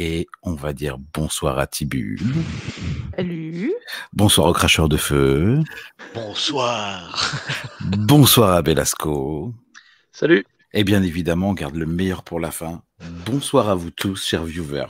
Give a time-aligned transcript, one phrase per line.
[0.00, 2.18] Et on va dire bonsoir à Tibu.
[3.16, 3.72] Salut.
[4.12, 5.58] Bonsoir au cracheur de feu.
[6.14, 7.32] Bonsoir.
[7.80, 9.52] Bonsoir à Belasco.
[10.12, 10.44] Salut.
[10.72, 12.82] Et bien évidemment, on garde le meilleur pour la fin.
[13.26, 14.86] Bonsoir à vous tous, chers viewers.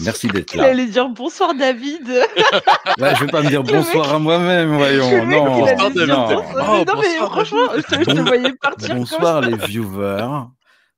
[0.00, 0.68] Merci d'être Il là.
[0.68, 2.06] allait dire bonsoir David.
[2.98, 5.10] Ouais, je vais pas me dire Le mec- bonsoir à moi-même, voyons.
[5.10, 6.26] Le mec, Non, il allait Bonsoir, dire non.
[6.42, 6.68] bonsoir.
[6.80, 9.48] Oh, non, mais franchement, je te, je te voyais partir comme Bonsoir ça.
[9.50, 10.26] les viewers.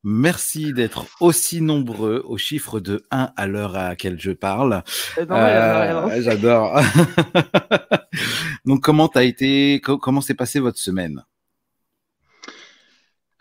[0.03, 4.83] Merci d'être aussi nombreux au chiffre de 1 à l'heure à laquelle je parle.
[5.19, 6.23] Euh, Euh, non.
[6.23, 6.81] J'adore.
[8.65, 11.25] Donc comment t'as été co- comment s'est passée votre semaine?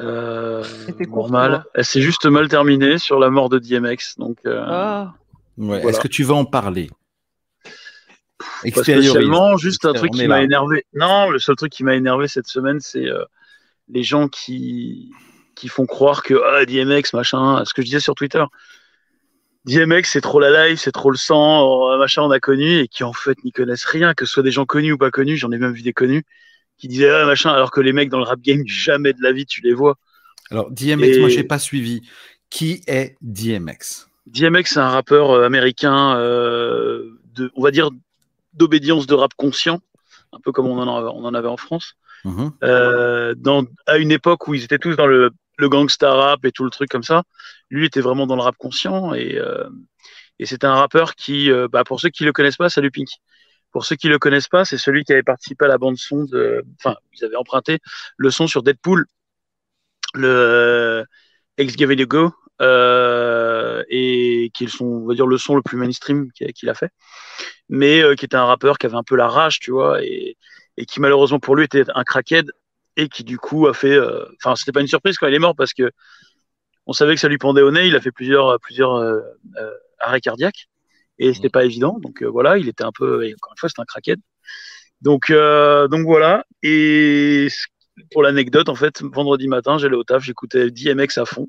[0.01, 1.65] Euh, C'était court, normal.
[1.73, 4.17] Elle s'est juste mal terminée sur la mort de DMX.
[4.17, 5.13] Donc, euh, Ah.
[5.57, 5.89] Ouais, Voilà.
[5.89, 6.89] Est-ce que tu veux en parler?
[7.63, 9.09] Pas Extériorise.
[9.09, 10.43] spécialement, juste un truc On est qui m'a là.
[10.43, 10.85] énervé.
[10.93, 13.25] Non, le seul truc qui m'a énervé cette semaine, c'est euh,
[13.89, 15.11] les gens qui,
[15.59, 18.43] qui font croire que ah, DMX, machin, ce que je disais sur Twitter.
[19.65, 22.87] DMX, c'est trop la live, c'est trop le sang, euh, machin, on a connu, et
[22.87, 25.35] qui en fait n'y connaissent rien, que ce soit des gens connus ou pas connus,
[25.37, 26.23] j'en ai même vu des connus,
[26.77, 29.33] qui disaient ah, machin, alors que les mecs dans le rap game, jamais de la
[29.33, 29.95] vie tu les vois.
[30.49, 32.01] Alors DMX, Et- moi j'ai pas suivi.
[32.49, 37.89] Qui est DMX DMX, c'est un rappeur euh, américain, euh, de, on va dire,
[38.53, 39.81] d'obédience de rap conscient,
[40.33, 41.93] un peu comme on en, a- on en avait en France,
[42.25, 42.51] Mhm.
[42.63, 45.29] euh, dans, à une époque où ils étaient tous dans le,
[45.59, 47.23] le gangsta rap et tout le truc comme ça.
[47.69, 49.69] Lui était vraiment dans le rap conscient et, euh,
[50.39, 53.09] et c'est un rappeur qui, euh, bah, pour ceux qui le connaissent pas, salut Pink.
[53.71, 56.23] Pour ceux qui le connaissent pas, c'est celui qui avait participé à la bande son
[56.23, 57.79] de, enfin, ils avaient emprunté
[58.17, 59.05] le son sur Deadpool,
[60.15, 61.05] le
[61.57, 65.55] Ex Give It a Go, euh, et qui est son, on va dire, le son
[65.55, 66.89] le plus mainstream qu'il a fait,
[67.67, 70.37] mais euh, qui était un rappeur qui avait un peu la rage, tu vois, et,
[70.77, 72.51] et qui malheureusement pour lui était un crackhead
[73.01, 75.39] et qui du coup a fait, euh, enfin, c'était pas une surprise quand il est
[75.39, 75.91] mort parce que
[76.85, 79.19] on savait que ça lui pendait au nez, il a fait plusieurs, plusieurs euh,
[79.57, 80.69] euh, arrêts cardiaques
[81.19, 83.69] et c'était pas évident, donc euh, voilà, il était un peu, et encore une fois,
[83.69, 84.19] c'était un crackhead.
[85.01, 86.45] Donc, euh, donc voilà.
[86.63, 87.49] Et
[88.11, 91.47] pour l'anecdote, en fait, vendredi matin, j'allais au taf, j'écoutais DMX à fond.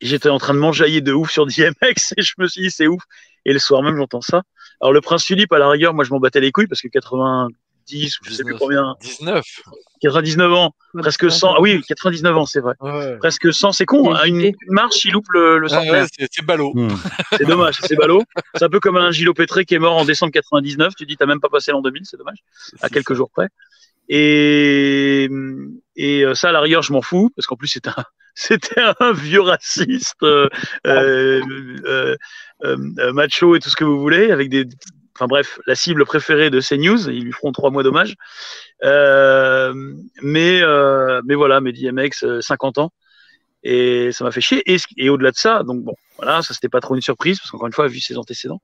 [0.00, 2.86] J'étais en train de m'enjailler de ouf sur DMX et je me suis dit, c'est
[2.86, 3.02] ouf.
[3.44, 4.42] Et le soir même, j'entends ça.
[4.80, 6.88] Alors, le prince Philippe, à la rigueur, moi, je m'en battais les couilles parce que
[7.86, 8.58] 90 ou je sais plus 19.
[8.60, 9.44] combien, 19.
[10.02, 11.54] 99 ans, presque 100.
[11.56, 12.74] Ah oui, 99 ans, c'est vrai.
[12.80, 13.16] Ouais.
[13.18, 14.14] Presque 100, c'est con.
[14.14, 14.22] hein.
[14.26, 16.02] Une, une marche, il loupe le, le Ah centenaire.
[16.02, 16.72] ouais, c'est c'est ballot.
[16.74, 16.88] Hmm.
[17.38, 18.22] C'est dommage, c'est ballot.
[18.54, 20.94] C'est un peu comme un Gilles Pétré qui est mort en décembre 99.
[20.96, 22.38] Tu dis, t'as même pas passé l'an 2000, c'est dommage
[22.80, 23.48] à quelques jours près.
[24.08, 25.28] Et,
[25.96, 28.80] et euh, ça, à la rigueur, je m'en fous, parce qu'en plus, c'était un, c'était
[29.00, 30.48] un vieux raciste, euh,
[30.86, 32.16] euh,
[33.12, 34.66] macho et tout ce que vous voulez, avec des.
[35.16, 38.16] Enfin bref, la cible préférée de CNews, ils lui feront trois mois d'hommage.
[38.82, 39.72] Euh,
[40.22, 42.90] mais, euh, mais voilà, mais DMX, euh, 50 ans.
[43.62, 44.62] Et ça m'a fait chier.
[44.66, 47.68] Et, au-delà de ça, donc bon, voilà, ça c'était pas trop une surprise, parce qu'encore
[47.68, 48.60] une fois, vu ses antécédents.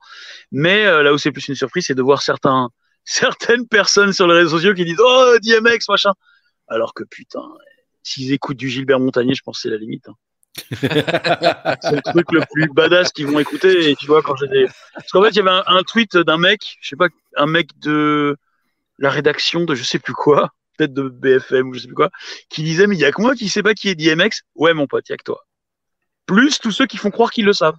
[0.52, 2.20] Mais euh, là où c'est plus une surprise, c'est de voir
[3.04, 6.12] certaines personnes sur les réseaux sociaux qui disent Oh, DMX, machin.
[6.68, 7.42] Alors que putain,
[8.02, 10.08] s'ils écoutent du Gilbert Montagnier, je pense que c'est la limite.
[10.08, 10.14] hein.
[10.72, 13.90] c'est le truc le plus badass qu'ils vont écouter.
[13.90, 14.66] Et tu vois, quand j'ai des.
[14.94, 17.46] Parce qu'en fait, il y avait un, un tweet d'un mec, je sais pas, un
[17.46, 18.36] mec de
[18.98, 22.10] la rédaction de je sais plus quoi, peut-être de BFM ou je sais plus quoi,
[22.48, 24.42] qui disait Mais il y a que moi qui sais pas qui est DMX.
[24.54, 25.46] Ouais, mon pote, il y a que toi.
[26.26, 27.78] Plus tous ceux qui font croire qu'ils le savent.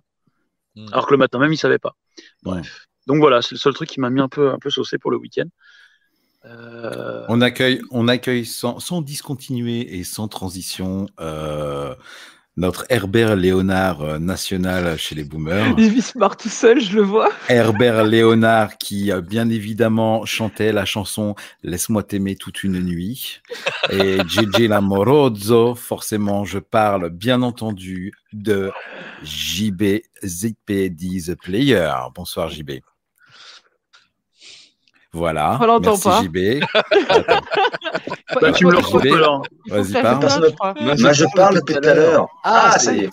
[0.76, 0.88] Mm.
[0.92, 1.96] Alors que le matin même, ils savaient pas.
[2.44, 2.88] Bref.
[3.08, 5.12] Donc voilà, c'est le seul truc qui m'a mis un peu, un peu saucé pour
[5.12, 5.48] le week-end.
[6.46, 11.96] Euh, On accueille, on accueille sans, sans discontinuer et sans transition euh,
[12.58, 15.74] notre Herbert Léonard euh, national chez les boomers.
[15.78, 17.30] Il vit smart tout seul, je le vois.
[17.50, 23.42] Herbert Léonard qui euh, bien évidemment chantait la chanson Laisse-moi t'aimer toute une nuit.
[23.90, 28.72] Et Gigi Lamorozzo, forcément je parle bien entendu de
[29.24, 31.92] JB ZPD The Player.
[32.14, 32.82] Bonsoir JB.
[35.14, 35.58] Voilà.
[35.62, 36.24] On l'entend pas.
[36.24, 36.64] JB.
[38.42, 40.76] Bah, tu me le faut Vas-y, parle.
[40.80, 42.28] Moi, je parle depuis tout à l'heure.
[42.44, 43.10] Ah, Ah, ça y est.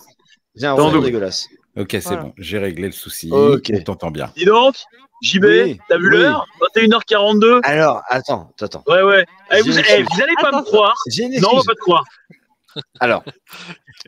[0.55, 1.49] J'ai un retour dégueulasse.
[1.77, 2.23] Ok, c'est Voilà.
[2.23, 2.33] bon.
[2.39, 3.31] J'ai réglé le souci.
[3.33, 3.71] Ok.
[3.75, 4.31] On t'entend bien.
[4.37, 4.75] Dis donc,
[5.23, 6.19] JB, Oui, t'as vu oui.
[6.19, 6.47] l'heure?
[6.77, 8.83] 21h42 Alors, attends, attends.
[8.87, 9.25] Ouais, ouais.
[9.53, 10.95] Eh, vous, eh, vous allez pas me croire.
[11.19, 11.67] Non, on va excuse.
[11.67, 12.05] pas te croire.
[13.01, 13.25] Alors,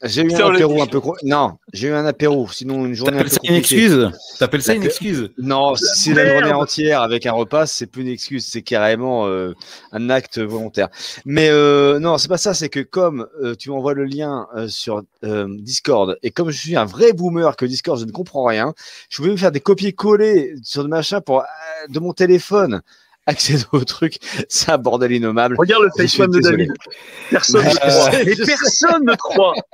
[0.05, 1.01] j'ai eu un apéro un peu.
[1.23, 2.49] Non, j'ai eu un apéro.
[2.49, 6.11] Sinon, une journée un T'appelles peu ça une excuse T'appelles ça une excuse Non, si
[6.11, 9.55] c'est la journée entière avec un repas, c'est plus une excuse, c'est carrément euh,
[9.93, 10.89] un acte volontaire.
[11.25, 14.69] Mais euh, non, c'est pas ça, c'est que comme euh, tu m'envoies le lien euh,
[14.69, 18.45] sur euh, Discord et comme je suis un vrai boomer que Discord, je ne comprends
[18.45, 18.75] rien,
[19.09, 21.45] je voulais me faire des copier-coller sur le machin pour euh,
[21.89, 22.83] de mon téléphone
[23.27, 24.19] accéder au truc.
[24.49, 25.57] C'est un bordel innommable.
[25.59, 26.41] Regarde le FaceTime de.
[26.41, 26.73] David.
[27.31, 28.11] Personne ne croit.
[28.11, 28.47] sais.
[28.47, 29.55] personne ne croit.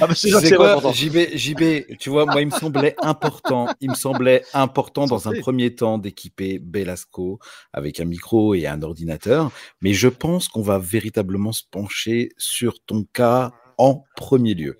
[0.00, 0.80] Ah, bah, c'est quoi.
[0.92, 5.38] JB, JB, tu vois, moi, il me semblait important, il me semblait important dans un
[5.40, 7.38] premier temps d'équiper Belasco
[7.72, 9.50] avec un micro et un ordinateur,
[9.80, 14.78] mais je pense qu'on va véritablement se pencher sur ton cas en premier lieu.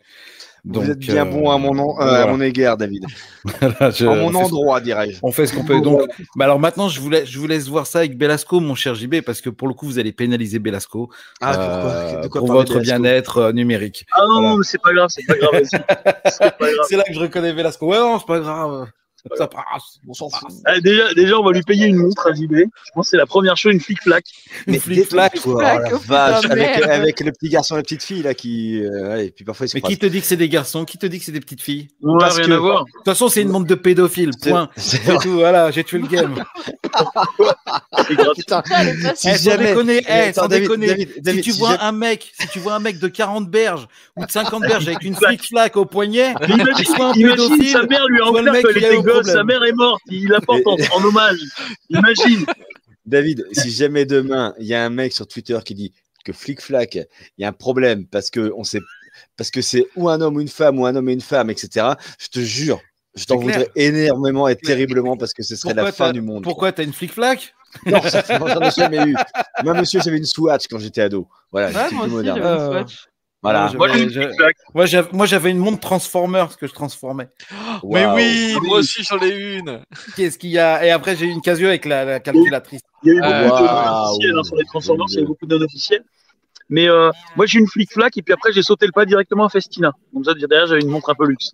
[0.66, 3.04] Vous êtes bien euh, bon à mon, nom, euh, à mon égard, David.
[3.60, 5.18] Voilà, je- En mon on fait- endroit, dirais-je.
[5.22, 5.80] On fait ce qu'on peut.
[5.82, 6.00] Donc,
[6.36, 8.94] bah alors maintenant, je vous, laisse, je vous laisse voir ça avec Belasco, mon cher
[8.94, 11.10] JB, parce que pour le coup, vous allez pénaliser Belasco
[11.42, 14.06] Ah, euh, pourquoi, de quoi pour votre Belasco bien-être euh, numérique.
[14.12, 14.48] Ah non, Voilà.
[14.48, 15.62] non, mais c'est pas grave, c'est pas grave.
[16.26, 16.86] C'est pas grave.
[16.88, 17.86] C'est là que je reconnais Velasco.
[17.86, 18.86] Ouais, non, c'est pas grave.
[19.36, 19.98] Ça passe.
[20.06, 20.50] On s'en fout.
[20.66, 22.52] Ah, déjà, déjà, on va lui payer une montre à JB.
[22.56, 24.24] Je pense que c'est la première chose, une flic-flac.
[24.66, 25.32] Une flic-flac.
[25.38, 28.34] Flic-flac, oh la oh vache, avec, avec le petit garçon et la petite fille là
[28.34, 28.82] qui.
[28.84, 30.84] euh, ouais, et puis parfois ils se Mais qui te dit que c'est des garçons?
[30.84, 31.88] Qui te dit que c'est des petites filles?
[32.02, 32.84] De Ouais, Parce rien que- à voir.
[32.84, 34.30] toute façon, c'est une bande de pédophiles.
[34.42, 34.68] Point.
[34.76, 35.32] c'est tout.
[35.38, 36.44] Voilà, j'ai tué le game.
[38.36, 38.62] Putain,
[39.14, 41.08] Si Eh, sans jamais- déconner, eh, sans déconner.
[41.24, 43.86] Si tu vois un mec, si tu vois un mec de 40 berges
[44.16, 47.82] ou de 50 berges avec une flic-flac au poignet, Imagine, soit un imagine pédophile, sa
[47.84, 48.64] mère lui a offert mec
[49.22, 51.38] sa mère est morte, il l'apporte en, en hommage.
[51.90, 52.44] Imagine.
[53.06, 55.92] David, si jamais demain il y a un mec sur Twitter qui dit
[56.24, 57.06] que flic flac, il
[57.38, 58.80] y a un problème parce que on sait
[59.36, 61.50] parce que c'est ou un homme ou une femme ou un homme et une femme,
[61.50, 61.86] etc.
[62.18, 62.80] Je te jure,
[63.14, 66.42] je t'en voudrais énormément et terriblement parce que ce serait la fin du monde.
[66.42, 67.54] pourquoi t'as une flic-flac
[67.86, 69.14] Non, ça, j'en ai jamais eu.
[69.62, 71.28] Moi, monsieur, j'avais une Swatch quand j'étais ado.
[71.50, 73.06] Voilà, Ouais, j'étais moi plus aussi, une Swatch.
[73.44, 73.70] Voilà.
[74.74, 74.86] Moi.
[75.12, 77.28] Moi, j'avais une montre transformer que je transformais.
[77.84, 78.16] Mais Waouh.
[78.16, 78.66] oui, Oui.
[78.68, 79.80] moi aussi j'en ai une.
[80.16, 80.84] Qu'est-ce qu'il y a?
[80.84, 82.80] Et après, j'ai eu une Casio avec la, la calculatrice.
[83.02, 83.84] Il y a eu Euh, beaucoup de waouh.
[83.84, 86.02] non officiels hein, sur les Transformers, il y a eu beaucoup de non officiels.
[86.70, 89.50] Mais euh, moi, j'ai une flic-flac et puis après, j'ai sauté le pas directement à
[89.50, 89.92] Festina.
[90.14, 91.50] Comme ça, derrière, j'avais une montre un peu luxe.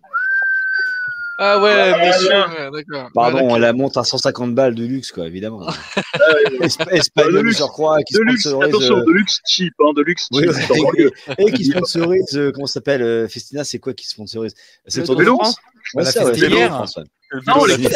[1.42, 1.92] Ah ouais, ouais.
[1.92, 3.04] ouais, d'accord.
[3.04, 3.58] Ouais, Pardon, d'accord.
[3.58, 5.66] la montre à 150 balles de luxe, quoi, évidemment.
[6.60, 7.56] Esp- De Espagnol de luxe.
[7.56, 8.69] surcroît, qui De luxe, sponsorise.
[8.69, 11.10] attention, euh, de luxe cheap, hein, de luxe oui, cheap.
[11.38, 14.54] et, et qui sponsorise, euh, comment ça s'appelle euh, Festina, c'est quoi qui sponsorise?
[14.87, 15.56] C'est de vélo France
[15.94, 17.06] Ouais, c'est le
[17.46, 17.90] Non, les La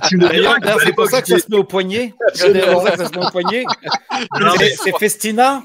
[0.00, 0.26] team de
[0.84, 2.14] c'est pour ça que ça se met au poignet.
[2.34, 3.64] C'est pour ça que ça se met au poignet.
[4.82, 5.62] C'est- Festina.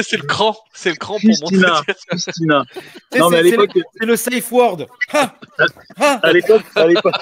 [0.00, 1.94] C'est le cran, c'est le cran pour montrer.
[2.18, 2.64] C'est- Non,
[3.30, 4.86] mais à l'époque, C'est le safe word.
[5.12, 7.14] À l'époque, à l'époque,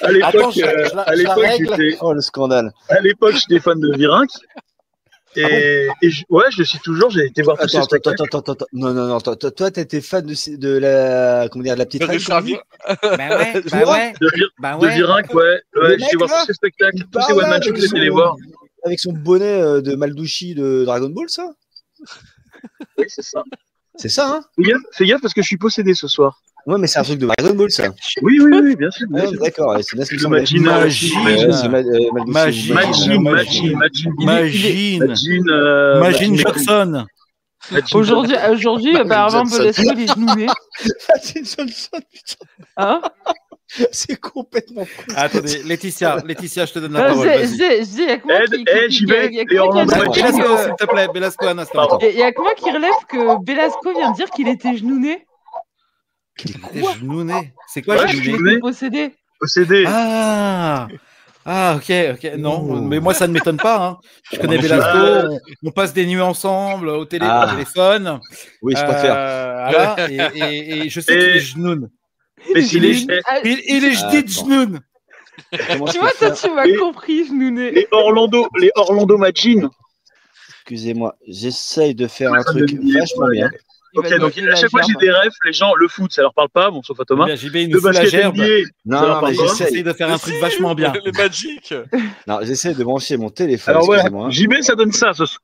[0.00, 0.88] à l'époque, euh,
[1.58, 2.72] j'étais, Oh, le scandale.
[2.88, 3.92] à l'époque, j'étais fan de
[5.42, 7.10] Ah Et, et je- ouais, je le suis toujours.
[7.10, 8.66] J'ai été voir Attends, attends, attends, attends, attends.
[8.72, 9.20] Non, non, non.
[9.20, 12.58] Toi, toi, toi, t'étais fan de, ces- de la, comment dire, de la petite De.
[13.02, 13.08] Bah
[13.38, 14.92] ouais, bah ouais, De, Vir- bah de ouais.
[16.18, 18.36] Voir tous ses spectacles, tous parle one-man avec shows, j'étais les voir.
[18.84, 21.48] Avec son bonnet euh, de Maldouchi de Dragon Ball, ça?
[22.98, 23.42] Oui, c'est ça.
[23.96, 24.44] C'est ça, hein?
[24.56, 26.40] Fais gaffe, fais gaffe parce que je suis possédé ce soir.
[26.66, 27.84] Ouais, mais c'est un truc de Dragon Ball, ça.
[28.22, 29.06] Oui, oui, oui, bien sûr.
[29.10, 30.70] D'accord, c'est bien ce qui me Le semblait.
[30.70, 31.24] Magin, Magin.
[31.24, 35.04] Ouais, c'est Ma- euh, Magin, euh, imagine
[36.00, 37.04] Magin- Jackson.
[37.70, 39.58] Magin- Aujourd'hui, aujourd'hui, apparemment, Johnson.
[39.58, 40.46] Belesco, il est genouné.
[40.46, 42.46] Magin Johnson, putain,
[42.76, 43.02] Hein
[43.90, 44.86] c'est complètement.
[45.16, 47.28] Attendez, Laetitia, Laetitia, je te donne la Euh, parole.
[47.28, 51.74] j'ai- y a que moi qui- que que- Belasco, s'il te plaît, Belasco, un instant.
[51.74, 51.98] Pardon.
[52.00, 54.76] y a- y a que moi qui relève que Belasco vient de dire qu'il était
[54.76, 55.26] genouné.
[56.36, 56.52] T'es
[56.98, 57.52] genouné.
[57.68, 59.14] C'est quoi Ouais, genouné qu'il possédé.
[59.40, 59.84] Possédé.
[59.86, 60.88] Ah
[61.46, 62.80] ah ok ok non Oh.
[62.80, 63.98] mais moi ça ne m'étonne pas hein.
[64.32, 64.98] je connais non, Belasco
[65.62, 67.46] on, on passe des nuits ensemble au, télé, Ah.
[67.46, 68.18] au téléphone
[68.62, 69.14] Oui, je Euh, préfère.
[69.14, 71.90] voilà, et, et- et je sais qu'il Et- est genoune
[72.54, 73.58] Mais s'il il est, est- Ah, il, est
[75.52, 77.72] Ah, je tu vois, toi, tu m'as compris, genouné.
[77.72, 79.68] les Orlando, les Orlando Magin.
[80.62, 83.50] Excusez-moi, j'essaye de faire un truc vachement bien.
[83.94, 86.12] Il Ok, va donc à chaque fois que j'ai des rêves, les gens, le foot,
[86.12, 87.26] ça leur parle pas, bon, sauf à Thomas.
[87.26, 88.46] Bien, JB il Le basket gerbe NBA,
[88.86, 91.72] Non, non, j'essaye de faire un truc vachement bien Magic.
[92.26, 93.74] Non, j'essaie de brancher mon téléphone.
[93.74, 94.08] alors voilà.
[94.30, 95.12] JB, ça donne ça.
[95.14, 95.40] ce soir.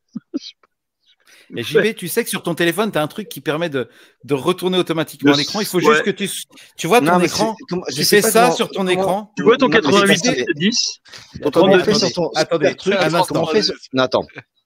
[1.56, 3.88] et JB tu sais que sur ton téléphone tu as un truc qui permet de,
[4.24, 5.84] de retourner automatiquement Le- l'écran il faut ouais.
[5.94, 6.28] juste que tu
[6.76, 7.56] tu vois ton Non, écran
[7.88, 9.72] je tu fais ça comment- sur ton comment- écran Tu vois ton Non,
[10.06, 11.00] mais c'est 88 parce que- 10
[11.42, 13.48] Comment Attendez, on fait sur ton attendez, super truc un instant.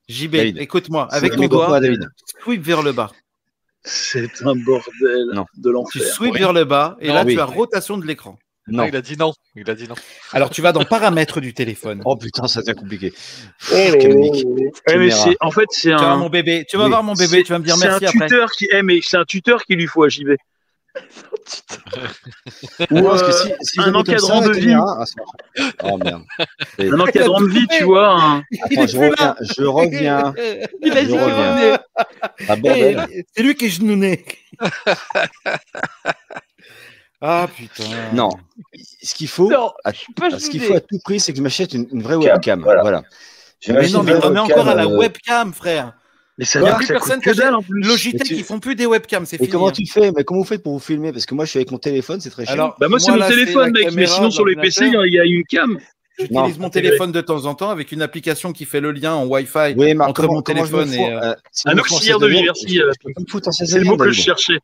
[0.09, 2.07] JB écoute-moi avec ton le doigt David?
[2.43, 3.11] sweep vers le bas
[3.85, 5.45] C'est un bordel Non.
[5.57, 6.03] de tu l'enfer.
[6.03, 7.35] sweep vers le bas et Non, là oui.
[7.35, 8.85] tu as rotation de l'écran Non.
[8.87, 9.33] Il a dit non.
[9.57, 9.95] Il a dit non.
[10.33, 12.00] Alors tu vas dans paramètres du téléphone.
[12.07, 13.12] Oh putain, ça devient compliqué.
[13.73, 13.76] Oh.
[13.76, 16.17] Eh, mais c'est, en fait, c'est Tu vas voir un.
[16.17, 18.26] mon bébé, tu vas voir mon bébé, tu vas me dire c'est merci un après.
[18.26, 20.31] tuteur qui, eh, mais c'est un tuteur qu'il lui faut à JB.
[22.90, 24.60] Ou Non, parce que euh, si, si un encadrant ça, de vie.
[24.66, 25.88] caméra- Ah, ça marche pas.
[25.92, 26.22] Oh merde.
[26.78, 28.14] Et- un encadrant de vie, tu vois.
[28.62, 30.34] Attends, est je reviens, je reviens.
[30.82, 31.54] Il a Je dit qu'il reviens.
[31.54, 31.78] revenait.
[32.48, 33.06] Ah bordel.
[33.12, 34.24] Eh, C'est lui qui est genouné.
[37.26, 37.84] Ah putain.
[38.12, 38.28] Non.
[39.02, 40.72] Ce qu'il faut, Non, à- je suis pas ce qu'il jugée.
[40.72, 42.82] faut à tout prix, c'est que je m'achète une, une vraie Webcam, voilà.
[42.82, 43.02] Voilà.
[43.68, 45.94] Mais non, mais on est encore à la euh, webcam, frère.
[46.38, 47.81] Mais ça Il n'y a plus personne que dalle en plus.
[47.83, 49.50] Logitech, tu- ils font plus des webcams, c'est Et fini.
[49.50, 49.73] comment hein.
[49.73, 50.11] tu fais?
[50.11, 51.12] Mais comment vous faites pour vous filmer?
[51.12, 52.55] Parce que moi, je suis avec mon téléphone, c'est très cher.
[52.55, 53.93] Alors, Bah moi, c'est mon là, téléphone, mec.
[53.93, 55.79] Mais sinon, sur les PC, il y a- une cam.
[56.19, 59.26] J'utilise mon téléphone de temps en temps avec une application qui fait le lien en
[59.26, 61.12] Wi-Fi oui, Marc, entre comment, mon téléphone et.
[61.12, 61.35] euh, euh,
[61.67, 63.69] Un auxiliaire de 16e, vie, merci, euh, je peux pas me foutre en C'est le
[63.83, 64.59] 16e, mot que je cherchais.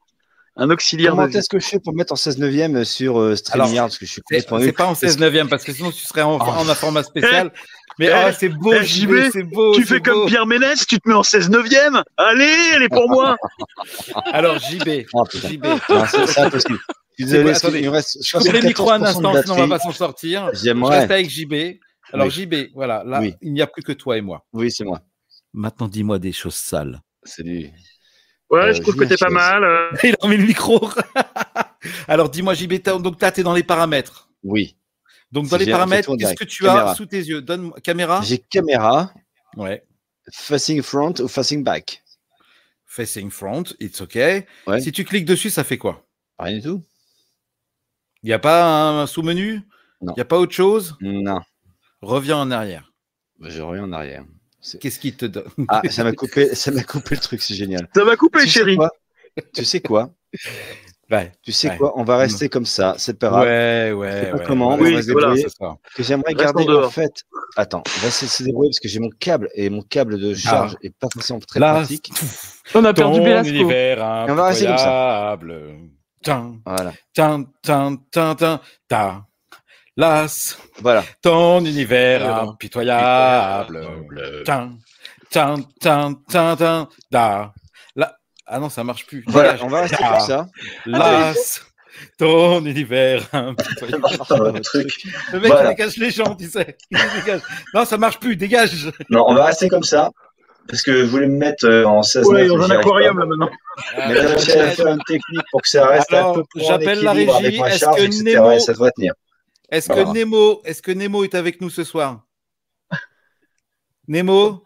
[0.56, 1.36] Un auxiliaire de Comment vie.
[1.38, 3.86] est-ce que je fais pour mettre en 16 neuvième sur euh, StreamYard?
[3.88, 4.74] Parce que je suis C'est complètement c'est nul.
[4.74, 6.58] pas en 16 neuvième parce que sinon tu serais en, Ah.
[6.60, 7.52] en un format spécial.
[8.00, 9.74] Mais Eh, ah, c'est beau, eh, JB, JB, c'est beau.
[9.74, 10.26] Tu fais comme beau.
[10.26, 12.02] Pierre Ménès, tu te mets en 16 neuvième.
[12.16, 13.36] Allez, elle est pour moi.
[14.32, 15.22] Alors JB, Ah.
[15.30, 15.64] JB.
[15.66, 16.78] Non, c'est impossible.
[17.18, 17.42] Désolé,
[17.82, 20.50] me reste Je les micros un 74% de instant, sinon on va pas s'en sortir.
[20.54, 21.78] Je reste avec JB.
[22.12, 22.32] Alors Oui.
[22.32, 23.34] JB, voilà, là, Oui.
[23.42, 24.46] il n'y a plus que toi et moi.
[24.54, 25.00] Oui, c'est moi.
[25.52, 27.00] Maintenant, dis-moi des choses sales.
[27.24, 27.68] Salut.
[28.48, 29.62] Ouais, Euh, je trouve que t'es pas mal.
[29.62, 29.90] euh.
[30.02, 30.88] Il a remis le micro.
[32.08, 34.30] Alors dis-moi JB, donc là, tu es dans les paramètres.
[34.42, 34.74] Oui.
[35.32, 36.90] Donc dans les paramètres, qu'est-ce que tu Caméra.
[36.90, 37.40] as sous tes yeux?
[37.42, 38.20] Donne caméra.
[38.22, 39.12] J'ai caméra,
[39.56, 39.84] Ouais.
[40.32, 42.02] facing front ou facing back?
[42.86, 44.16] Facing front, it's OK.
[44.16, 44.80] Ouais.
[44.80, 46.04] Si tu cliques dessus, ça fait quoi?
[46.38, 46.82] Rien du tout.
[48.22, 49.60] Il n'y a pas un sous-menu?
[50.02, 50.96] Il n'y a pas autre chose?
[51.00, 51.40] Non.
[52.00, 52.92] Reviens en arrière.
[53.40, 54.24] Je reviens en arrière.
[54.80, 55.44] Qu'est-ce qui te donne?
[55.68, 57.88] Ah, ça m'a coupé, ça m'a coupé le truc, c'est génial.
[57.94, 58.78] Ça Tu sais chérie.
[59.54, 60.12] Tu sais quoi?
[61.10, 61.76] Ouais, Tu sais Ouais.
[61.76, 63.42] quoi On va rester comme ça, c'est pas grave.
[63.44, 64.10] ouais, ouais.
[64.12, 65.34] sais pas ouais, comment, oui, on va se voilà.
[65.96, 66.92] Que j'aimerais en garder en dehors.
[66.92, 67.12] fait.
[67.56, 70.76] Attends, on va se débrouiller parce que j'ai mon câble et mon câble de charge
[70.82, 72.12] est pas forcément très Là, pratique.
[72.74, 73.48] On a perdu ton Belasco.
[73.52, 73.98] univers
[74.28, 75.32] on va rester comme ça.
[75.32, 75.76] impitoyable.
[76.22, 76.92] Tin, Voilà.
[77.12, 79.26] tin, tin, tin, tin, ta.
[79.96, 81.02] Las, Voilà.
[81.22, 83.80] ton univers impitoyable.
[84.44, 84.78] Tin,
[85.30, 87.52] tin, tin, tin, tin, da.
[88.52, 89.22] Ah non, ça marche plus.
[89.28, 89.64] Voilà, Dégage.
[89.64, 90.08] on va rester Da.
[90.10, 90.46] comme ça.
[90.86, 91.62] Las,
[92.18, 95.04] ton univers le truc.
[95.32, 95.70] Le mec, Voilà.
[95.70, 96.76] il dégage les gens, tu sais.
[96.90, 97.40] Il les dégage.
[97.74, 98.90] Non, ça marche plus, dégage.
[99.08, 100.10] Non, on va rester comme ça.
[100.68, 103.14] Parce que je voulais me mettre euh, en 16 Ouais, mètres, dans j'y un aquarium
[103.16, 103.20] pas.
[103.22, 103.50] là maintenant.
[104.08, 106.64] Mais j'ai réussi à faire une technique pour que ça reste Alors, un peu plus
[106.64, 107.60] j'appelle la régie.
[107.60, 108.22] Est-ce que etc.
[108.36, 109.14] Nemo- ça tenir.
[109.70, 110.12] Est-ce que.
[110.12, 112.24] Nemo, est-ce que Nemo est avec nous ce soir?
[114.08, 114.62] Nemo,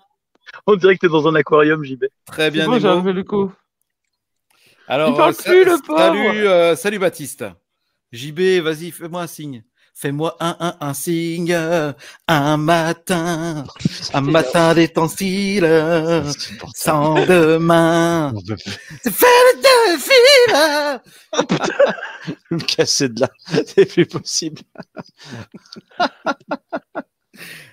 [0.67, 2.05] On dirait que t'es dans un aquarium, JB.
[2.27, 2.89] très bien bon, Nemo.
[2.89, 3.53] enlevé le coup.
[4.89, 5.99] Alors, Il parle euh, plus, le pauvre.
[5.99, 7.45] salut, euh, salut Baptiste.
[8.13, 9.65] JB, vas-y, fais-moi un signe.
[9.97, 11.55] Fais-moi un, un, un signe,
[12.27, 13.65] un matin,
[14.13, 16.33] un matin insupportable.
[16.75, 18.35] sans demain.
[19.05, 19.61] Fais le
[19.97, 20.99] défilé.
[22.51, 23.29] me casser de là.
[23.67, 24.63] C'est plus possible.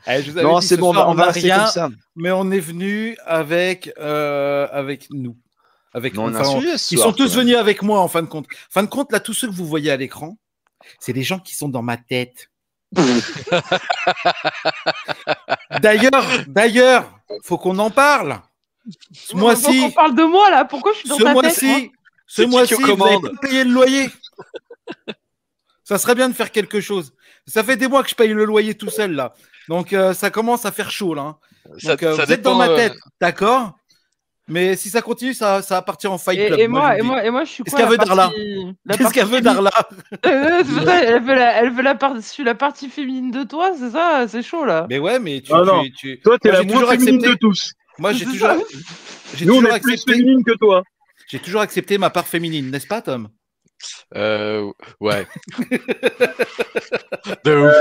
[0.08, 1.90] Eh, je vous avais Non, c'est ce bon, on soir, on va rien, comme ça.
[2.16, 5.38] mais on est venu avec, euh, avec nous.
[5.94, 8.28] Avec Non, on enfin, on- Ils soir, sont tous venus avec moi en fin de
[8.28, 8.48] compte.
[8.70, 10.38] Fin de compte, là, tous ceux que vous voyez à l'écran,
[11.00, 12.50] c'est des gens qui sont dans ma tête.
[15.82, 17.12] d'ailleurs, d'ailleurs,
[17.44, 18.40] faut qu'on en parle.
[19.14, 20.66] Ce On mois-ci, parle de moi là.
[20.66, 21.92] Pourquoi je suis dans ce ta tête mois-ci,
[22.28, 24.10] ce mois-ci, vous avez commande pas payé le loyer.
[25.84, 27.14] ça serait bien de faire quelque chose.
[27.48, 29.34] Ça fait des mois que je paye le loyer tout seul là.
[29.70, 31.22] Donc euh, ça commence à faire chaud là.
[31.22, 31.38] hein.
[31.78, 33.74] Ça, Donc, euh, ça vous êtes dans ma euh, tête, d'accord?
[34.52, 36.60] Mais si ça continue, ça, ça va partir en fight club.
[36.60, 38.32] Et, et moi, et moi, et moi, je suis Qu'est-ce quoi qu'elle la veut, Darla
[38.98, 39.72] Qu'est-ce qu'elle veut Darla
[40.24, 40.64] elle
[41.24, 44.26] veut la, elle veut la partie, je suis la partie féminine de toi, c'est ça,
[44.28, 44.88] c'est chaud là.
[44.90, 45.52] Mais ouais, mais tu.
[45.54, 45.84] Ah tu- non.
[45.98, 47.74] tu- Toi, t'es Moi, la moins toujours féminine accepté- de tous.
[47.98, 48.58] Moi, j'ai toujours, ça.
[49.36, 50.14] j'ai Nous, on toujours est plus accepté.
[50.14, 50.84] féminine que toi.
[51.30, 53.30] J'ai toujours accepté ma part féminine, n'est-ce pas, Tom?
[54.16, 55.26] Euh, ouais.
[57.46, 57.76] De ouf.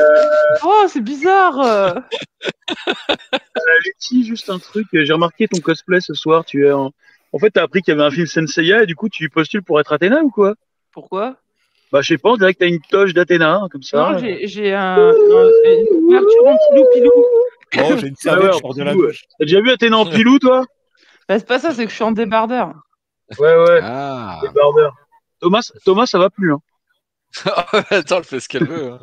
[0.64, 1.60] Oh, c'est bizarre.
[1.60, 1.94] euh.
[3.84, 4.86] Alexis, juste un truc.
[4.92, 6.44] J'ai remarqué ton cosplay ce soir.
[6.44, 6.90] Tu es en...
[7.32, 9.62] En fait, t'as appris qu'il y avait un film Senseiya et du coup, tu postules
[9.62, 10.54] pour être Athéna ou quoi?
[10.92, 11.36] Pourquoi?
[11.92, 14.12] Bah, je sais pas, on dirait que t'as une toche d'Athéna, hein, comme ça.
[14.12, 15.12] Non, j'ai j'ai un, un-
[15.64, 17.10] une couverture en pilou pilou.
[17.78, 19.22] Oh, j'ai une Ah ouais, sors de la douche.
[19.38, 20.64] T'as déjà vu Athéna en pilou, toi?
[21.28, 22.72] Bah, c'est pas ça, c'est que je suis en débardeur.
[23.38, 23.80] Ouais, ouais.
[23.82, 24.40] Ah.
[24.52, 24.92] Barbeur.
[25.40, 26.52] Thomas, Thomas, ça va plus.
[26.52, 26.60] Hein.
[27.90, 28.92] Attends, elle fait ce qu'elle veut.
[28.92, 28.98] hein.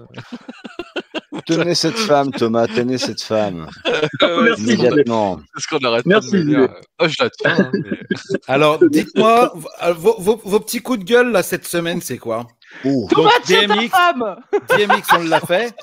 [1.45, 3.69] Tenez cette femme, Thomas, tenez cette femme.
[4.21, 4.63] Merci.
[4.63, 5.39] Immédiatement.
[5.55, 6.57] C'est ce qu'on arrête Merci, pas de me dire.
[6.59, 6.73] Julien.
[6.99, 7.55] Oh, je la tiens.
[7.59, 9.53] hein, mais- Alors, dites-moi,
[9.83, 12.47] euh, vos, vos- vos petits coups de gueule là cette semaine, c'est quoi?
[12.85, 13.89] Oh, Thomas, Donc, DMX.
[13.89, 14.35] femme
[14.69, 15.73] DMX, on l'a fait.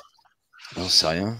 [0.75, 1.35] j'en sais rien.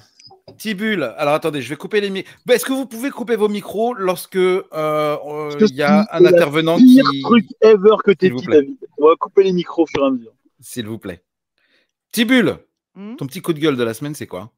[0.60, 1.04] Tibule.
[1.18, 2.32] Alors attendez, je vais couper les micros.
[2.50, 6.30] Est-ce que vous pouvez couper vos micros lorsque euh, euh, il y a un la
[6.30, 8.58] intervenant qui, truc ever que vous dit, plaît.
[8.62, 8.78] David.
[9.00, 10.34] On va couper les micros au fur et à mesure.
[10.60, 11.24] s'il vous plaît.
[12.12, 12.58] Tibule,
[12.98, 13.18] Hmm?
[13.18, 14.52] ton petit coup de gueule de la semaine, c'est quoi?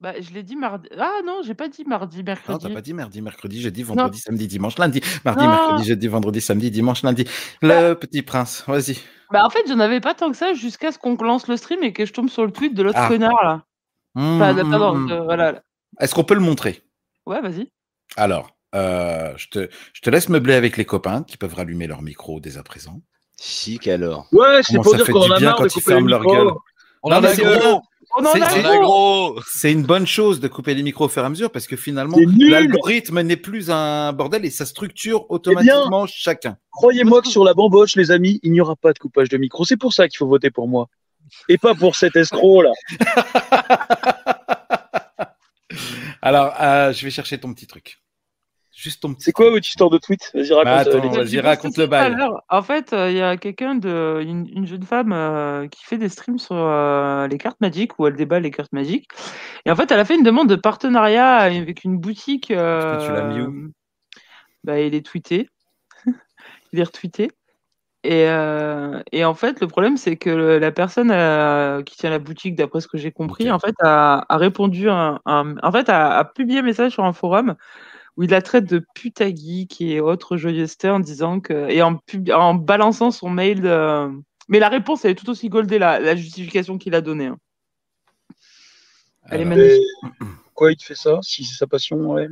[0.00, 0.88] Bah, je l'ai dit mardi.
[0.98, 2.66] Ah non, j'ai pas dit mardi, Non, mercredi.
[2.66, 5.02] t'as pas dit mardi, mercredi, jeudi, vendredi, samedi, dimanche, lundi.
[5.22, 5.50] Mardi, Non.
[5.50, 7.24] mercredi, jeudi, vendredi, samedi, dimanche, lundi.
[7.60, 8.96] Le petit prince, vas-y.
[9.30, 11.82] Bah, en fait, j'en avais pas tant que ça jusqu'à ce qu'on lance le stream
[11.82, 13.08] et que je tombe sur le tweet de l'autre Ah.
[13.08, 13.64] connard là.
[14.16, 15.22] Enfin, hum, de- hum.
[15.24, 15.62] voilà.
[16.00, 16.82] Est-ce qu'on peut le montrer?
[17.26, 17.70] Ouais, vas-y.
[18.16, 22.02] Alors, euh, je, te, je te laisse meubler avec les copains qui peuvent rallumer leur
[22.02, 23.00] micro dès à présent.
[23.40, 24.26] Chic alors.
[24.32, 26.08] Ouais, c'est pour ça dire fait qu'on du a bien marre quand de ils ferment
[26.08, 26.52] leur gueule.
[27.02, 27.80] On Non, en a gros bien.
[28.16, 31.50] On en C'est- une bonne chose de couper les micros au fur et à mesure
[31.50, 36.56] parce que finalement, l'algorithme n'est plus un bordel et ça structure automatiquement chacun.
[36.70, 39.64] Croyez-moi que sur la bamboche, les amis, il n'y aura pas de coupage de micro.
[39.64, 40.88] C'est pour ça qu'il faut voter pour moi.
[41.48, 42.70] Et pas pour cet escroc là.
[46.22, 47.98] Alors, euh, je vais chercher ton petit truc.
[48.76, 49.24] Juste ton petit.
[49.24, 50.30] C'est quoi votre histoire de tweet?
[50.34, 50.94] Vas-y, Bah, raconte.
[50.94, 52.16] attends, euh, J'ai raconte le bail.
[52.48, 55.96] En fait, euh, il y a quelqu'un de, une, une jeune femme euh, qui fait
[55.98, 59.06] des streams sur euh, les cartes magiques où elle déballe les cartes magiques.
[59.64, 62.50] Et en fait, elle a fait une demande de partenariat avec une boutique.
[62.50, 63.70] euh, tu l'as mis où?
[64.64, 65.48] bah, il est tweeté.
[66.72, 67.30] il est retweeté.
[68.06, 72.10] Et, euh, et en fait, le problème, c'est que le- la personne euh, qui tient
[72.10, 75.72] la boutique, d'après ce que j'ai compris, en fait, a, a répondu, un, un- en
[75.72, 77.54] fait, a, a publié un message sur un forum
[78.18, 81.96] où il la traite de puta geek et autres joyeusetés en disant que et en,
[81.96, 83.62] pub- en balançant son mail.
[83.62, 84.10] de-
[84.48, 87.26] Mais la réponse, elle est tout aussi goldée, la, la justification qu'il a donnée.
[87.28, 87.38] hein.
[89.30, 89.82] Elle est magnifique.
[90.44, 91.18] Pourquoi il te fait ça?
[91.22, 92.28] Si c'est sa passion, ouais.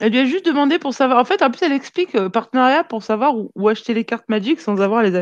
[0.00, 1.18] Elle lui a juste demandé pour savoir.
[1.20, 4.28] En fait, en plus, elle explique euh, partenariat pour savoir où, où acheter les cartes
[4.28, 5.14] Magic sans avoir les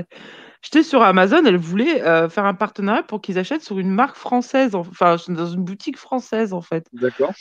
[0.62, 1.42] acheter sur Amazon.
[1.44, 5.16] Elle voulait euh, faire un partenariat pour qu'ils achètent sur une marque française, en- enfin
[5.28, 6.86] dans une boutique française en fait.
[6.92, 7.32] D'accord.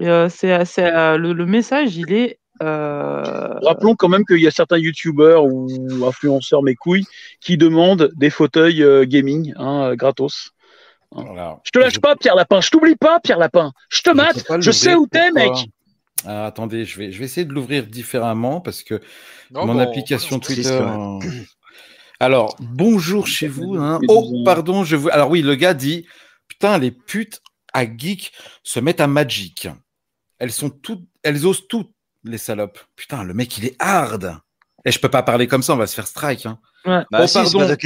[0.00, 2.38] Euh, c'est, c'est, euh, le, le message, il est.
[2.62, 5.68] euh, Rappelons quand même qu'il y a certains youtubeurs ou
[6.06, 7.04] influenceurs, mes couilles,
[7.40, 10.50] qui demandent des fauteuils euh, gaming, hein, gratos.
[11.10, 11.58] voilà.
[11.64, 12.60] Je te lâche pas, Pierre Lapin.
[12.60, 13.72] Je t'oublie pas, Pierre Lapin.
[13.88, 14.44] Je te mate.
[14.60, 15.52] Je sais où t'es, mec.
[16.26, 19.00] Ah, attendez, je vais, je vais essayer de l'ouvrir différemment parce que
[19.50, 20.62] Non, mon bon, application on- Twitter.
[20.62, 21.44] triste, euh,
[22.20, 23.76] Alors, bonjour chez vous.
[23.76, 24.00] hein.
[24.08, 25.08] Oh, pardon, je vous.
[25.10, 26.06] Alors oui, le gars dit
[26.48, 27.40] Putain, les putes
[27.72, 28.32] à geek
[28.64, 29.68] se mettent à Magic.
[30.38, 31.06] Elles sont toutes.
[31.22, 31.92] Elles osent toutes,
[32.24, 32.80] les salopes.
[32.96, 34.38] Putain, le mec, il est hard.
[34.84, 36.46] Et je peux pas parler comme ça, on va se faire strike.
[36.46, 36.58] hein.
[36.84, 37.76] Bah, Oh, si, c'est pardon.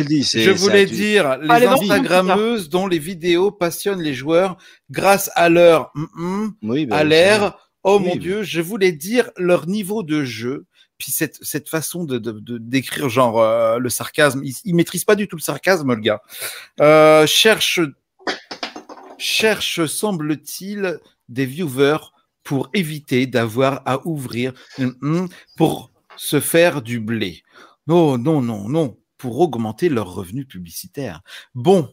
[0.45, 4.57] Je voulais dire les Allez, vas-y, Instagrammeuses dont les vidéos passionnent les joueurs
[4.91, 7.59] grâce à leur mm-mm, Oui, bah, à l'air.
[7.85, 10.67] Oh Oui, mon Dieu, je voulais dire leur niveau de jeu.
[10.99, 12.19] Puis cette, cette façon de,
[12.59, 16.23] d'écrire genre euh, le sarcasme, il, il maîtrise pas du tout le sarcasme, le gars.
[16.81, 17.81] Euh, cherche,
[19.19, 22.13] cherche, semble-t-il, des viewers
[22.45, 27.43] pour éviter d'avoir à ouvrir hum, pour se faire du blé.
[27.89, 31.23] Non, non, non, non, pour augmenter leurs revenus publicitaires.
[31.55, 31.93] Bon,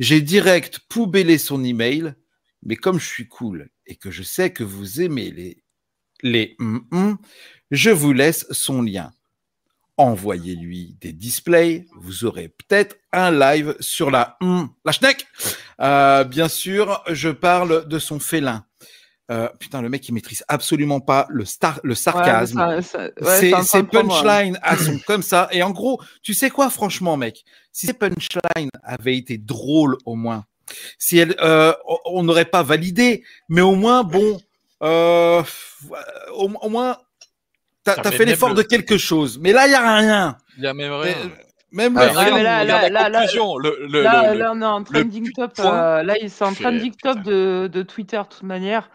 [0.00, 2.14] j'ai direct poubellé son email,
[2.62, 5.62] mais comme je suis cool et que je sais que vous aimez les
[6.22, 7.18] les hum, hum,
[7.70, 9.10] je vous laisse son lien.
[9.96, 15.26] Envoyez-lui des displays, vous aurez peut-être un live sur la hum, la schneck.
[15.80, 18.64] Euh, bien sûr, je parle de son félin.
[19.30, 22.58] Euh, putain, le mec, il maîtrise absolument pas le, star, le sarcasme.
[22.82, 23.62] ça- ça- ouais, hein.
[23.84, 25.48] punchlines elles sont comme ça.
[25.52, 30.16] Et en gros, tu sais quoi, franchement, mec, si ces punchlines avaient été drôles au
[30.16, 30.44] moins,
[30.98, 31.72] si euh,
[32.06, 34.40] on- n'aurait pas validé, mais au moins, bon,
[34.82, 35.42] euh,
[36.34, 36.96] au, au moins,
[37.84, 39.38] t'as t'as mais fait l'effort le- de quelque chose.
[39.40, 40.36] Mais là, il y a rien.
[40.58, 41.14] Il y a même rien.
[41.72, 43.56] même Ah, mais là- là- là- là- conclusion.
[43.56, 45.52] Le, le, Là, le- là, on est en trending top.
[45.60, 48.90] euh, là, c'est en c'est- trending top de, de Twitter, de toute manière.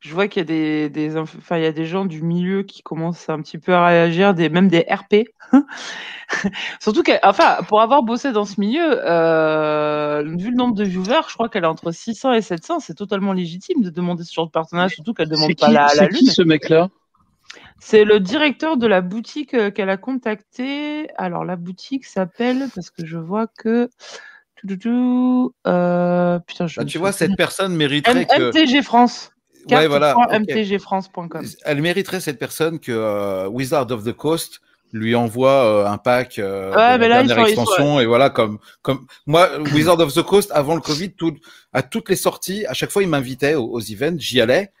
[0.00, 2.82] Je vois qu'il y a des, enfin, il y a des gens du milieu qui
[2.82, 5.28] commencent un petit peu à réagir, des, même des RP.
[6.80, 11.20] Surtout que, enfin, pour avoir bossé dans ce milieu, euh, vu le nombre de viewers,
[11.28, 12.80] je crois qu'elle est entre 600 et 700.
[12.80, 15.74] C'est totalement légitime de demander ce genre de partenariat, surtout qu'elle demande C'est pas qui,
[15.74, 16.32] la, la c'est qui lune.
[16.32, 16.88] ce mec-là?
[17.78, 21.08] C'est le directeur de la boutique euh, qu'elle a contacté.
[21.16, 23.90] Alors, la boutique s'appelle, parce que je vois que.
[24.66, 28.50] Euh, Putain, je Bah, me tu vois, cette personne mériterait M- que.
[28.50, 29.32] MTG France.
[29.70, 30.14] Ouais, voilà.
[30.38, 31.44] mtgfrance.com.
[31.64, 34.60] Elle mériterait cette personne que euh, Wizard of the Coast
[34.92, 37.54] lui envoie euh, un pack euh, Ouais, de mais la là, ils dernière sont- ils
[37.54, 41.36] sont- extension et voilà comme comme moi Wizard of the Coast avant le Covid tout,
[41.72, 44.72] à toutes les sorties à chaque fois il m'invitait aux, aux events j'y allais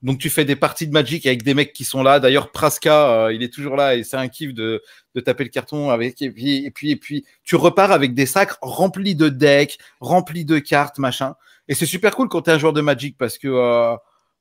[0.00, 3.10] donc tu fais des parties de Magic avec des mecs qui sont là d'ailleurs Praska
[3.26, 4.80] euh, il est toujours là et c'est un kiff de
[5.14, 8.24] de taper le carton avec et puis et puis et puis tu repars avec des
[8.24, 11.34] sacs remplis de decks remplis de cartes machin
[11.68, 13.94] et c'est super cool quand tu es un joueur de Magic parce que euh,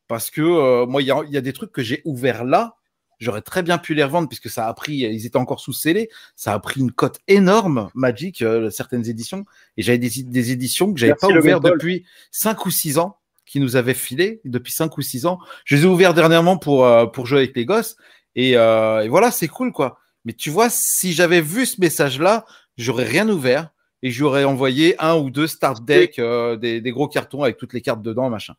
[0.08, 2.44] parce que euh, moi, il y a, il y a des trucs que j'ai ouverts
[2.44, 2.76] là.
[3.20, 6.10] J'aurais très bien pu les revendre puisque ça a pris, ils étaient encore sous scellés.
[6.36, 9.44] Ça a pris une cote énorme, Magic, euh, certaines éditions.
[9.76, 13.18] Et j'avais des, des éditions que j'avais pas ouvertes depuis 5 ou 6 ans.
[13.48, 15.40] qui nous avait filé depuis 5 ou 6 ans.
[15.66, 17.96] Je les ai ouverts dernièrement pour, euh, pour jouer avec les gosses.
[18.36, 19.98] Et, euh, et voilà, c'est cool, quoi.
[20.26, 22.46] Mais tu vois, si j'avais vu ce message-là,
[22.78, 23.70] j'aurais rien ouvert
[24.04, 27.74] et j'aurais envoyé un ou deux start deck, euh, des, des gros cartons avec toutes
[27.74, 28.54] les cartes dedans, machin.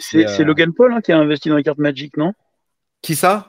[0.00, 2.32] C'est- euh, Logan Paul hein, qui a investi dans les cartes Magic, non?
[3.02, 3.48] Qui ça?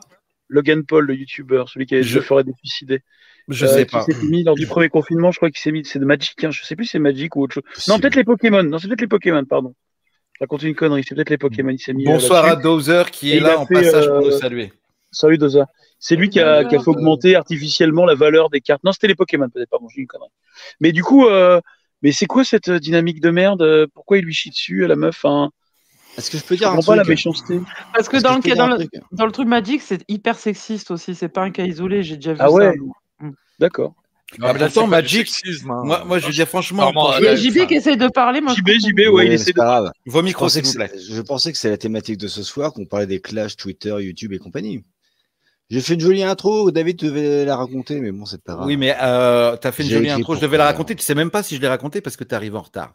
[0.49, 3.01] Logan Paul, le youtubeur, celui qui a Je- je ferait des suicidés.
[3.49, 4.03] Je Euh, sais qui pas.
[4.03, 5.83] s'est mis lors du premier confinement, je crois qu'il s'est mis.
[5.85, 7.63] C'est de Magic, hein, je sais plus si c'est Magic ou autre chose.
[7.87, 8.63] Non, peut-être les Pokémon.
[8.63, 9.73] Non, c'est peut-être les Pokémon, pardon.
[10.35, 11.69] Je raconte une connerie, c'est peut-être les Pokémon.
[11.69, 12.07] Il s'est mis.
[12.07, 12.55] euh, Bonsoir à.
[12.55, 14.71] Dozer qui est là en fait, passage pour euh, nous saluer.
[15.11, 15.67] Salut Doza.
[15.99, 18.83] C'est lui qui a, qui a fait augmenter artificiellement la valeur des cartes.
[18.83, 19.77] Non, c'était les Pokémon, peut-être pas.
[19.77, 20.29] Bon, j'ai une connerie.
[20.79, 21.61] Mais du coup, euh,
[22.01, 23.87] mais c'est quoi cette dynamique de merde?
[23.93, 25.51] Pourquoi il lui chie dessus à la meuf hein?
[26.17, 27.59] Est-ce que je peux Je dire un comprends pas la truc méchanceté.
[27.93, 30.37] Parce que dans je le, dans, un le, truc dans le truc Magic, c'est hyper
[30.37, 31.15] sexiste aussi.
[31.15, 32.03] C'est pas un cas isolé.
[32.03, 32.51] J'ai déjà vu Ah ça.
[32.53, 32.73] ouais.
[33.59, 33.93] D'accord.
[34.41, 35.81] Ah, mais même c'est temps, pas du Magic, sexisme, hein.
[35.85, 38.41] moi, moi, je veux dire franchement, Il y a JB qui essaie de parler.
[38.41, 38.67] Moi, je JB.
[38.89, 39.57] JB, ouais, Ouais, il mais essaie c'est de.
[39.57, 39.91] pas grave.
[40.07, 40.99] vos Je micros, pensais, s'il que vous plaît.
[41.11, 44.33] je pensais que c'est la thématique de ce soir, qu'on parlait des clashs Twitter, YouTube
[44.33, 44.83] et compagnie.
[45.73, 48.67] J'ai fait une jolie intro, David devait la raconter, mais bon, c'est pas grave.
[48.67, 50.35] Oui, mais euh, tu as fait une jolie intro.
[50.35, 50.95] Je devais la raconter.
[50.95, 52.93] Tu sais même pas si je l'ai raconté parce que tu arrives en retard.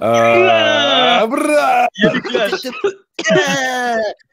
[0.00, 2.66] Euh, bra- Il y a des clashs.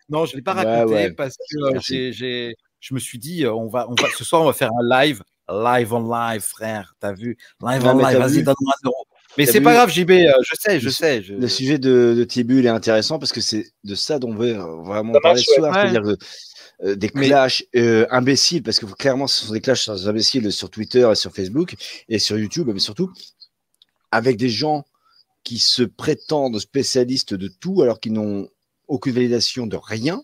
[0.10, 1.12] non, je l'ai pas raconté ouais.
[1.12, 1.94] parce que euh, Merci.
[1.96, 4.54] j'ai- j'ai- je me suis dit, euh, on va, on va, ce soir, on va
[4.54, 6.94] faire un live, live on live, frère.
[7.00, 8.08] T'as vu, live Non, on live.
[8.12, 9.06] t'as Vas-y, donne-moi un euro.
[9.38, 10.12] Mais c'est pas grave, JB.
[10.12, 11.22] euh, je sais, je Le- sais.
[11.24, 14.36] je- Le sujet de, de Tibul est intéressant parce que c'est de ça dont on
[14.36, 15.82] veut vraiment Ça parler ce soir, ouais.
[15.92, 16.16] c'est-à-dire
[16.84, 20.52] euh, des Mais- clashs euh, imbéciles, parce que clairement, ce sont des clashs sur- imbéciles
[20.52, 21.76] sur Twitter et sur Facebook
[22.10, 23.12] et sur YouTube, mais surtout
[24.12, 24.84] avec des gens
[25.44, 28.50] qui se prétendent spécialistes de tout alors qu'ils n'ont
[28.88, 30.22] aucune validation de rien.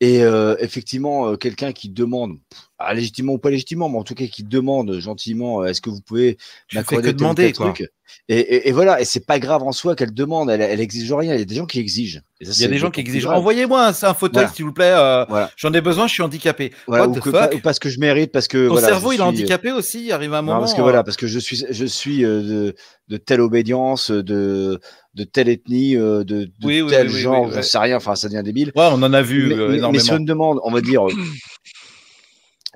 [0.00, 4.04] Et euh, effectivement, euh, quelqu'un qui demande, pff, ah, légitimement ou pas légitimement, mais en
[4.04, 6.38] tout cas qui demande gentiment, euh, est-ce que vous pouvez
[6.74, 7.90] m'accorder demander, truc?
[8.30, 11.12] Et, et, et voilà, et c'est pas grave en soi qu'elle demande, elle, elle exige
[11.12, 11.34] rien.
[11.34, 12.22] Il y a des gens qui exigent.
[12.40, 13.26] Ça, Il y a des gens qui exigent.
[13.28, 14.48] Envoyez-moi un, un fauteuil, Voilà.
[14.48, 14.92] s'il vous plaît.
[14.96, 15.50] euh, Voilà.
[15.56, 16.72] J'en ai besoin, je suis handicapé.
[16.86, 17.32] Voilà, ou, the que, fuck?
[17.50, 19.72] pas- ou parce que je mérite, parce que Ton voilà, cerveau, il est suis- handicapé
[19.72, 20.06] aussi.
[20.06, 20.54] Il arrive un moment.
[20.54, 22.74] Non, parce que euh, voilà, parce que je suis, je suis euh, de,
[23.08, 24.80] de telle obédience, de,
[25.14, 27.96] de telle ethnie, euh, de, de Oui, oui, tel oui, genre, j'en sais rien.
[27.98, 28.72] Enfin, ça devient débile.
[28.74, 30.04] Ouais, on en a vu mais, euh, mais- énormément.
[30.04, 31.12] sur une demande, on va dire euh,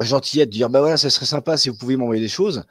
[0.01, 2.65] gentillette, de dire bah voilà, ça serait sympa si vous pouviez m'envoyer des choses,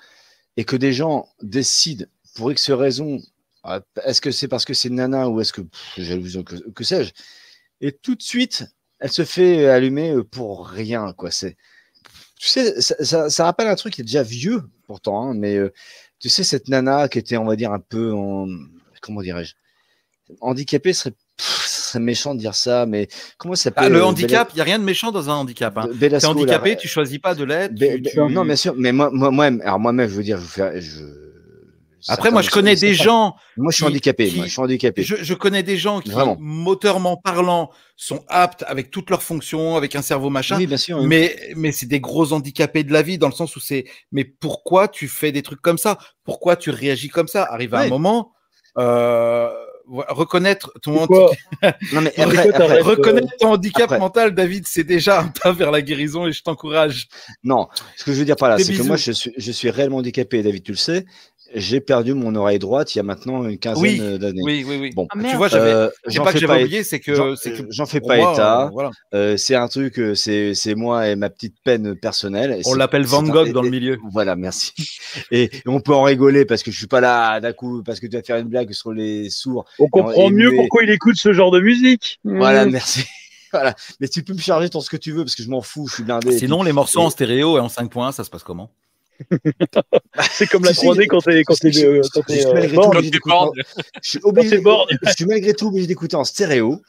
[0.58, 2.06] et que des gens décident
[2.36, 3.20] pour X raison,
[3.66, 5.62] euh, est-ce que c'est parce que c'est nana ou est-ce que
[5.98, 7.12] jalousie ou que, que sais-je,
[7.82, 8.66] et tout de suite,
[9.00, 11.32] elle se fait allumer pour rien, quoi.
[11.32, 11.58] C'est,
[12.40, 15.56] tu sais, ça, ça- ça rappelle un truc qui est déjà vieux pourtant, hein, mais
[15.58, 15.72] euh,
[16.20, 18.48] tu sais cette nana qui était, on va dire un peu en,
[19.02, 19.54] comment dirais-je,
[20.42, 21.14] handicapée serait,
[21.92, 24.50] pff, ce serait méchant de dire ça, mais comment ça Ah, s'appelle le euh, handicap,
[24.54, 25.78] il n'y a rien de méchant dans un handicap.
[25.78, 25.82] Hein.
[25.88, 27.46] Bella- T'es Belasco, là, handicapé, tu choisis pas de
[27.78, 30.46] tu- tu- Non, bien sûr, mais moi, moi, moi alors moi-même, je veux dire, je,
[30.46, 31.00] fais, je
[32.08, 33.36] Après, moi, je connais des gens.
[33.58, 34.28] Moi, je suis qui- handicapé.
[34.30, 35.04] qui- Moi, je suis handicapé.
[35.04, 36.36] Je, je connais des gens qui, Vraiment.
[36.40, 40.58] motoirement parlant, sont aptes avec toutes leurs fonctions, avec un cerveau machin.
[40.58, 40.98] Oui, bien sûr.
[40.98, 41.06] oui.
[41.08, 43.86] Mais, mais c'est des gros handicapés de la vie dans le sens où c'est.
[44.12, 45.98] Mais pourquoi tu fais des trucs comme ça?
[46.24, 47.44] Pourquoi tu réagis comme ça?
[47.44, 48.32] Arrive à un moment,
[48.80, 49.50] euh,
[49.88, 51.38] reconnaître ton handicap,
[51.94, 54.00] Non, mais Mais après, quoi, après- t'arrêtes reconnaître ton handicap Après.
[54.00, 57.08] mental, David, c'est déjà un pas vers la guérison et je t'encourage.
[57.44, 57.68] non,
[57.98, 59.98] ce que je veux dire par là, c'est que moi, je suis, je suis réellement
[59.98, 60.44] handicapé.
[60.44, 61.06] David, tu le sais.
[61.54, 64.40] J'ai perdu mon oreille droite il y a maintenant une quinzaine Oui, d'années.
[64.42, 64.92] Oui, oui, oui.
[64.96, 65.74] Bon, Ah, tu vois, j'avais.
[65.74, 65.90] Euh,
[66.24, 67.14] pas que j'avais pas, oublié, c'est que.
[67.14, 68.68] j'en- c'est que j'en fais pas moi, état.
[68.68, 68.92] euh, voilà.
[69.14, 72.62] Euh, c'est un truc, c'est c'est moi et ma petite peine personnelle.
[72.68, 73.98] On l'appelle Van un- Gogh et- dans le milieu.
[74.14, 74.72] Voilà, merci.
[75.30, 78.00] Et, et on peut en rigoler parce que je suis pas là d'un coup, parce
[78.00, 79.66] que tu vas faire une blague sur les sourds.
[79.80, 82.20] On comprend Et mieux mais- pourquoi il écoute ce genre de musique.
[82.24, 82.72] Voilà, Mmh.
[82.72, 83.04] merci.
[83.54, 83.76] Voilà.
[84.00, 85.86] Mais tu peux me charger ton ce que tu veux parce que je m'en fous,
[85.90, 86.38] je suis blindé.
[86.38, 88.72] Sinon, les morceaux et- en stéréo et en 5 points, ça se passe comment?
[90.32, 92.82] C'est comme la Tu sais, 3D quand t'es quand je- euh, suis euh, malgré tout
[92.82, 93.52] obligé d'écouter en-
[94.02, 94.98] je suis obligé, c'est borgne.
[95.02, 96.82] je suis malgré tout obligé d'écouter en stéréo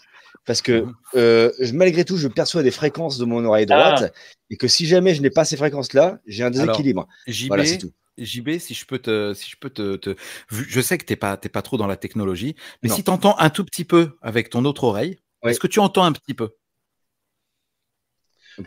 [0.46, 4.12] parce que euh, je- malgré tout, je perçois des fréquences de mon oreille droite
[4.50, 7.06] et que si jamais je n'ai pas ces fréquences-là, j'ai un déséquilibre.
[7.26, 7.90] JB, voilà, c'est tout.
[8.18, 10.14] JB, si je peux te, si je peux te,
[10.50, 12.94] je sais que t'es pas, t'es pas trop dans la technologie, mais Non.
[12.94, 16.04] si tu entends un tout petit peu avec ton autre oreille, est-ce que tu entends
[16.04, 16.50] un petit peu?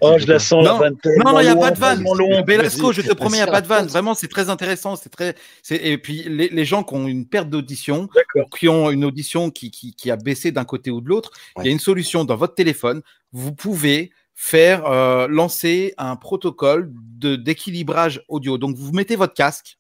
[0.02, 0.98] Oh, peu je la sens la Non, vanne.
[1.24, 2.04] Non, non, il n'y a pas de vanne.
[2.46, 3.86] Belasco, je te promets, il n'y a pas de vanne.
[3.88, 4.96] Vraiment, c'est très intéressant.
[4.96, 8.10] C'est très, c'est, et puis, les, les gens qui ont une perte d'audition,
[8.58, 11.66] qui ont une audition qui, qui, qui a baissé d'un côté ou de l'autre, il
[11.66, 13.02] y a une solution dans votre téléphone.
[13.32, 18.58] Vous pouvez faire euh, lancer un protocole de d'équilibrage audio.
[18.58, 19.78] Donc, vous mettez votre casque.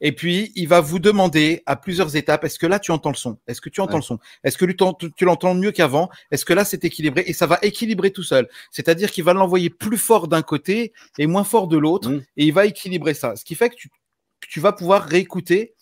[0.00, 3.16] Et puis, il va vous demander à plusieurs étapes, est-ce que là, tu entends le
[3.16, 3.36] son?
[3.46, 3.98] Est-ce que tu entends Ouais.
[3.98, 4.18] le son?
[4.42, 6.08] Est-ce que tu t'en- tu l'entends mieux qu'avant?
[6.30, 7.24] Est-ce que là, c'est équilibré?
[7.26, 8.48] Et ça va équilibrer tout seul.
[8.70, 12.08] C'est-à-dire qu'il va l'envoyer plus fort d'un côté et moins fort de l'autre.
[12.08, 12.22] Mm.
[12.38, 13.36] Et il va équilibrer ça.
[13.36, 15.74] Ce qui fait que tu, que tu vas pouvoir réécouter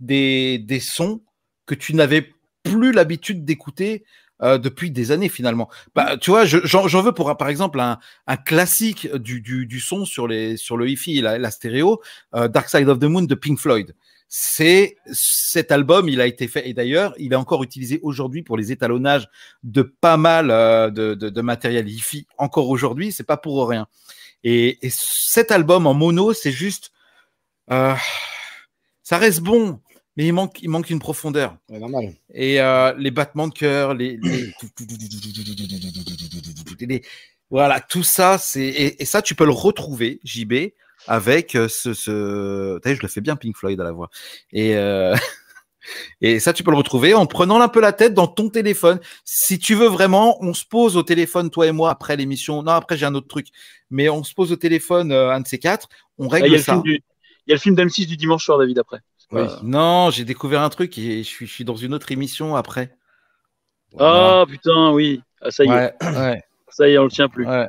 [0.00, 1.20] des, des sons
[1.66, 4.04] que tu n'avais plus l'habitude d'écouter
[4.42, 5.68] euh, depuis des années finalement.
[5.94, 9.66] Bah, tu vois, je- j'en veux pour un- par exemple un, un classique du, du,
[9.66, 12.00] du son sur les sur le hi-fi, et la, la stéréo,
[12.34, 13.94] euh, Dark Side of the Moon de Pink Floyd.
[14.28, 18.56] C'est cet album, il a été fait et d'ailleurs, il est encore utilisé aujourd'hui pour
[18.56, 19.28] les étalonnages
[19.62, 23.12] de pas mal euh, de, de, de matériel hi-fi encore aujourd'hui.
[23.12, 23.86] C'est pas pour rien.
[24.42, 26.90] Et, et cet album en mono, c'est juste,
[27.68, 29.80] ça reste bon,
[30.16, 31.56] mais il manque il manque une profondeur.
[31.68, 32.14] Ouais, normal.
[32.32, 34.52] Et euh, les battements de cœur, les, les-
[36.80, 37.02] les-
[37.50, 40.72] voilà, tout ça, c'est et, et ça, tu peux le retrouver, JB,
[41.06, 42.78] avec euh, ce, ce...
[42.78, 44.10] T'as vu, je le fais bien, Pink Floyd à la voix.
[44.52, 45.14] Et euh,
[46.20, 48.98] et ça, tu peux le retrouver en prenant un peu la tête dans ton téléphone.
[49.24, 52.62] Si tu veux vraiment, on se pose au téléphone, toi et moi, après l'émission.
[52.62, 53.46] Non, après j'ai un autre truc,
[53.90, 56.42] mais on se pose au téléphone, euh, un de ces quatre, on Ah, Il y
[56.42, 56.72] a règle le ça.
[56.72, 57.04] film du-
[57.48, 58.98] il y a le film d'M6 du dimanche soir, David, après.
[59.32, 59.40] Oui.
[59.42, 62.54] Euh, Non, j'ai découvert un truc et je suis, je suis dans une autre émission
[62.56, 62.96] après.
[63.98, 65.22] Ah putain, oui.
[65.42, 66.42] Ah, ça y est, Ouais, ouais.
[66.68, 67.46] ça y est, on le tient plus.
[67.46, 67.66] Ouais.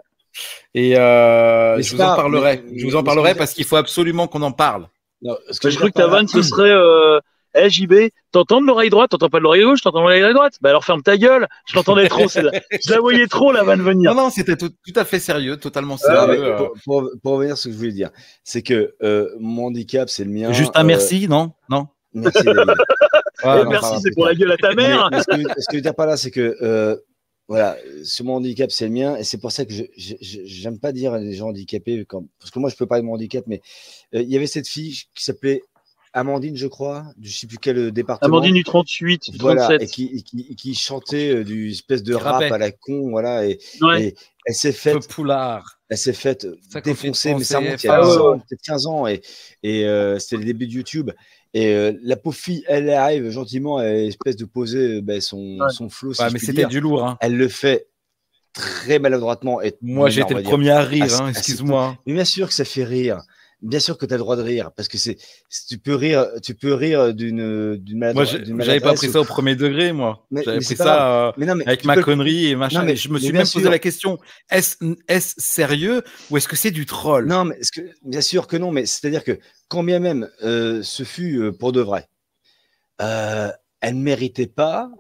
[0.74, 2.63] Et euh, Mais je vous en parlerai.
[2.65, 4.88] mais- je vous en parlerai parce qu'il faut absolument qu'on en parle.
[5.24, 7.20] Non, ce Bah, je crois que ta vanne, ce serait euh,
[7.60, 7.93] Eh JB,
[8.32, 10.86] t'entends de l'oreille droite, t'entends pas de l'oreille gauche, t'entends de l'oreille droite Bah alors
[10.86, 14.13] ferme ta gueule, je l'entendais trop, je la voyais trop la vanne venir.
[14.13, 16.46] Non, non, c'était tout, tout à fait sérieux, totalement Ah, mais sérieux.
[16.54, 16.58] euh.
[16.58, 18.10] pour, pour- pour revenir à ce que je voulais dire,
[18.43, 20.52] c'est que euh, mon handicap, c'est le mien.
[20.54, 21.52] Juste un euh, merci, non?
[21.70, 21.88] Non?
[22.13, 22.48] Merci.
[22.48, 22.54] Ouais,
[23.63, 23.70] non.
[23.70, 25.10] merci, c'est pour la gueule à ta mère.
[25.12, 26.96] Mais- mais ce, que, ce que je veux dire par là, c'est que euh,
[27.50, 31.13] voilà, sur mon handicap, c'est le mien, et c'est pour ça que j'aime pas dire
[31.17, 33.62] les gens handicapés, quand, parce que moi, je peux parler de mon handicap, mais
[34.15, 35.62] euh, il y avait cette fille qui s'appelait
[36.19, 38.38] Amandine, je crois, du je sais plus quel département.
[38.38, 39.82] Amandine du 38, du voilà, 37.
[39.82, 42.51] et qui, et qui, et qui chantait euh, du espèce de rap rappait.
[42.51, 44.03] à la con, voilà, et, Ouais.
[44.03, 45.80] et elle s'est faite poulard.
[45.89, 48.36] elle s'est faite Ça défoncer, mais ça remonte il y a penser, 10 ah ouais,
[48.36, 49.21] ans, peut-être 15 ans, et,
[49.63, 51.12] et euh, c'était le début de YouTube.
[51.53, 55.58] Et euh, la pauvre fille, elle arrive gentiment, elle espèce de poser euh, ben, son,
[55.60, 55.69] Ouais.
[55.69, 57.06] son flow, si Ouais, je mais c'était du lourd.
[57.06, 57.17] Hein.
[57.21, 57.88] Elle le fait
[58.53, 59.62] très maladroitement.
[59.62, 61.97] Et Moi, va le premier à rire, Ah, hein, ah, excuse-moi.
[62.06, 63.21] Mais bien sûr que ça fait rire.
[63.63, 65.17] Bien sûr que tu as le droit de rire, parce que c'est
[65.67, 69.26] tu peux rire, tu peux rire d'une d'une Moi, j'avais pas pris ou- ça au
[69.26, 70.28] premier degré, moi.
[70.32, 72.82] J'avais pris ça euh, Mais non, mais avec ma peux connerie et machin.
[72.82, 74.20] Non, mais- et je me suis même posé la question
[74.52, 74.76] est-ce
[75.08, 77.26] est sérieux ou est-ce que c'est du troll?
[77.26, 79.39] Non, mais que, bien sûr que non, mais c'est-à-dire que
[79.70, 82.08] quand bien même euh, ce fut euh, pour de vrai,
[83.00, 84.91] elle ne méritait pas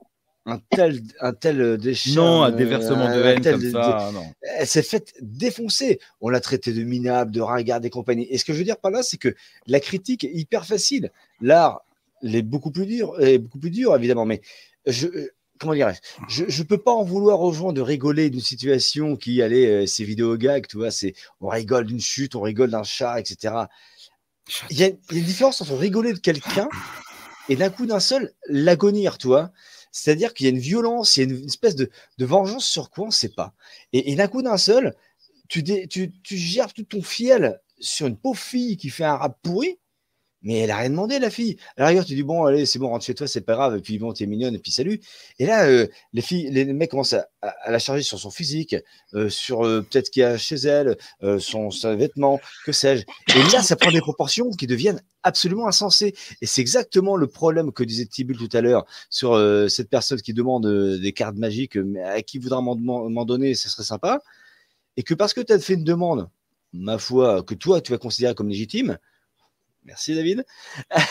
[0.47, 2.11] un tel, un tel euh, déchet.
[2.11, 4.23] Non, un déversement de haine comme ça, non.
[4.41, 5.99] Elle s'est faite défoncer.
[6.21, 8.25] On l'a traité de minable, de ringard et compagnie.
[8.29, 9.35] Et ce que je veux dire par là, c'est que
[9.67, 11.11] la critique est hyper facile.
[11.41, 11.83] L'art
[12.21, 14.41] l'est beaucoup plus dur, est beaucoup plus dur évidemment, mais
[14.85, 18.39] je, euh, comment dirais-je Je ne peux pas en vouloir aux gens de rigoler d'une
[18.39, 22.41] situation qui allait, euh, ces vidéos gags, tu vois, c'est on rigole d'une chute, on
[22.41, 23.53] rigole d'un chat, etc.
[24.69, 26.69] Il y, y a une différence entre rigoler de quelqu'un
[27.49, 29.51] et d'un coup d'un seul l'agonir, tu vois.
[29.97, 33.05] C'est-à-dire qu'il y a une violence, il y a une espèce de, vengeance sur quoi
[33.05, 33.53] on ne sait pas.
[33.93, 34.95] Et, d'un coup d'un seul,
[35.49, 39.79] tu, tu gères tout ton fiel sur une pauvre fille qui fait un rap pourri,
[40.47, 41.57] mais elle a rien demandé, la fille.
[41.75, 43.75] À la rigueur, tu dis, bon, allez, c'est bon, rentre chez toi, c'est pas grave,
[43.75, 45.01] et puis bon, t'es mignonne, et puis salut.
[45.39, 47.27] Et là, euh, les filles, les mecs commencent à,
[47.67, 48.73] la charger sur son physique,
[49.13, 50.95] euh, sur euh, peut-être qu'il y a chez elle,
[51.39, 53.03] son, ses vêtements, que sais-je.
[53.35, 56.15] Et là, ça prend des proportions qui deviennent absolument insensées.
[56.41, 59.37] Et c'est exactement le problème que disait Tibul tout à l'heure sur
[59.69, 60.65] cette personne qui demande
[61.01, 64.21] des cartes magiques, mais à qui voudra m'en donner, ce serait sympa.
[64.95, 66.29] Et que parce que tu as fait une demande,
[66.71, 68.97] ma foi, que toi, tu vas considérer comme légitime,
[69.87, 70.45] merci David.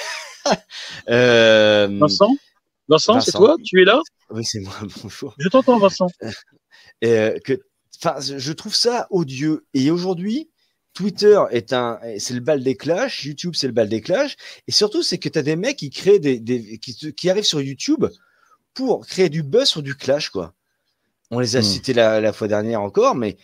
[1.09, 2.37] Euh, Vincent
[2.89, 3.57] Vincent, c'est toi?
[3.65, 4.01] Tu es là?
[4.31, 5.35] Oui, c'est moi, bonjour.
[5.39, 6.07] Je t'entends, Vincent.
[7.05, 7.53] Euh, que,
[8.21, 9.67] je trouve ça odieux.
[9.75, 10.49] Et aujourd'hui,
[10.95, 14.37] Twitter est un, c'est le bal des clashs, YouTube c'est le bal des clashs,
[14.69, 17.29] et surtout c'est que tu as des mecs qui créent des, des qui, se- qui
[17.29, 18.07] arrivent sur YouTube
[18.73, 20.55] pour créer du buzz sur du clash quoi.
[21.31, 21.65] On les a Hmm.
[21.65, 23.37] cités la, la fois dernière encore, mais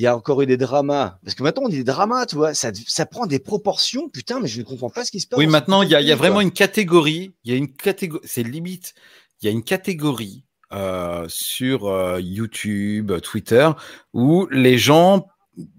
[0.00, 1.18] il y a encore eu des dramas.
[1.22, 4.40] Parce que maintenant on dit des dramas, tu vois, ça, ça prend des proportions, putain,
[4.40, 5.38] mais je ne comprends pas ce qui se passe.
[5.38, 7.34] Oui, maintenant, il y a, y vraiment une catégorie.
[7.44, 8.26] Il y a une catégorie.
[8.26, 8.94] C'est limite.
[9.40, 13.68] Il y a une catégorie euh, sur euh, YouTube, Twitter,
[14.14, 15.26] où les gens,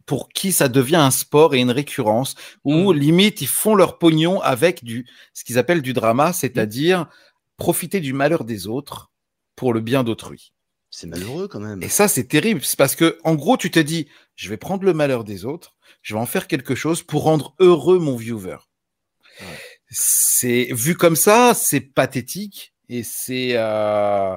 [0.06, 4.40] pour qui ça devient un sport et une récurrence, où limite ils font leur pognon
[4.42, 7.08] avec du ce qu'ils appellent du drama, c'est-à-dire
[7.58, 9.12] profiter du malheur des autres
[9.56, 10.54] pour le bien d'autrui.
[10.94, 11.82] C'est malheureux quand même.
[11.82, 12.62] Et ça, c'est terrible.
[12.64, 15.74] C'est parce que, en gros, tu te dis, je vais prendre le malheur des autres,
[16.02, 18.58] je vais en faire quelque chose pour rendre heureux mon viewer.
[19.40, 19.48] Ouais.
[19.90, 24.36] C'est vu comme ça, c'est pathétique et c'est euh,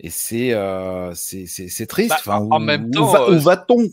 [0.00, 2.10] et c'est euh, c'est c'est c'est triste.
[2.10, 3.88] Bah, enfin, en où- même où temps, va- euh, où va-t-on?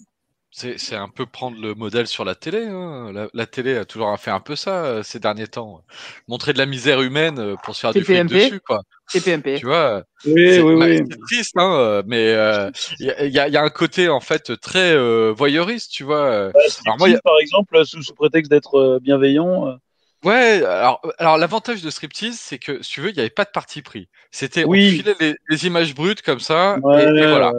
[0.58, 2.66] C'est un peu prendre le modèle sur la télé.
[2.66, 3.12] hein.
[3.14, 5.84] La, la télé a toujours fait un peu ça euh, ces derniers temps.
[6.28, 8.82] Montrer de la misère humaine euh, pour se faire du fric dessus, quoi.
[9.14, 9.60] TPMP.
[9.60, 11.18] Tu vois, Oui, c'est oui, bah, oui.
[11.28, 13.70] triste, hein, euh, mais euh, il y, a, il y a- il y a un
[13.70, 16.52] côté en fait très euh, voyeuriste, tu vois.
[16.86, 19.68] Alors moi, y a- par exemple, sous, sous prétexte d'être euh, bienveillant.
[19.70, 19.76] euh,
[20.24, 23.46] Ouais, alors, alors l'avantage de Striptease, c'est que si tu veux, il n'y avait pas
[23.46, 24.10] de parti pris.
[24.32, 24.98] C'était, on Oui.
[24.98, 27.54] te filait les, les images brutes comme ça, ouais, et, et voilà.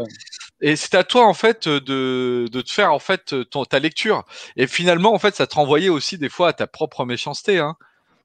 [0.60, 4.24] Et c'est à toi en fait de, de te faire en fait ton, ta lecture.
[4.56, 7.58] Et finalement, en fait, ça te renvoyait aussi des fois à ta propre méchanceté.
[7.58, 7.76] Hein.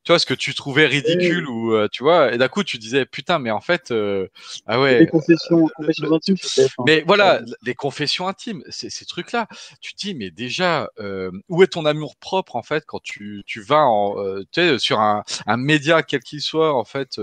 [0.04, 2.78] Tu vois, ce que tu trouvais ridicule ou euh, tu vois, et d'un coup tu
[2.78, 4.28] disais putain, mais en fait, euh,
[4.68, 5.00] ah ouais.
[5.00, 6.84] Les confessions, confessions intimes sur TF1.
[6.86, 9.48] Mais voilà, les confessions intimes, ces, trucs-là,
[9.80, 13.44] tu te dis, mais déjà, euh, où est ton amour propre, en fait, quand tu,
[13.46, 17.20] tu vas en, euh, tu sais, sur un, un média, quel qu'il soit, en fait,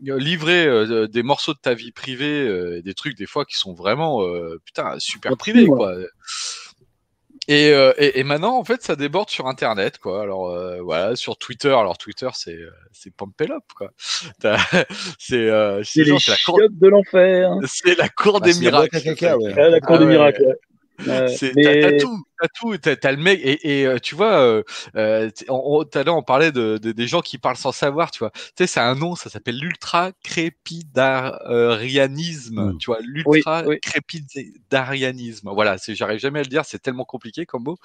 [0.00, 4.22] livrer des morceaux de ta vie privée, des trucs, des fois, qui sont vraiment,
[4.64, 6.06] putain, super privés, ouais.
[7.48, 10.22] Et, euh, et, et maintenant, en fait, ça déborde sur Internet, quoi.
[10.22, 11.68] Alors euh, voilà, sur Twitter.
[11.70, 13.90] Alors Twitter, c'est euh, c'est Pampelope, quoi.
[14.40, 14.58] T'as-
[15.18, 17.50] C'est euh, C'est les la cour, chiottes de l'enfer.
[17.66, 18.96] c'est la cour Bah, des la miracles.
[18.96, 19.54] à caca, ouais.
[19.56, 20.10] Ah, la cour Ah des ouais.
[20.12, 20.56] miracles.
[21.06, 21.28] ouais.
[21.36, 24.14] C'est- Mais- T'as t'as tout, t'as tout, t'as t'as le mec et, et, euh, tu
[24.16, 24.62] vois, euh,
[24.96, 28.10] euh, on- tout à l'heure on parlait de, de- des gens qui parlent sans savoir,
[28.10, 28.30] tu vois.
[28.30, 32.78] Tu sais, c'est un nom, ça s'appelle l'ultra crépidarianisme, Mm.
[32.78, 33.78] tu vois, l'ultra oui.
[33.80, 35.50] crépidarianisme.
[35.52, 37.76] Voilà, c'est, j'arrive jamais à le dire, c'est tellement compliqué comme mot,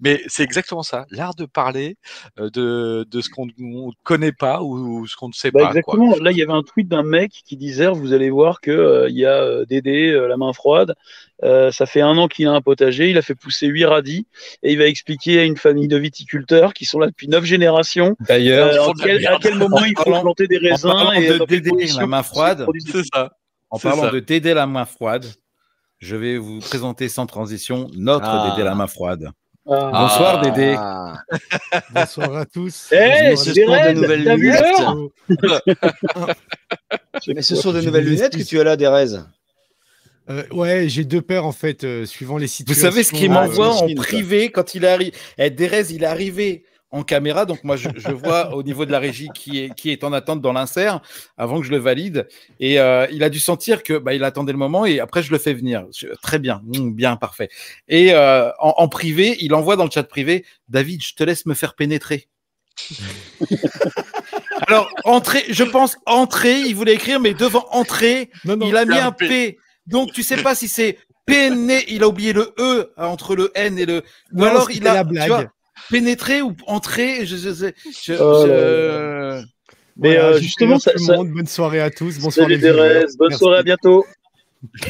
[0.00, 1.96] mais c'est exactement ça, l'art de parler
[2.38, 5.60] euh, de, de ce qu'on ne connaît pas ou, ou ce qu'on ne sait Bah,
[5.60, 5.66] pas.
[5.82, 5.96] Quoi.
[5.96, 6.16] exactement.
[6.16, 9.08] Là, il y avait un tweet d'un mec qui disait Vous allez voir que euh,
[9.08, 10.94] il y a euh, Dédé, euh, la main froide.
[11.44, 13.10] Euh, ça fait un an qu'il a un potager.
[13.10, 14.26] Il a fait pousser huit radis
[14.62, 18.16] et il va expliquer à une famille de viticulteurs qui sont là depuis neuf générations
[18.20, 21.28] D'ailleurs, euh, en quel- à quel moment il faut planter des en raisins parlant et
[21.28, 23.32] de Dédé, la main froide, C'est ça.
[23.70, 24.10] en parlant ça.
[24.10, 25.26] de Dédé la main froide,
[25.98, 28.50] je vais vous présenter sans transition notre Ah.
[28.50, 29.28] Dédé la main froide.
[29.68, 29.90] Ah.
[29.92, 30.74] Bonsoir, Dédé.
[30.78, 31.16] Ah.
[31.94, 32.74] Bonsoir à tous.
[32.90, 34.64] Ce sont de nouvelles lunettes.
[37.26, 39.16] Mais ce sont de nouvelles lunettes que tu as là, Derez.
[40.28, 42.82] Euh, ouais, j'ai deux paires en fait, euh, suivant les Vous situations.
[42.90, 46.64] savez ce qu'il Ah, m'envoie en privé quand il arrive Eh, Derez, il est arrivé
[46.90, 49.90] en caméra, donc moi je, je vois au niveau de la régie qui est, qui
[49.90, 51.00] est en attente dans l'insert
[51.36, 52.26] avant que je le valide.
[52.58, 55.30] Et euh, il a dû sentir que bah, il attendait le moment et après je
[55.30, 55.84] le fais venir.
[55.96, 57.48] Je- très bien, Mm, bien, parfait.
[57.88, 61.44] Et euh, en, en privé, il envoie dans le chat privé David, je te laisse
[61.46, 62.28] me faire pénétrer.
[64.68, 68.84] Alors, entrée, je pense entrée, il voulait écrire, mais devant entrée, Non, non, il a
[68.84, 69.58] mis un P.
[69.86, 73.78] Donc, tu sais pas si c'est péné, il a oublié le E entre le N
[73.78, 74.02] et le.
[74.32, 75.44] Ou non, alors, il a la tu vois,
[75.90, 77.26] pénétré ou entré.
[77.26, 77.66] Je, je, je,
[78.02, 79.46] je- là je-
[79.96, 81.16] Mais Voilà, euh, justement, ça, tout le ça...
[81.16, 81.30] monde.
[81.30, 82.18] bonne soirée à tous.
[82.18, 82.60] Bonsoir les.
[82.60, 83.38] Thérèse, bonne Merci.
[83.42, 84.04] soirée, à bientôt.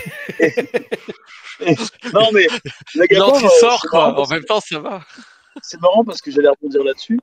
[2.12, 2.46] non mais
[2.94, 4.08] la qui euh, sort, c'est quoi.
[4.08, 5.02] En parce même temps, ça va.
[5.62, 7.18] c'est marrant parce que j'allais rebondir là-dessus,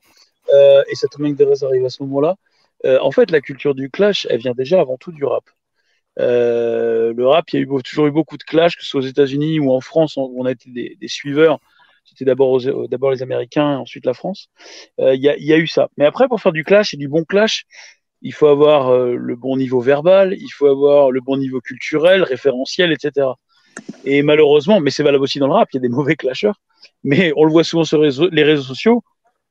[0.52, 2.36] euh, et ça tombe que Thérèse arrive à ce moment-là.
[2.84, 5.44] Euh, en fait, la culture du clash, elle vient déjà avant tout du rap.
[6.20, 9.00] Euh, le rap, il y a eu, toujours eu beaucoup de clash, que ce soit
[9.00, 11.58] aux États-Unis ou en France, où on a été des, suiveurs.
[12.04, 14.48] C'était d'abord les Américains, ensuite la France.
[15.00, 15.88] Euh, Il y, a, eu ça.
[15.96, 17.64] Mais après, pour faire du clash et du bon clash,
[18.22, 22.22] il faut avoir euh, le bon niveau verbal, il faut avoir le bon niveau culturel,
[22.22, 23.28] référentiel, etc.
[24.04, 26.60] Et malheureusement, mais c'est valable aussi dans le rap, il y a des mauvais clasheurs.
[27.02, 29.02] Mais on le voit souvent sur les réseaux, sociaux,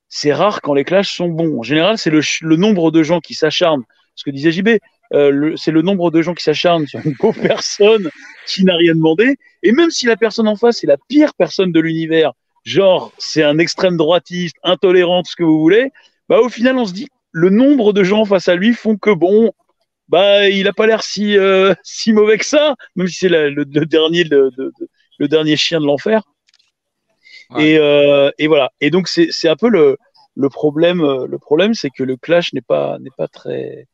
[0.08, 1.60] c'est rare quand les clashs sont bons.
[1.60, 3.84] En général, c'est le, le nombre de gens qui s'acharnent.
[4.16, 4.70] Ce que disait JB,
[5.14, 8.10] euh, c'est le nombre de gens qui s'acharnent sur une pauvre personne
[8.48, 9.36] qui n'a rien demandé.
[9.62, 12.32] Et même si la personne en face est la pire personne de l'univers,
[12.64, 15.92] genre c'est un extrême droitiste, intolérant, tout ce que vous voulez,
[16.30, 19.10] bah au final on se dit le nombre de gens face à lui font que
[19.12, 19.52] bon,
[20.08, 23.50] bah il a pas l'air si euh, si mauvais que ça, même si c'est le,
[23.50, 24.88] le dernier le, de- de-
[25.20, 26.24] le dernier chien de l'enfer.
[27.52, 27.72] Ouais.
[27.72, 28.72] Et, euh, et voilà.
[28.82, 29.98] Et donc c'est un peu le
[30.36, 31.02] le problème.
[31.02, 33.86] Le problème, c'est que le clash n'est pas n'est pas très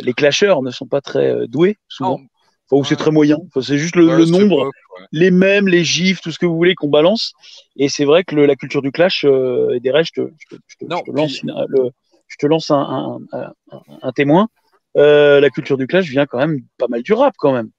[0.00, 2.18] les clasheurs ne sont pas très euh, doués souvent.
[2.18, 2.26] Non.
[2.72, 3.36] Enfin, ou c'est très moyen.
[3.48, 5.06] Enfin, c'est juste le, Ouais, le cette nombre, ouais.
[5.10, 7.32] les mêmes, les gifs, tout ce que vous voulez qu'on balance.
[7.76, 10.56] Et c'est vrai que le- la culture du clash, euh, et des je te, je
[10.56, 11.90] te- je te- Non, je te lance, puis- une- le-
[12.28, 14.48] je te lance un, un, un- un- un témoin.
[14.96, 17.70] Euh, la culture du clash vient quand même pas mal du rap quand même.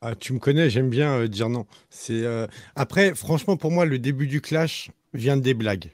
[0.00, 1.66] Ah, tu me connais, j'aime bien euh, dire non.
[1.90, 2.46] C'est euh,
[2.76, 5.90] après, franchement, pour moi, le début du clash vient des blagues.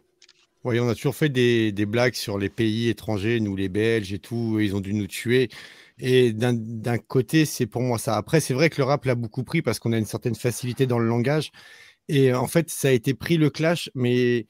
[0.66, 4.18] Voyez, on a toujours fait des, blagues sur les pays étrangers, nous les Belges et
[4.18, 5.48] tout, ils ont dû nous tuer.
[6.00, 8.16] Et d'un côté, c'est pour moi ça.
[8.16, 10.88] Après, c'est vrai que le rap l'a beaucoup pris parce qu'on a une certaine facilité
[10.88, 11.52] dans le langage.
[12.08, 14.48] Et en fait, ça a été pris le clash, mais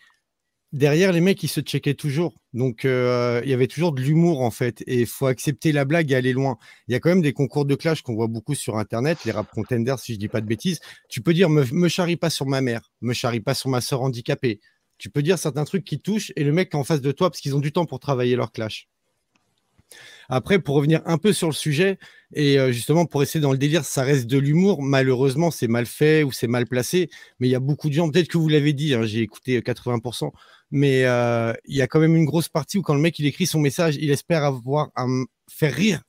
[0.73, 2.35] derrière, les mecs, ils se checkaient toujours.
[2.55, 4.83] Donc, euh, il y avait toujours de l'humour, en fait.
[4.87, 6.57] Et il faut accepter la blague et aller loin.
[6.89, 9.33] Il y a quand même des concours de clash qu'on voit beaucoup sur Internet, les
[9.33, 10.81] rap contenders, si je dis pas de bêtises.
[11.11, 13.83] Tu peux dire, me, me charrie pas sur ma mère, me charrie pas sur ma
[13.83, 14.61] soeur handicapée.
[14.99, 17.40] Tu peux dire certains trucs qui touchent et le mec en face de toi parce
[17.40, 18.88] qu'ils ont du temps pour travailler leur clash.
[20.28, 21.99] Après, pour revenir un peu sur le sujet,
[22.34, 24.82] et euh, justement pour essayer dans le délire, ça reste de l'humour.
[24.82, 28.11] Malheureusement, c'est mal fait ou c'est mal placé, mais il y a beaucoup de gens,
[28.11, 30.32] peut-être que vous l'avez dit, hein, j'ai écouté 80%,
[30.70, 33.26] mais euh, il y a quand même une grosse partie où quand le mec il
[33.26, 36.03] écrit son message, il espère avoir un, faire rire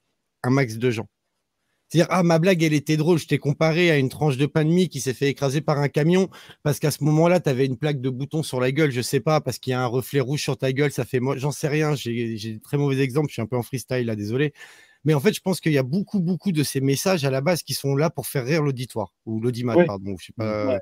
[0.43, 1.07] un max de gens.
[1.89, 3.17] C'est-à-dire, ah, ma blague, elle était drôle.
[3.17, 5.79] Je t'ai comparé à une tranche de pain de mie qui s'est fait écraser par
[5.79, 6.29] un camion
[6.63, 8.91] parce qu'à ce moment-là, tu avais une plaque de bouton sur la gueule.
[8.91, 10.91] Je sais pas, parce qu'il y a un reflet rouge sur ta gueule.
[10.91, 11.95] Ça fait moi, j'en sais rien.
[11.95, 13.29] J'ai des très mauvais exemples.
[13.29, 14.53] Je suis un peu en freestyle là, désolé.
[15.05, 17.39] Mais en fait, je pense qu'il y a beaucoup, beaucoup de ces messages à la
[17.39, 20.15] base qui sont là pour faire rire l'auditoire ou l'audimat, pardon.
[20.19, 20.79] Je sais pas.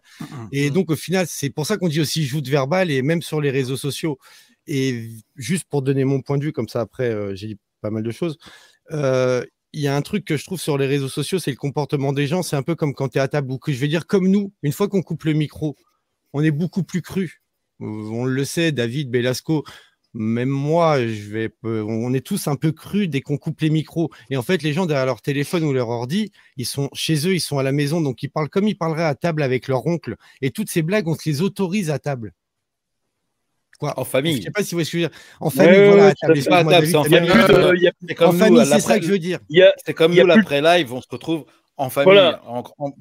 [0.51, 3.39] Et donc, au final, c'est pour ça qu'on dit aussi joute verbal et même sur
[3.39, 4.17] les réseaux sociaux.
[4.65, 7.91] Et juste pour donner mon point de vue, comme ça, après, euh, j'ai dit pas
[7.91, 8.39] mal de choses.
[8.91, 9.43] Euh,
[9.75, 12.13] il y a un truc que je trouve sur les réseaux sociaux, c'est le comportement
[12.13, 12.43] des gens.
[12.43, 14.29] C'est un peu comme quand tu es à table ou que je vais dire comme
[14.29, 15.75] nous, une fois qu'on coupe le micro,
[16.31, 17.41] on est beaucoup plus cru.
[17.81, 19.65] Euh, on le sait, David, Belasco,
[20.13, 20.97] même moi,
[21.63, 24.11] on est tous un peu crus dès qu'on coupe les micros.
[24.29, 27.33] Et en fait, les gens derrière leur téléphone ou leur ordi, ils sont chez eux,
[27.33, 29.85] ils sont à la maison, donc ils parlent comme ils parleraient à table avec leur
[29.85, 30.15] oncle.
[30.41, 32.33] Et toutes ces blagues, on se les autorise à table.
[33.79, 34.37] Quoi, en famille.
[34.37, 35.19] Je sais pas si vous voyez ce que je veux dire.
[35.39, 36.13] En famille, ouais, voilà.
[36.35, 37.31] c'est pas table, c'est en famille.
[38.19, 39.39] En famille, c'est ça que je veux dire.
[39.85, 41.45] C'est comme nous, l'après-live, on se retrouve
[41.77, 42.13] en famille.
[42.13, 42.41] Voilà.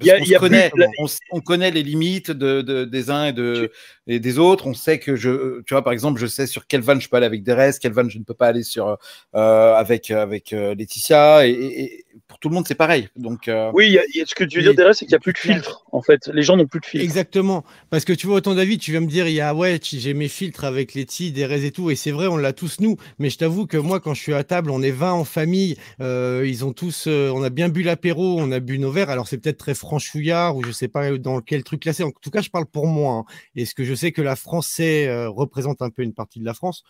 [0.01, 0.83] Y a, on, y a connaît, plus...
[0.99, 3.71] on, on, connaît les limites de, de, des uns et, de,
[4.07, 4.67] et des autres.
[4.67, 7.17] On sait que je, tu vois, par exemple, je sais sur quelle vanne je peux
[7.17, 8.97] aller avec Derez, quelle vanne je ne peux pas aller sur
[9.35, 11.47] euh, avec avec euh, Laetitia.
[11.47, 13.09] Et, et, pour tout le monde, c'est pareil.
[13.15, 15.13] Donc euh, oui, y a, y a, ce que tu veux dire, Derez, c'est qu'il
[15.13, 15.85] n'y a plus de filtre.
[15.91, 17.03] En fait, les gens n'ont plus de filtre.
[17.03, 19.79] Exactement, parce que tu vois, autant David, tu vas me dire, il y a ouais,
[19.81, 22.97] j'ai mes filtres avec Letty, Derez et tout, et c'est vrai, on l'a tous nous.
[23.19, 25.77] Mais je t'avoue que moi, quand je suis à table, on est 20 en famille.
[26.01, 29.09] Euh, ils ont tous, on a bien bu l'apéro, on a bu nos verres.
[29.09, 32.03] Alors c'est peut-être très franchouillard ou je sais pas dans quel truc classé.
[32.03, 33.13] En tout cas, je parle pour moi.
[33.13, 33.25] Hein.
[33.55, 34.35] Et ce que je sais que la
[34.79, 36.83] euh, représente un peu une partie de la France,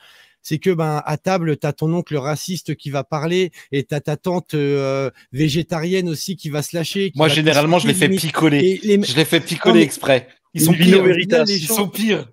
[0.45, 3.95] c'est que ben à table, tu as ton oncle raciste qui va parler et tu
[3.95, 7.11] as ta tante euh, végétarienne aussi qui va se lâcher.
[7.15, 8.79] Moi, généralement, je les fais picoler.
[8.83, 9.01] Les...
[9.01, 10.27] Je les fais picoler exprès.
[10.53, 11.03] Ils sont pires.
[11.03, 11.45] Veritas.
[11.47, 12.31] Ils sont pires.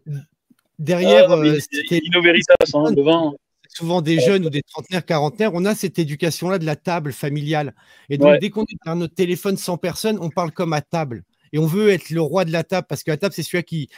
[0.78, 1.58] Derrière, ah, euh,
[2.22, 3.32] Veritas, hein,
[3.68, 7.74] souvent des jeunes ou des trentenaires, quarantenaires, on a cette éducation-là de la table familiale.
[8.10, 8.38] Et donc, ouais.
[8.38, 11.22] dès qu'on est dans notre téléphone sans personne, on parle comme à table.
[11.54, 13.64] Et on veut être le roi de la table parce que la table, c'est celui
[13.64, 13.88] qui,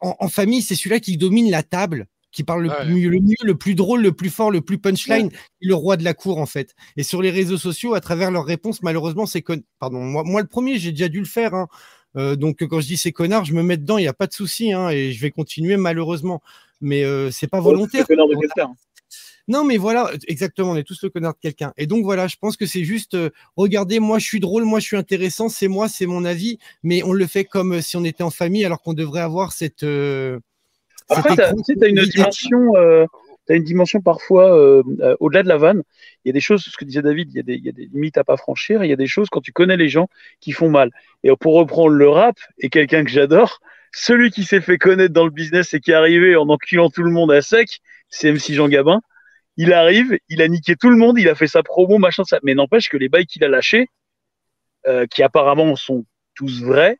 [0.00, 2.06] en, en famille, c'est celui-là qui domine la table,
[2.36, 2.84] qui parle le, ouais.
[2.84, 5.38] mieux, le mieux, le plus drôle, le plus fort, le plus punchline, ouais.
[5.62, 6.74] le roi de la cour, en fait.
[6.98, 9.62] Et sur les réseaux sociaux, à travers leurs réponses, malheureusement, c'est con...
[9.78, 11.54] Pardon, moi, moi, le premier, j'ai déjà dû le faire.
[11.54, 11.66] Hein.
[12.18, 14.26] Euh, donc, quand je dis c'est connard, je me mets dedans, il n'y a pas
[14.26, 16.42] de souci, hein, et je vais continuer, malheureusement.
[16.82, 18.04] Mais euh, c'est pas volontaire.
[18.04, 18.74] Oh, connard de quelqu'un.
[19.48, 21.72] Non, mais voilà, exactement, on est tous le connard de quelqu'un.
[21.78, 24.80] Et donc voilà, je pense que c'est juste, euh, regardez, moi je suis drôle, moi
[24.80, 27.96] je suis intéressant, c'est moi, c'est mon avis, mais on le fait comme euh, si
[27.96, 29.86] on était en famille, alors qu'on devrait avoir cette.
[31.10, 32.76] Euh, Après, tu as, as, une dimension.
[32.76, 33.06] Euh,
[33.48, 34.82] as une dimension parfois euh,
[35.20, 35.82] au-delà de la vanne.
[36.24, 37.68] Il y a des choses, ce que disait David, il y, a des, il y
[37.68, 38.82] a des limites à pas franchir.
[38.82, 40.08] Il y a des choses quand tu connais les gens
[40.40, 40.90] qui font mal.
[41.22, 43.60] Et pour reprendre le rap, et quelqu'un que j'adore,
[43.92, 47.04] celui qui s'est fait connaître dans le business et qui est arrivé en enculant tout
[47.04, 49.00] le monde à sec, c'est MC Jean Gabin
[49.56, 52.38] il arrive, il a niqué tout le monde, il a fait sa promo, machin, ça.
[52.42, 53.88] Mais n'empêche que les bails qu'il a lâchés,
[54.86, 56.04] euh, qui apparemment sont
[56.34, 56.98] tous vrais,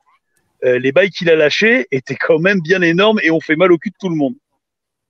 [0.64, 3.72] euh, les bails qu'il a lâchés étaient quand même bien énormes et ont fait mal
[3.72, 4.34] au cul de tout le monde.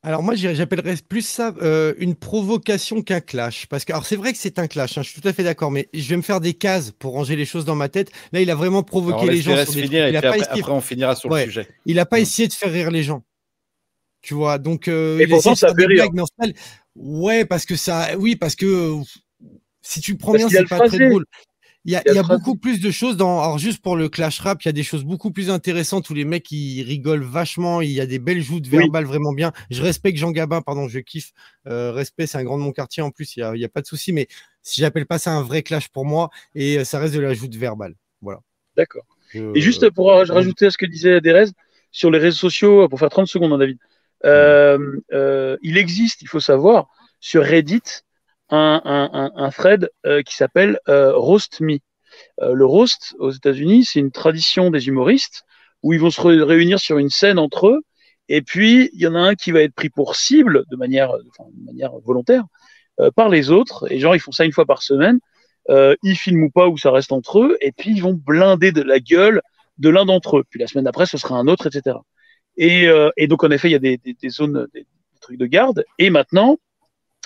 [0.03, 3.67] Alors moi, j'appellerais plus ça euh, une provocation qu'un clash.
[3.67, 5.43] Parce que, alors c'est vrai que c'est un clash, hein, je suis tout à fait
[5.43, 8.13] d'accord, mais je vais me faire des cases pour ranger les choses dans ma tête.
[8.33, 9.57] Là, il a vraiment provoqué alors, les gens.
[9.65, 9.87] Sur des...
[9.89, 10.61] il a pas après, essayé...
[10.61, 11.47] après, on finira sur ouais.
[11.47, 11.69] le sujet.
[11.87, 13.25] Il n'a pas essayé de faire rire les gens.
[14.23, 14.87] Tu vois, donc...
[14.87, 16.07] Euh, et pourtant, ça fait rire.
[16.95, 18.95] Ouais, parce que ça, oui, parce que
[19.83, 21.25] si tu prends bien, c'est pas très drôle.
[21.87, 23.41] Il y a, y a beaucoup plus de choses dans.
[23.41, 26.15] Alors, juste pour le clash rap, il y a des choses beaucoup plus intéressantes où
[26.15, 27.81] les mecs ils rigolent vachement.
[27.81, 29.53] Il y a des belles joutes verbales vraiment bien.
[29.71, 31.33] Je respecte Jean Gabin, pardon, je kiffe.
[31.69, 33.69] Euh, respect, c'est un grand de mon quartier en plus, il n'y a, y a
[33.69, 34.13] pas de souci.
[34.13, 34.27] Mais
[34.63, 37.55] si j'appelle pas ça un vrai clash pour moi, et ça reste de la joute
[37.55, 37.95] verbale.
[38.21, 38.41] Voilà.
[38.77, 39.07] D'accord.
[39.37, 41.47] Euh, et juste pour euh, rajouter à ce que disait Derez,
[41.93, 43.79] sur les réseaux sociaux, pour faire 30 secondes, hein, David.
[44.25, 46.89] Euh, euh, il existe, il faut savoir,
[47.21, 47.83] sur Reddit,
[48.51, 51.79] un, un, un thread euh, qui s'appelle Roast Me.
[52.41, 55.45] le roast aux États-Unis, c'est une tradition des humoristes
[55.83, 57.83] où ils vont se réunir sur une scène entre eux,
[58.29, 61.11] et puis il y en a un qui va être pris pour cible de manière,
[61.11, 62.45] enfin, de manière volontaire
[63.15, 65.19] par les autres, et genre ils font ça une fois par semaine.
[66.03, 68.83] ils filment ou pas, ou ça reste entre eux, et puis ils vont blinder de
[68.83, 69.43] la gueule
[69.79, 70.45] de l'un d'entre eux.
[70.49, 71.97] Puis la semaine d'après, ce sera un autre, etc.
[72.57, 74.87] Et, euh, et, donc, en effet, il y a des, des, zones, des,
[75.21, 75.85] truc de garde.
[75.99, 76.59] Et maintenant,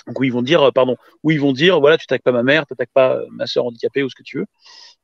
[0.07, 2.31] donc où ils vont dire, euh, pardon, où ils vont dire, voilà, tu t'attaques pas
[2.31, 4.45] ma mère, tu t'attaques pas euh, ma soeur handicapée ou ce que tu veux,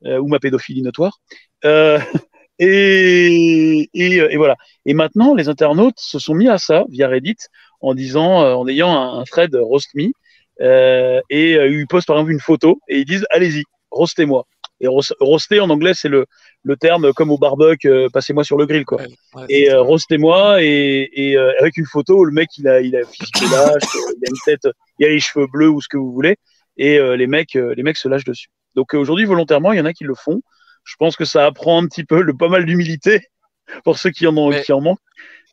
[0.06, 1.20] euh, ou ma pédophilie notoire.
[2.60, 4.56] Et, et, voilà.
[4.84, 7.36] Et maintenant, les internautes se sont mis à ça via Reddit
[7.80, 10.10] en disant, en ayant un, thread roast me,
[11.30, 14.44] et ils postent par exemple une photo et ils disent, allez-y, roastez-moi.
[14.80, 16.26] Et roaster en anglais, c'est le,
[16.62, 18.98] le terme comme au barbecue, euh, passez-moi sur le grill, quoi.
[19.00, 22.80] Ouais, ouais, Et euh, roastez-moi et, et euh, avec une photo le mec il a
[22.80, 23.08] il a lâche,
[23.42, 24.68] euh, il a une tête,
[24.98, 26.36] il a les cheveux bleus ou ce que vous voulez
[26.76, 28.48] et euh, les mecs euh, les mecs se lâchent dessus.
[28.76, 30.40] Donc euh, aujourd'hui volontairement il y en a qui le font.
[30.84, 33.20] Je pense que ça apprend un petit peu le pas mal d'humilité
[33.84, 35.00] pour ceux qui en ont Mais- qui en manquent.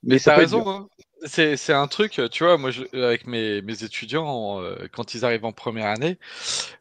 [0.03, 0.88] Mais ça raison, hein.
[1.28, 5.51] C'est, un truc, tu vois, moi, avec mes, mes étudiants, euh, quand ils arrivent en
[5.53, 6.19] première année,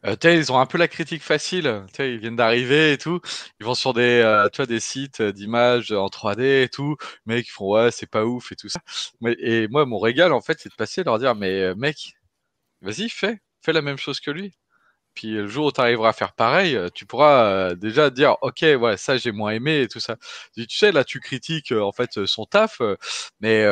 [0.05, 1.83] euh, ils ont un peu la critique facile.
[1.99, 3.21] Ils viennent d'arriver et tout.
[3.59, 6.95] Ils vont sur des, euh, des sites d'images en 3D et tout.
[7.25, 8.79] Mais ils font, ouais, c'est pas ouf et tout ça.
[9.21, 12.13] Mais, et moi, mon régal, en fait, c'est de passer leur dire, mais euh, mec,
[12.81, 14.53] vas-y, fais, fais la même chose que lui.
[15.15, 18.35] Puis le jour où tu arriveras à faire pareil, euh, tu pourras euh, déjà dire
[18.41, 20.17] ok ouais ça j'ai moins aimé et tout ça.
[20.55, 22.81] Tu sais là tu critiques euh, en fait son taf,
[23.39, 23.65] mais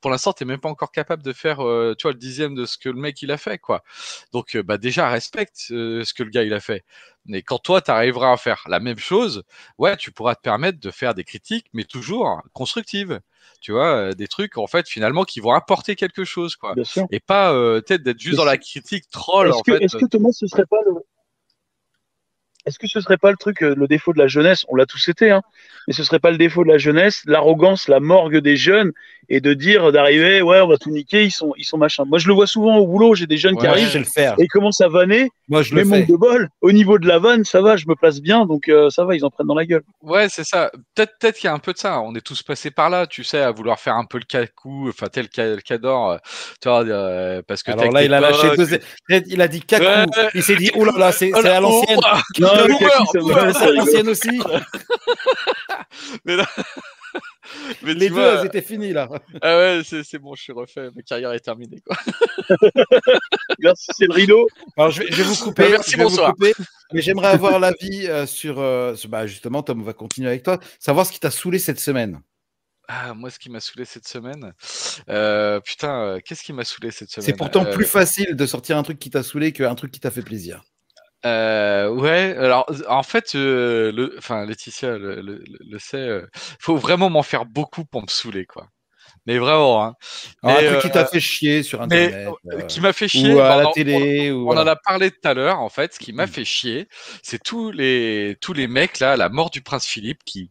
[0.00, 2.76] pour l'instant t'es même pas encore capable de faire tu vois le dixième de ce
[2.78, 3.82] que le mec il a fait quoi.
[4.32, 6.84] Donc bah déjà respecte ce que le gars il a fait.
[7.24, 9.44] Mais quand toi tu arriveras à faire la même chose,
[9.78, 13.20] ouais tu pourras te permettre de faire des critiques mais toujours constructives.
[13.60, 16.74] Tu vois euh, des trucs en fait finalement qui vont apporter quelque chose quoi.
[17.10, 19.84] Et pas euh, peut-être d'être juste dans la critique troll Est-ce en que, fait.
[19.84, 20.94] est-ce que Thomas, ce serait pas le,
[22.66, 24.64] est-ce que ce serait pas le truc, euh, le défaut de la jeunesse?
[24.68, 25.42] On l'a tous été, hein.
[25.88, 28.92] Mais ce serait pas le défaut de la jeunesse, l'arrogance, la morgue des jeunes,
[29.28, 32.04] et de dire, d'arriver, ouais, on va tout niquer, ils sont, ils sont machin.
[32.06, 33.14] Moi, je le vois souvent au boulot.
[33.14, 33.68] J'ai des jeunes qui Ouais.
[33.68, 34.34] Je arrivent sais le faire.
[34.38, 35.30] et ils commencent à vanner.
[35.48, 36.12] Moi, je Mais le manque fais.
[36.12, 36.48] de bol.
[36.60, 39.16] Au niveau de la vanne, ça va, je me place bien, donc euh, ça va,
[39.16, 39.82] ils en prennent dans la gueule.
[40.02, 40.70] Ouais, c'est ça.
[40.94, 42.00] Peut-être peut-être qu'il y a un peu de ça.
[42.00, 44.88] On est tous passés par là, tu sais, à vouloir faire un peu le cacou,
[44.88, 46.16] enfin tel cador, euh,
[46.60, 48.68] tu vois, euh, parce que t'es Alors là, il a lâché deux.
[49.26, 49.84] Il a dit cacou.
[49.84, 50.06] Ouais.
[50.34, 51.98] Il s'est dit, oh là là, c'est Oh c'est à l'ancienne.
[52.54, 54.28] Oh, ah, boomer, aussi.
[56.24, 56.48] mais là-
[57.82, 59.08] mais Les deux, vois, elles étaient finies là.
[59.42, 61.96] ah ouais, c'est c'est bon, je suis refait, ma carrière est terminée quoi.
[63.58, 64.48] Merci, c'est le rideau.
[64.76, 65.68] Alors, je vais, je vais vous couper.
[65.70, 66.32] Merci, vais vous bonsoir.
[66.32, 66.54] couper,
[66.92, 68.58] mais j'aimerais avoir l'avis euh, sur.
[68.60, 70.58] euh, sur- bah, justement, Tom, on va continuer avec toi.
[70.78, 72.20] Savoir ce qui t'a saoulé cette semaine.
[72.88, 74.52] Ah, moi, ce qui m'a saoulé cette semaine,
[75.08, 77.26] euh, putain, euh, qu'est-ce qui m'a saoulé cette semaine?
[77.26, 80.00] C'est pourtant Euh, plus facile de sortir un truc qui t'a saoulé qu'un truc qui
[80.00, 80.62] t'a fait plaisir.
[81.24, 86.26] Euh, ouais, alors en fait, euh, le, enfin Laetitia le, le, le- le sait, euh,
[86.58, 88.66] faut vraiment m'en faire beaucoup pour me saouler, quoi.
[89.26, 89.94] Mais vraiment, hein.
[90.42, 92.28] Alors, Mais, un truc qui euh, t'a fait chier sur Internet.
[92.46, 93.34] euh, euh, qui m'a fait chier.
[93.34, 94.32] ou à la on- télé.
[94.32, 95.94] ou On en a parlé tout à l'heure, en fait.
[95.94, 96.30] Ce qui m'a Mm.
[96.30, 96.88] fait chier,
[97.22, 100.50] c'est tous les tous les mecs là, la mort du prince Philippe, qui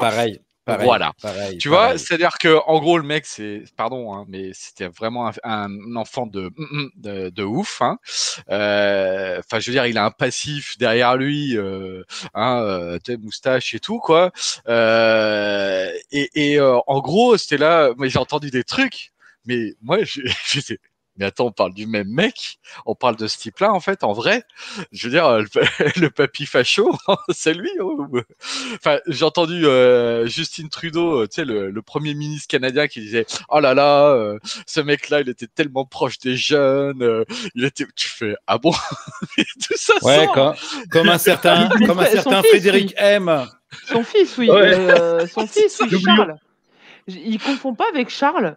[0.00, 0.40] Pareil.
[0.68, 1.12] Pareil Voilà.
[1.22, 5.28] pareil, Tu vois, c'est-à-dire que en gros le mec c'est pardon hein, mais c'était vraiment
[5.28, 6.50] un, un enfant de
[6.96, 7.98] de, de ouf hein.
[8.50, 12.02] Euh, Enfin je veux dire il a un passif derrière lui euh,
[12.34, 14.32] hein euh, moustache et tout quoi.
[14.68, 19.12] Euh, et et euh, en gros c'était là moi j'ai entendu des trucs
[19.46, 20.78] mais moi j'ai- j'étais
[21.18, 24.12] mais attends, on parle du même mec, on parle de ce type-là en fait, en
[24.12, 24.44] vrai.
[24.92, 26.96] Je veux dire, euh, le, le papy facho,
[27.30, 27.70] c'est lui.
[27.80, 28.20] ou-
[28.74, 33.00] Enfin, j'ai entendu euh, Justin Trudeau, euh, tu sais, le, le premier ministre canadien, qui
[33.00, 37.02] disait Oh là là, euh, ce mec-là, il était tellement proche des jeunes.
[37.02, 37.86] euh, il était.
[37.96, 38.72] Tu fais Ah bon?
[39.36, 40.32] Tout ça Ouais, sort.
[40.34, 40.54] comme,
[40.90, 43.46] comme un certain, comme un certain fils, Frédéric M.
[43.86, 44.48] Son fils, oui.
[44.48, 44.74] Ouais.
[44.78, 46.00] euh, son fils, oui.
[46.02, 46.36] Charles.
[47.06, 48.56] Il confond pas avec Charles.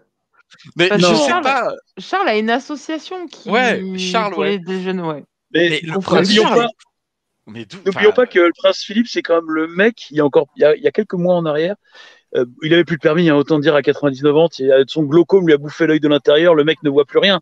[0.76, 1.74] Mais je sais Charles- pas.
[1.97, 3.49] Charles a une association qui.
[3.49, 4.60] Ouais, Charles, ouais.
[4.60, 5.24] des jeunes, ouais.
[5.54, 6.60] Mais, Mais le prince n'oublions Charles.
[6.62, 6.68] pas,
[7.47, 10.18] Mais d'où n'oublions enfin, pas que le prince Philippe, c'est quand même le mec, il
[10.18, 11.76] y a encore, il y a, il y a quelques mois en arrière,
[12.36, 14.47] euh, il avait plus de permis, hein, autant dire à 99 ans,
[14.88, 17.41] son glaucome lui a bouffé l'œil de l'intérieur, le mec ne voit plus rien.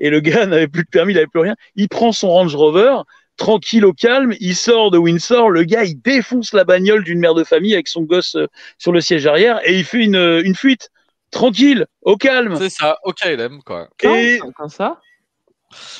[0.00, 1.54] Et le gars n'avait plus de permis, il avait plus rien.
[1.76, 2.96] Il prend son Range Rover,
[3.36, 7.34] tranquille au calme, il sort de Windsor, le gars, il défonce la bagnole d'une mère
[7.34, 8.46] de famille avec son gosse euh,
[8.78, 10.90] sur le siège arrière et il fait une, euh, une fuite.
[11.34, 12.56] Tranquille, au calme.
[12.56, 13.88] C'est ça, il aime quoi.
[14.00, 15.00] Quand, Et- quand ça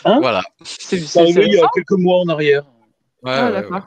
[0.05, 0.43] Hein Voilà.
[0.63, 2.63] C'est arrivé il y a quelques mois en arrière.
[3.23, 3.73] Ouais, Ah, ouais, d'accord.
[3.73, 3.81] ouais.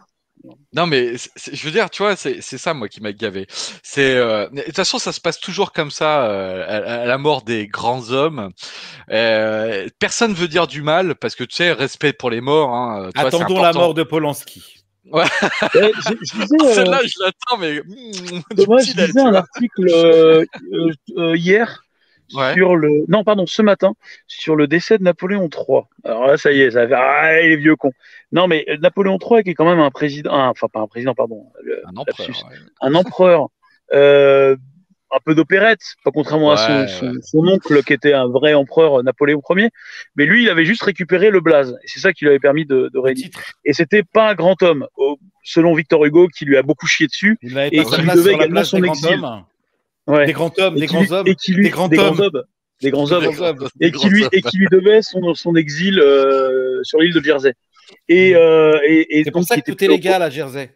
[0.74, 1.14] Non, mais
[1.52, 3.48] je veux dire, tu vois, c'est c'est ça, moi, qui m'a gavé.
[3.84, 7.18] C'est euh, de toute façon, ça se passe toujours comme ça euh, à, à la
[7.18, 8.52] mort des grands hommes.
[9.12, 12.74] Euh, personne veut dire du mal parce que tu sais, respect pour les morts.
[12.74, 14.77] Hein, tu vois, c'est Attendons la mort de Polanski.
[15.12, 15.24] Ouais,
[15.74, 15.80] je,
[16.22, 20.46] je disais, euh, Celle-là, je l'attends, mais mm, je lait, lisais tu un article euh,
[20.74, 21.84] euh, euh, hier
[22.34, 22.54] Ouais.
[22.56, 23.94] sur le non pardon ce matin
[24.28, 25.84] sur le décès de Napoléon III.
[26.04, 27.94] Alors là ça y est ça fait ah, les vieux cons.
[28.34, 31.16] Non mais euh, Napoléon III qui est quand même un président enfin pas un président
[31.16, 32.28] pardon le- Un empereur.
[32.28, 32.58] ouais.
[32.82, 33.48] un empereur
[33.94, 34.58] euh,
[35.12, 38.54] un peu d'opérette, pas contrairement à son, Ouais, son, son oncle qui était un vrai
[38.54, 39.70] empereur euh, Napoléon Ier.
[40.16, 41.72] Mais lui, il avait juste récupéré le blaze.
[41.84, 43.32] Et c'est ça qui lui avait permis de, de régner.
[43.64, 44.86] Et c'était pas un grand homme,
[45.44, 47.38] selon Victor Hugo, qui lui a beaucoup chié dessus.
[47.42, 49.22] Il n'avait Et qui lui devait également son exil.
[50.08, 50.26] Ouais.
[50.26, 51.28] Des grands hommes, Et des grands hommes.
[51.28, 52.32] et qui lui- des grands des grands hommes.
[52.36, 52.44] hommes.
[52.82, 53.24] Des grands hommes.
[53.28, 53.68] Des grands hommes.
[53.82, 57.54] et qui lui et qui lui devait son, son exil euh, sur l'île de Jersey.
[58.10, 60.72] Et, euh, et, et C'est pour ça que tout est légal à Jersey.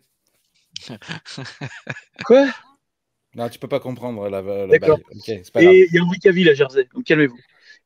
[2.26, 2.48] Quoi?
[3.36, 4.98] Non, tu peux pas comprendre la, la D'accord.
[4.98, 5.06] bail.
[5.16, 5.74] Ok, c'est pas grave.
[5.74, 7.40] Et il y a Henri Cavill à Jersey, donc calmez-vous.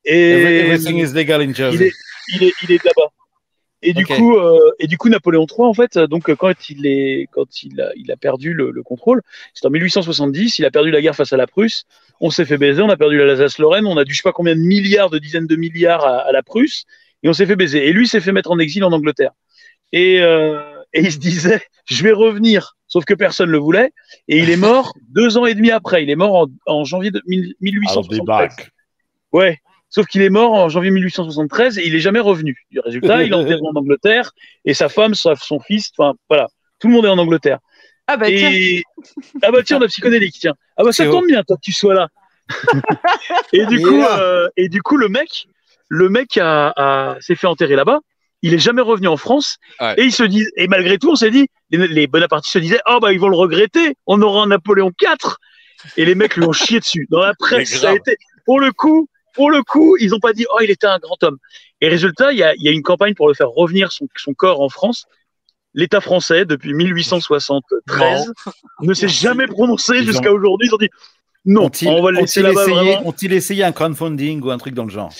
[0.04, 1.88] Et Everything is legal in il Jersey.
[1.88, 1.93] est,
[2.30, 3.10] il est, il est là-bas.
[3.84, 4.18] Et du Ok.
[4.18, 7.62] coup, euh, et du coup, Napoléon III, en fait, donc euh, quand il est, quand
[7.62, 9.22] il a, il a perdu le, le contrôle,
[9.54, 11.84] c'est en 1870, il a perdu la guerre face à la Prusse.
[12.20, 14.32] On s'est fait baiser, on a perdu la Alsace-Lorraine, on a dû je sais pas
[14.32, 16.86] combien de milliards, de dizaines de milliards à, à la Prusse,
[17.22, 17.88] et on s'est fait baiser.
[17.88, 19.32] Et lui s'est fait mettre en exil en Angleterre.
[19.91, 22.76] Et, euh, et il se disait, je vais revenir.
[22.88, 23.91] Sauf que personne le voulait.
[24.28, 26.04] Et il est mort deux ans et demi après.
[26.04, 28.56] Il est mort en, en janvier de mille- 1873.
[29.32, 29.60] Ouais.
[29.89, 32.58] Sauf qu'il est mort en janvier 1873 et il est jamais revenu.
[32.72, 34.32] Du résultat, il est enterré en Angleterre
[34.66, 36.48] et sa femme, sa- son fils, enfin voilà,
[36.80, 37.60] tout le monde est en Angleterre.
[38.08, 38.50] Ah bah tiens,
[39.41, 40.54] ah bah tiens, on a psychodélique, tiens.
[40.78, 42.08] Ah bah ça tombe bien, toi que tu sois là.
[43.54, 45.48] et du coup, euh, et du coup, le mec,
[45.89, 48.00] le mec a, a- s'est fait enterrer là-bas.
[48.46, 49.96] Il est jamais revenu en France Ouais.
[49.98, 52.80] et il se dit et malgré tout, on s'est dit, les, les bonapartistes se disaient,
[52.88, 55.36] oh bah ils vont le regretter, on aura un Napoléon IV.
[55.98, 57.08] Et les mecs lui ont chié dessus.
[57.10, 60.34] Dans la presse, ça a été pour le coup, pour le coup, ils ont pas
[60.34, 61.38] dit, oh il était un grand homme.
[61.82, 64.08] Et résultat, il y a, il y a une campagne pour le faire revenir son,
[64.16, 65.06] son corps en France.
[65.74, 68.32] L'État français, depuis 1873,
[68.82, 70.68] ne s'est jamais prononcé jusqu'à aujourd'hui.
[70.70, 70.89] Ils ont dit
[71.46, 74.74] non, Ont-ils on va le laisser ont-ils essayé, ont-ils essayé un crowdfunding ou un truc
[74.74, 75.12] dans le genre?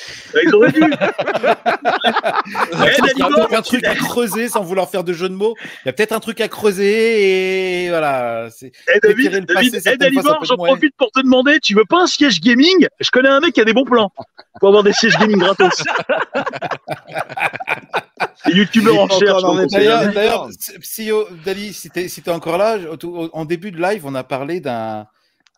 [0.43, 0.80] Ils auraient dû.
[0.82, 5.34] Il y a Eh, peut-être un truc à creuser sans vouloir faire de jeu de
[5.36, 5.53] mots.
[5.84, 8.47] Il y a peut-être un truc à creuser et voilà.
[8.49, 11.76] c'est- Eh, Tirer David, le passé, David, eh, Dalibor, j'en profite pour te demander, tu
[11.76, 12.88] veux pas un siège gaming?
[12.99, 14.11] Je connais un mec qui a des bons plans
[14.59, 15.84] pour avoir des sièges gaming gratos.
[18.47, 19.65] Les youtubeurs en jamais.
[19.67, 20.49] D'ailleurs, d'ailleurs,
[20.82, 24.15] si, oh, Dali, si t'es si t'es encore là, au- en début de live, on
[24.15, 25.07] a parlé d'un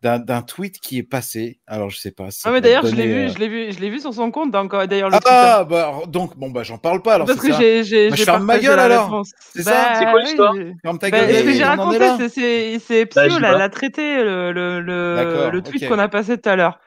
[0.03, 1.59] d'un d'un tweet qui est passé.
[1.67, 2.29] Alors, je sais pas.
[2.31, 3.99] si Ah mais d'ailleurs peut je l'ai vu, euh, je l'ai vu, je l'ai vu
[3.99, 7.15] sur son compte donc euh, d'ailleurs le Ah, bah, donc, bon, bah, j'en parle pas.
[7.15, 9.23] Alors, Parce que j'ai j'ai Bah, je j'ai ferme ma partagé gueule, la alors.
[9.53, 11.63] C'est ça Bah, C'est quoi oui, l'histoire j'ai- Ferme ta Bah, gueule, ce que j'ai
[11.63, 16.37] raconté, c'est- c'est Bah, Psyo, là, l'a traité le, le, le, tweet qu'on a passé
[16.37, 16.79] tout à l'heure.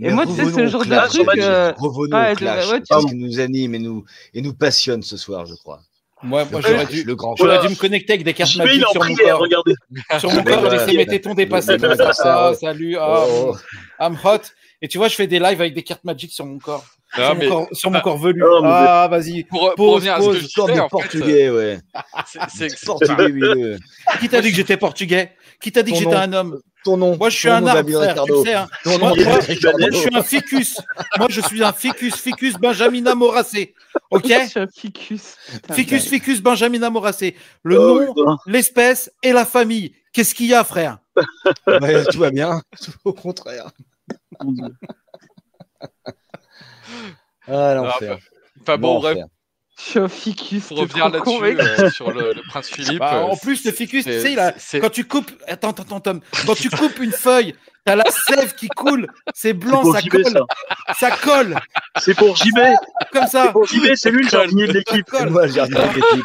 [0.00, 1.42] Et moi, tu sais, c'est revenons le au genre de clash, truc, Magic.
[1.42, 2.70] euh, Revenons ouais, au de- clash.
[2.70, 5.54] ouais, C'est tu- ce qui nous anime et nous, et nous passionne ce soir, je
[5.56, 5.80] crois.
[6.22, 7.68] Moi, moi j'aurais dû, le grand j'aurais Voilà.
[7.68, 9.38] dû me connecter avec des cartes magiques sur mon corps.
[9.40, 9.74] regardez.
[10.18, 10.84] Sur mon corps, voilà.
[10.84, 11.76] laisser mes tétons dépasser
[12.24, 13.56] Ah, salut, ah, Oh.
[14.00, 14.40] I'm hot.
[14.80, 16.84] Et tu vois, je fais des lives avec des cartes magiques sur mon corps.
[17.16, 18.42] Non, sur, mais mon corps sur mon ah, corps velu.
[18.44, 19.44] oh, ah, vas-y.
[19.44, 21.78] pour, pour revenir à ce que je disais, fait, portugais, ouais.
[22.48, 23.76] c'est- Portugais, oui.
[24.20, 25.32] Qui t'a dit que j'étais portugais?
[25.60, 27.16] Qui t'a dit que j'étais un homme Ton nom.
[27.16, 28.54] Moi, je suis un arbre, frère, tu sais.
[28.54, 28.68] hein.
[28.84, 29.78] Ton Moi, nom, moi, je- Ricardo.
[29.80, 30.80] Moi, je suis un ficus.
[31.18, 33.74] Moi, je suis un ficus, ficus Benjamina Moracé.
[34.10, 35.36] Ok Je suis un ficus.
[35.50, 37.34] Putain, Ficus, ficus Benjamina Moracé.
[37.64, 39.92] Le Oh, nom, l'espèce et la famille.
[40.12, 40.98] Qu'est-ce qu'il y a, frère?
[42.12, 42.62] Tout va bien.
[42.80, 43.70] Tout au contraire.
[47.46, 48.18] Ah, l'enfer.
[48.60, 49.18] Enfin bon, bref.
[49.78, 50.66] Je suis un ficus.
[50.66, 52.98] pour revenir là-dessus, euh, sur le, le prince Philippe.
[52.98, 55.30] Bah, euh, En plus, le ficus, tu sais, quand tu coupes.
[55.46, 56.20] Attends, attends, attends, Tom.
[56.46, 57.54] Quand tu coupes une feuille,
[57.84, 59.06] t'as la sève qui coule.
[59.34, 60.24] C'est blanc, ça colle.
[60.26, 60.40] ça.
[60.98, 61.56] Ça colle.
[62.00, 62.58] C'est pour JB.
[63.12, 63.52] Comme C'est ça.
[63.52, 65.06] pour JB, c'est lui le jardinier de l'équipe.
[65.30, 66.22] Moi le de.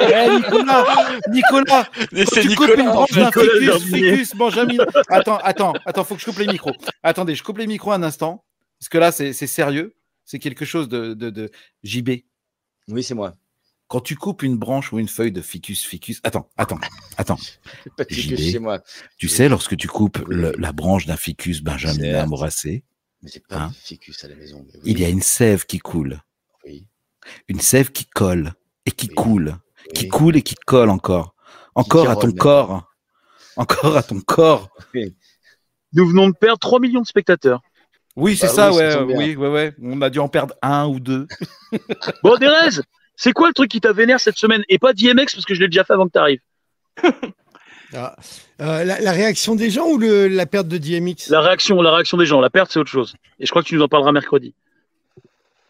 [0.00, 0.84] Eh, Nicolas,
[1.30, 2.82] Nicolas, c'est tu coupes Nicolas.
[2.82, 4.84] une en branche d'un Nicolas ficus, ficus, Benjamin.
[5.08, 6.72] Attends, attends, attends, faut que je coupe les micros.
[7.02, 8.44] Attendez, je coupe les micros un instant.
[8.78, 9.94] Parce que là, c'est c'est sérieux.
[10.26, 11.50] C'est quelque chose de, de, de
[11.84, 12.10] JB.
[12.88, 13.34] Oui, c'est moi.
[13.88, 16.20] Quand tu coupes une branche ou une feuille de ficus, ficus.
[16.24, 16.78] Attends, attends,
[17.16, 17.38] attends.
[17.96, 18.52] Pas de ficus, JB.
[18.52, 18.80] c'est moi.
[19.16, 19.32] Tu Oui.
[19.32, 22.26] sais, lorsque tu coupes le- la branche d'un ficus Benjamin
[23.22, 24.64] Mais pas Hein de ficus à la maison.
[24.66, 24.82] mais oui.
[24.86, 26.20] il y a une sève qui coule.
[26.64, 26.86] Oui.
[27.48, 28.52] Une sève qui colle
[28.84, 29.14] et qui Oui.
[29.14, 29.56] coule.
[29.94, 31.34] Qui coule et qui colle encore.
[31.76, 32.36] Encore à ton même.
[32.36, 32.92] corps.
[33.56, 34.68] Encore à ton corps.
[35.92, 37.62] Nous venons de perdre 3 millions de spectateurs.
[38.16, 39.74] Oui, c'est Bah ça, oui, ouais, oui, ouais, ouais.
[39.82, 41.26] On a dû en perdre un ou deux.
[42.22, 42.80] Bon, Derez,
[43.14, 44.62] c'est quoi le truc qui t'a vénère cette semaine?
[44.70, 46.40] Et pas DMX parce que je l'ai déjà fait avant que t'arrives.
[47.94, 48.16] Ah.
[48.60, 51.94] Euh, la, la réaction des gens ou le- la perte de DMX La réaction, la
[51.94, 52.40] réaction des gens.
[52.40, 53.14] La perte, c'est autre chose.
[53.38, 54.54] Et je crois que tu nous en parleras mercredi.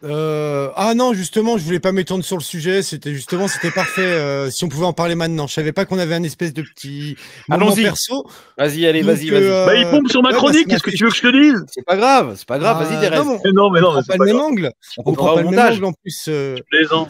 [0.03, 2.83] Euh, ah non, justement, je voulais pas m'étendre sur le sujet.
[2.83, 4.01] C'était justement, c'était parfait.
[4.01, 6.61] euh, si on pouvait en parler maintenant, je savais pas qu'on avait un espèce de
[6.61, 7.15] petit
[7.49, 7.83] moment Allons-y.
[7.83, 8.23] perso.
[8.57, 9.43] Vas-y, allez, vas-y, vas-y.
[9.43, 11.41] euh, Bah, il pompe sur ma bah, chronique, qu'est-ce que tu veux que je te
[11.41, 13.89] dise C'est pas grave, c'est pas grave, vas-y, Ah, non, mais Mais Non, mais non,
[13.89, 14.71] on mais prend pas pas le même angle.
[15.05, 16.25] On prend pas le même angle en plus.
[16.27, 16.55] euh.
[16.69, 17.07] Plaisant.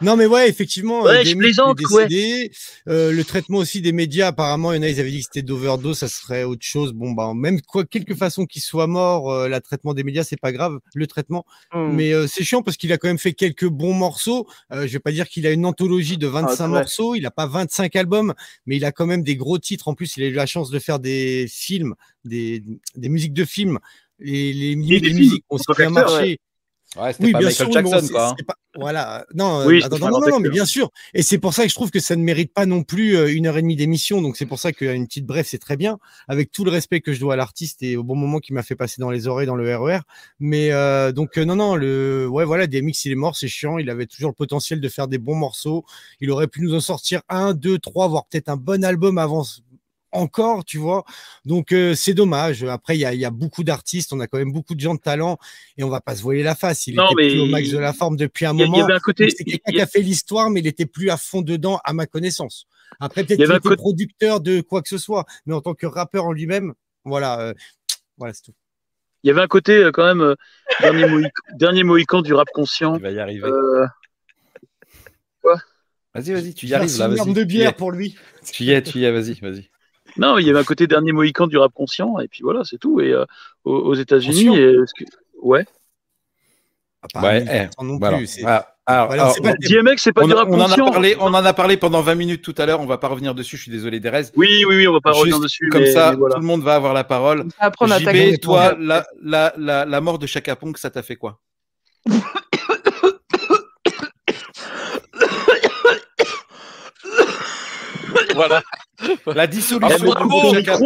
[0.00, 2.50] Non, mais ouais, effectivement, Ouais, je plaisante, ouais.
[2.88, 5.24] Euh, le traitement aussi des médias, apparemment, il y en a, ils avaient dit que
[5.24, 6.92] c'était d'overdose, ça serait autre chose.
[6.92, 10.40] Bon, bah, même quoi, quelque façon qu'il soit mort, euh, le traitement des médias, c'est
[10.40, 11.44] pas grave, le traitement.
[11.72, 11.90] Hmm.
[11.92, 14.46] Mais euh, c'est chiant parce qu'il a quand même fait quelques bons morceaux.
[14.72, 17.30] Euh, je vais pas dire qu'il a une anthologie de 25 Ah, morceaux, il a
[17.30, 18.34] pas 25 albums,
[18.66, 19.88] mais il a quand même des gros titres.
[19.88, 21.94] En plus, il a eu la chance de faire des films,
[22.24, 22.62] des,
[22.96, 23.78] des musiques de films.
[24.18, 26.30] Les, les, des les films, musiques ont en tant super qu'acteur, marché.
[26.30, 26.38] Ouais,
[27.12, 28.28] c'était Oui, pas bien Michael sûr, Jackson, quoi.
[28.30, 28.36] hein.
[28.46, 29.24] pas- voilà.
[29.34, 30.90] Non, euh, Oui, non, non, grand non, mais bien sûr.
[31.14, 33.32] Et c'est pour ça que je trouve que ça ne mérite pas non plus euh,
[33.32, 34.20] une heure et demie d'émission.
[34.20, 37.12] Donc c'est pour ça qu'une petite brève, c'est très bien, avec tout le respect que
[37.12, 39.46] je dois à l'artiste et au bon moment qu'il m'a fait passer dans les oreilles
[39.46, 40.00] dans le RER.
[40.40, 43.78] Mais euh, donc euh, non, non, le ouais, voilà, DMX, il est mort, c'est chiant.
[43.78, 45.84] Il avait toujours le potentiel de faire des bons morceaux.
[46.20, 49.44] Il aurait pu nous en sortir un, deux, trois, voire peut-être un bon album avant
[50.14, 51.04] encore, tu vois.
[51.44, 52.64] Donc euh, c'est dommage.
[52.64, 54.80] Après, il y a, il y a beaucoup d'artistes, on a quand même beaucoup de
[54.80, 55.38] gens de talent
[55.76, 56.86] et on va pas se voiler la face.
[56.86, 58.64] Il Non, était mais plus au max de la forme depuis un Il y, a-
[58.64, 58.84] il y moment.
[58.84, 59.28] avait un côté.
[59.30, 61.92] C'est quelqu'un il qui a- fait l'histoire, mais il était plus à fond dedans, à
[61.92, 62.66] ma connaissance.
[63.00, 65.86] Après, peut-être qu'il était côté- producteur de quoi que ce soit, mais en tant que
[65.86, 67.54] rappeur en lui-même, voilà, euh,
[68.16, 68.54] voilà, c'est tout.
[69.24, 70.34] Il y avait un côté euh, quand même euh,
[70.80, 72.94] dernier, mohic- dernier mohican du rap conscient.
[72.96, 73.46] Il va y arriver.
[73.48, 73.86] Euh,
[76.14, 78.16] Vas-y, vas-y, tu y arrives là, une de bière pour lui.
[78.52, 79.68] tu y es, tu y es, vas-y, vas-y.
[80.16, 82.78] Non, il y avait un côté dernier mohican du rap conscient, et puis voilà, c'est
[82.78, 83.00] tout.
[83.00, 83.24] Et euh,
[83.64, 84.84] aux, aux États-Unis, Conscient.
[84.98, 85.04] que-
[85.42, 85.66] ouais.
[87.02, 87.50] Ah, pas Ouais, 1000%
[87.80, 88.16] eh, non voilà.
[88.18, 88.40] plus.
[88.44, 90.60] Ah, alors, Voilà, alors, c'est pas le DMX, c'est pas on, du rap on en
[90.60, 90.90] a conscient.
[90.90, 92.80] parlé, on en a parlé pendant 20 minutes tout à l'heure.
[92.80, 93.56] On va pas revenir dessus.
[93.56, 94.24] Je suis désolé, Derez.
[94.36, 95.68] Oui, oui, oui, on va pas Juste revenir dessus.
[95.70, 96.34] Comme mais, ça, mais voilà.
[96.34, 97.46] tout le monde va avoir la parole.
[97.58, 98.14] Après, on attaque.
[98.14, 101.40] JB, toi, la, la, la, la mort de Chaka Ponk, ça t'a fait quoi?
[108.34, 108.62] Voilà.
[109.26, 110.42] La Ah, dissolution Franchement, du groupe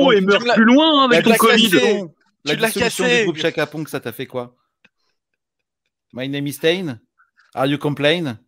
[0.07, 0.13] Ponk.
[0.15, 1.71] et meurs Tu me l'as- plus loin hein, La avec ton Covid.
[2.45, 4.55] la dissolution du groupe Chaka Ponk, ça t'a fait quoi?
[6.13, 6.99] My name is Stain.
[7.55, 8.39] Are you complain?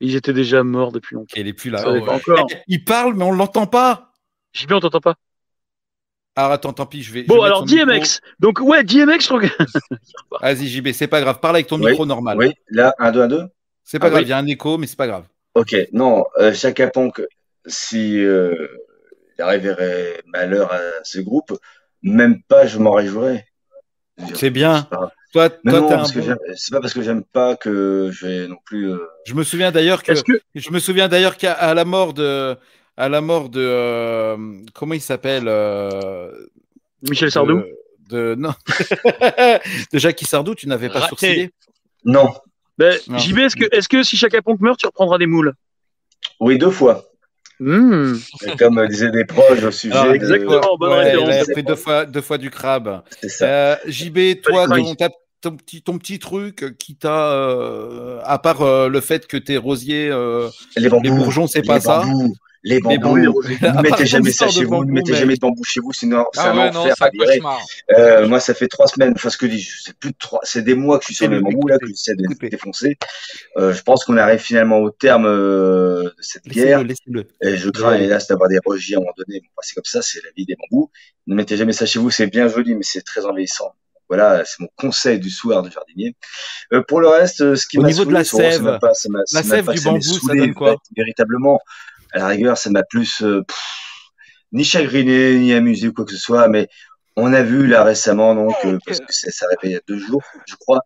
[0.00, 1.34] Ils étaient déjà morts depuis longtemps.
[1.36, 1.88] Il est plus là.
[1.90, 2.04] Ouais.
[2.04, 2.46] pas encore.
[2.50, 4.12] Eh, Il parle, mais on l'entend pas.
[4.52, 5.14] JB, on t'entend pas.
[6.34, 7.20] Alors attends, tant pis, je vais.
[7.20, 7.64] je vais Bon, alors.
[7.64, 8.20] DMX.
[8.40, 9.46] Donc, ouais, DMX, je crois que-
[10.40, 11.38] Vas-y, JB, c'est pas grave.
[11.40, 12.36] Parle avec ton Oui, micro normal.
[12.38, 13.44] Oui, là, 1, 2, 1, 2.
[13.84, 14.26] C'est pas Ah grave, oui.
[14.26, 15.26] il y a un écho, mais c'est pas grave.
[15.54, 17.22] Ok, non, euh, Chaka Ponk,
[17.66, 18.54] si euh,
[19.38, 21.52] il arriverait malheur à ce groupe,
[22.02, 23.46] même pas je m'en réjouirais.
[24.34, 24.88] C'est bien.
[25.32, 27.24] Toi, Mais toi, non, t'es un parce que bon- j'aime- c'est pas parce que j'aime
[27.24, 28.92] pas que je vais non plus.
[28.92, 30.40] euh, Je me souviens d'ailleurs que Est-ce que.
[30.54, 32.56] je me souviens d'ailleurs qu'à à la mort de
[32.96, 34.36] à la mort de euh,
[34.74, 36.30] comment il s'appelle euh,
[37.08, 37.78] Michel Sardou de,
[38.10, 38.52] de- non
[39.92, 41.08] de Jackie Sardou, tu n'avais pas Raté.
[41.08, 41.50] sourcillé?
[42.04, 42.28] Non,
[43.08, 43.18] Ben.
[43.18, 43.38] JB,
[43.72, 45.54] est-ce que, si Chaka Ponk meurt, tu reprendras des moules?
[46.40, 47.04] Oui, deux fois.
[47.60, 48.14] Hmm.
[48.58, 49.94] Comme disaient des proches au sujet.
[49.94, 50.60] Alors, de- exactement.
[50.78, 51.28] bonne Ouais, référence.
[51.28, 53.02] il a fait deux fois deux fois du crabe.
[53.42, 55.10] Euh, JB, toi, ton, ta-
[55.40, 59.56] ton petit ton petit truc qui t'a euh, à part euh, le fait que t'es
[59.56, 61.02] rosier euh, les bambous.
[61.04, 62.04] les bourgeons, c'est les pas ça?
[62.80, 63.42] Bambous, Les Les bambous.
[63.62, 64.84] Ne mettez jamais ça chez vous.
[64.84, 67.40] Ne mettez jamais de bambous chez vous, sinon c'est un enfer à virer.
[67.96, 70.62] Euh, moi, ça fait trois semaines, enfin, ce que dis, c'est plus de trois, c'est
[70.62, 72.48] des mois que je suis sur les bambous, là, que j'essaie de écoutez.
[72.48, 72.96] défoncer.
[73.58, 76.84] Euh, je pense qu'on arrive finalement au terme euh, de cette guerre.
[77.42, 79.40] Et je crains, hélas, d'avoir des rejets à un moment donné.
[79.40, 80.90] Bon, bah, c'est comme ça, c'est la vie des bambous.
[81.26, 83.72] Ne mettez jamais ça chez vous, c'est bien joli, mais c'est très envahissant.
[84.08, 86.14] Voilà, c'est mon conseil du soir de jardinier.
[86.74, 88.92] Euh, pour le reste, euh, ce qui Au m'a niveau de la sève, pas-
[89.32, 91.58] la sève du bambou, ça donne quoi Véritablement,
[92.12, 93.58] à la rigueur, ça m'a plus euh, pff,
[94.52, 96.68] ni chagriné, ni amusé ou quoi que ce soit, mais
[97.16, 99.98] on a vu là récemment, donc, euh, parce que ça s'est il y a deux
[99.98, 100.80] jours, je crois,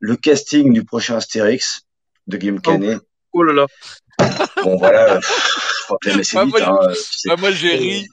[0.00, 1.82] le casting du prochain Astérix
[2.26, 2.98] de Guillaume Canet.
[3.32, 3.66] Oh là là.
[4.62, 5.26] Bon, voilà, pff,
[5.88, 7.28] faut que la messe est Ah, vite, moi, je- hein, tu sais.
[7.30, 8.06] Ah, moi, j'ai ri.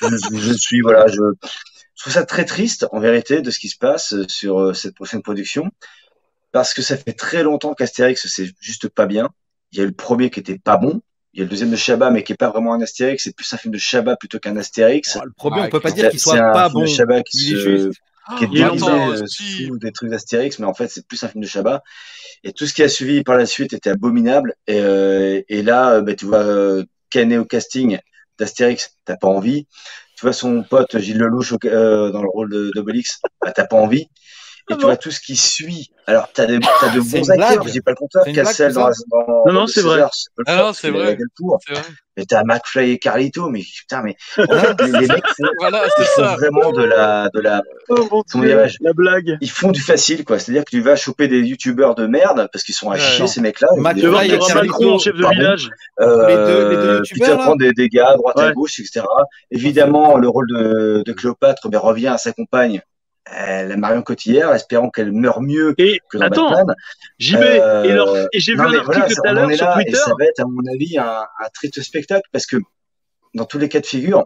[0.00, 1.14] je, je- je suis voilà, je,
[1.44, 4.74] je trouve ça très triste en vérité de ce qui se passe euh, sur euh,
[4.74, 5.70] cette prochaine production
[6.52, 9.28] parce que ça fait très longtemps qu'Astérix c'est juste pas bien.
[9.72, 11.00] Il y a eu le premier qui était pas bon,
[11.36, 13.36] il y a le deuxième de Chabat mais qui est pas vraiment un Astérix, c'est
[13.36, 15.16] plus un film de Chabat plutôt qu'un Astérix.
[15.20, 16.80] Oh, le problème, Ouais, on peut pas dire qu'il soit pas film bon.
[16.80, 18.00] de Chabat qui Il est se- juste.
[18.38, 21.28] qui est est déguisé euh, sous des trucs d'Astérix, mais en fait c'est plus un
[21.28, 21.82] film de Chabat.
[22.42, 24.54] Et tout ce qui a suivi par la suite était abominable.
[24.66, 27.98] Et, euh, et là, euh, bah, tu vois euh, Canet au casting
[28.38, 29.66] d'Astérix, t'as pas envie.
[30.16, 33.76] Tu vois son pote Gilles Lelouch euh, dans le rôle de- d'Obélix, bah, t'as pas
[33.76, 34.08] envie.
[34.70, 35.90] Et tu vois tout ce qui suit.
[36.08, 39.26] Alors, t'as de, t'as de bons acteurs, je dis pas le contraire, Cassel dans, dans,
[39.46, 40.02] Non, non, dans c'est vrai.
[40.46, 41.16] Ah non, c'est vrai.
[42.18, 45.22] Et t'as McFly et Carlito, mais putain, mais en fait, les, les mecs
[45.60, 46.34] Voilà, ils font ça.
[46.36, 47.60] vraiment de la, de la,
[47.90, 49.36] Oh Comment Dieu, la blague.
[49.42, 50.38] ils font du facile, quoi.
[50.38, 53.20] C'est-à-dire que tu vas choper des youtubeurs de merde parce qu'ils sont à Ouais, chier,
[53.20, 53.26] non.
[53.26, 53.68] ces mecs-là.
[53.76, 55.28] Mac- Tu vas voir, Ouais, il y il y a aura Carlito, en chef de
[55.28, 55.68] village.
[56.00, 57.32] Euh, Les deux- les deux tu là.
[57.34, 58.52] apprends des, des gars à droite à Ouais.
[58.54, 59.04] gauche, etc.
[59.50, 62.80] Évidemment, le rôle de, de Cléopâtre ben, revient à sa compagne,
[63.30, 66.76] la Marion Cotillard, espérant qu'elle meure mieux Et que dans attends, Batman.
[67.18, 69.90] JB, Euh, et, leur- et j'ai vu un article tout à l'heure sur Twitter.
[69.92, 72.56] Et ça va être, à mon avis, un, un triste spectacle parce que
[73.34, 74.24] dans tous les cas de figure,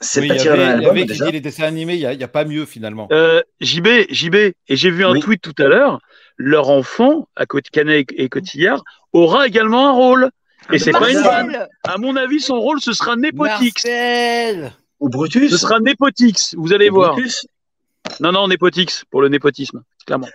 [0.00, 1.26] c'est Oui, pas tiré d'un avait, il y album avait qui déjà.
[1.26, 3.06] dit les dessins animés, il n'y a, il y a pas mieux finalement.
[3.12, 5.20] Euh, JB, JB, et j'ai vu un Oui.
[5.20, 6.00] tweet tout à l'heure,
[6.38, 8.82] leur enfant, à côté Canet et Cotillard,
[9.12, 10.30] aura également un rôle.
[10.72, 11.66] Et c'est pas une vanne.
[11.84, 13.84] À mon avis, son rôle, ce sera Népotix.
[13.84, 15.50] Marcel Ou Brutus.
[15.50, 17.14] Ce sera Népotix, vous allez Ou voir.
[17.14, 17.44] Brutus.
[18.20, 20.28] Non, non, Népotix, pour le népotisme, clairement.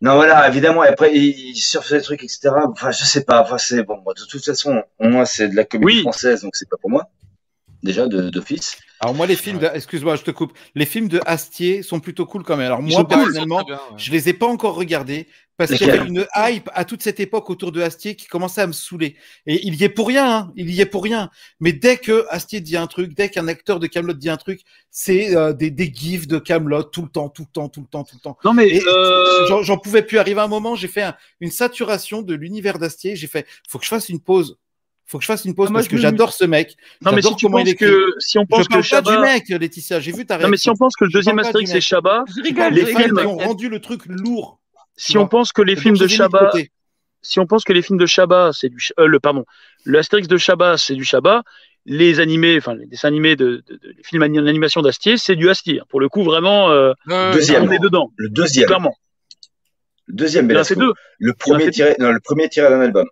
[0.00, 2.50] Non, voilà, évidemment, et après, il, surfe des trucs, etc.
[2.66, 5.64] Enfin, je sais pas, enfin, c'est bon, moi, de toute façon, moi, c'est de la
[5.64, 6.00] comédie Oui.
[6.02, 7.08] française, donc c'est pas pour moi.
[7.86, 8.76] Déjà, d'office.
[9.00, 9.66] Alors moi les films, de...
[9.74, 10.52] excuse-moi, je te coupe.
[10.74, 12.66] Les films de Astier sont plutôt cool quand même.
[12.66, 13.98] Alors moi cool, personnellement, Très bien, ouais.
[13.98, 15.26] je les ai pas encore regardés
[15.58, 18.62] parce qu'il y avait une hype à toute cette époque autour de Astier qui commençait
[18.62, 19.16] à me saouler.
[19.46, 21.30] Et il y est pour rien, hein, il y est pour rien.
[21.60, 24.60] Mais dès que Astier dit un truc, dès qu'un acteur de Camelot dit un truc,
[24.90, 27.86] c'est euh, des, des gifs de Camelot tout le temps, tout le temps, tout le
[27.86, 28.36] temps, tout le temps.
[28.44, 31.50] Non, mais euh, j'en- j'en pouvais plus arriver à un moment, j'ai fait un- une
[31.50, 33.14] saturation de l'univers d'Astier.
[33.16, 34.58] J'ai fait, faut que je fasse une pause.
[35.08, 36.76] Faut que je fasse une pause Ah, moi, parce je que j'adore ce mec.
[37.02, 39.48] non, mais si tu penses que, si on Je pense que parle pas du mec,
[39.48, 40.00] Laetitia.
[40.00, 41.80] J'ai vu ta non, mais si on pense que le Je deuxième Astérix c'est.
[41.80, 44.58] Chabat, Je rigole, Les je films ont rendu le truc lourd.
[44.96, 46.72] si on pense que les films je de côté.
[47.22, 49.44] si on pense que les films de Chabat, c'est du, euh, le pardon,
[49.84, 51.42] le Astérix de Chabat, c'est du Chabat,
[51.84, 55.36] les animés, enfin les dessins animés de, de- de- les films en animation d'Astier, c'est
[55.36, 55.82] du Astier.
[55.88, 56.92] Pour le coup, vraiment, euh,
[57.32, 57.62] Deuxième.
[57.68, 58.66] on est dedans, Le deuxième.
[58.66, 58.96] clairement.
[60.06, 60.74] Le deuxième, Belasco.
[60.80, 60.92] deux.
[61.18, 63.06] Le premier tiré, non, le premier tiré d'un album.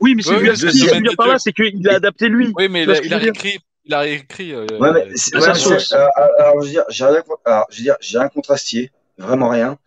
[0.00, 0.48] Oui, mais c'est Astier.
[0.48, 2.52] deuxième Ce que je veux dire par là, c'est qu'il a adapté lui.
[2.56, 3.58] Oui, mais il a, il réécrit.
[3.84, 4.52] Il a réécrit.
[4.52, 7.66] euh, Ouais, mais euh, c'est- ouais, mais c'est- alors, je veux dire, j'ai rien, alors,
[7.70, 9.78] je veux dire, j'ai rien contre Astier, vraiment rien.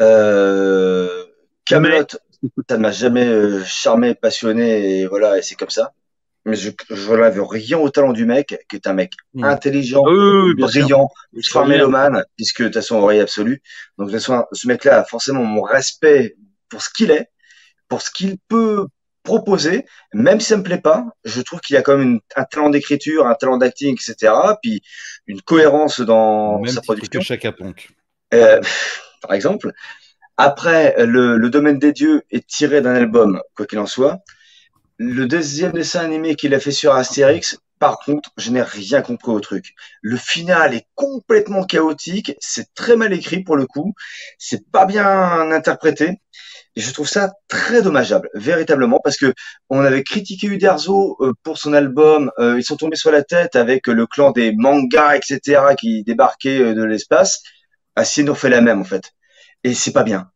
[0.00, 1.24] Euh,
[1.64, 2.06] Camelot,
[2.68, 5.92] ça ne m'a jamais euh, charmé, passionné, et voilà, et c'est comme ça.
[6.44, 9.44] Mais je, je relève rien au talent du mec, qui est un mec Mm.
[9.44, 11.78] intelligent, oui, oui, oui, brillant, Extraordinaire.
[11.88, 13.62] mélomane, puisque de toute façon, oreille absolue.
[13.98, 16.36] Donc, de toute façon, ce mec-là a forcément mon respect
[16.68, 17.28] pour ce qu'il est,
[17.88, 18.86] pour ce qu'il peut
[19.32, 22.44] proposer, même si ça me plaît pas, je trouve qu'il a quand même une- un
[22.44, 24.80] talent d'écriture, un talent d'acting, etc., puis
[25.26, 27.20] une cohérence dans Même sa production.
[27.20, 27.52] que Chaka.
[28.34, 28.60] Euh,
[29.22, 29.72] par exemple.
[30.38, 34.18] Après, le, le domaine des dieux est tiré d'un album, quoi qu'il en soit.
[34.98, 39.30] Le deuxième dessin animé qu'il a fait sur Astérix, par contre, je n'ai rien compris
[39.32, 39.74] au truc.
[40.00, 43.94] Le final est complètement chaotique, c'est très mal écrit pour le coup,
[44.38, 46.20] c'est pas bien interprété.
[46.76, 49.32] Et je trouve ça très dommageable, véritablement, parce que
[49.70, 53.56] on avait critiqué Uderzo euh, pour son album, euh, ils sont tombés sur la tête
[53.56, 57.42] avec le clan des mangas, etc., qui débarquaient euh, de l'espace.
[57.96, 59.12] Astier nous fait la même en fait.
[59.64, 60.30] Et c'est pas bien.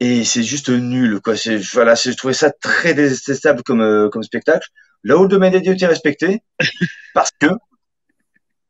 [0.00, 1.36] Et c'est juste nul quoi.
[1.36, 4.68] C'est voilà, je trouvais ça très détestable comme comme spectacle.
[5.04, 6.42] Là où le domaine des dieux était respecté,
[7.14, 7.46] parce que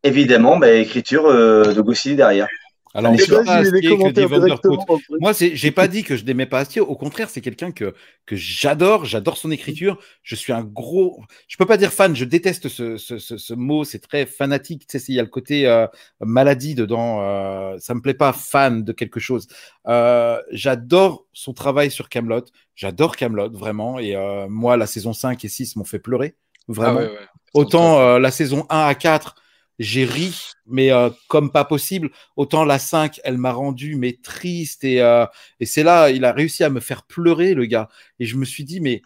[0.02, 2.48] évidemment, bah, écriture euh, de Goscinny derrière.
[2.94, 5.00] Alors, vas-y, pas Astier que truc.
[5.20, 6.80] Moi, c'est, j'ai pas dit que je n'aimais pas Astier.
[6.80, 7.92] Au contraire, c'est quelqu'un que,
[8.24, 9.04] que j'adore.
[9.04, 9.98] J'adore son écriture.
[10.22, 12.14] Je suis un gros, je peux pas dire fan.
[12.14, 13.82] Je déteste ce, ce, ce, ce mot.
[13.82, 14.86] C'est très fanatique.
[14.86, 15.88] Tu sais, il y a le côté euh,
[16.20, 17.20] maladie dedans.
[17.22, 19.48] Euh, ça me plaît pas fan de quelque chose.
[19.88, 22.44] Euh, j'adore son travail sur Camelot.
[22.76, 23.98] J'adore Camelot vraiment.
[23.98, 26.36] Et euh, moi, la saison 5 et 6 m'ont fait pleurer.
[26.68, 27.00] Vraiment.
[27.00, 27.28] Ah ouais, ouais.
[27.54, 29.36] Autant euh, la saison 1 à 4,
[29.78, 30.34] j'ai ri,
[30.66, 32.10] mais euh, comme pas possible.
[32.36, 34.84] Autant la 5, elle m'a rendu mais triste.
[34.84, 35.26] Et, euh,
[35.60, 37.88] et c'est là, il a réussi à me faire pleurer, le gars.
[38.20, 39.02] Et je me suis dit, mais.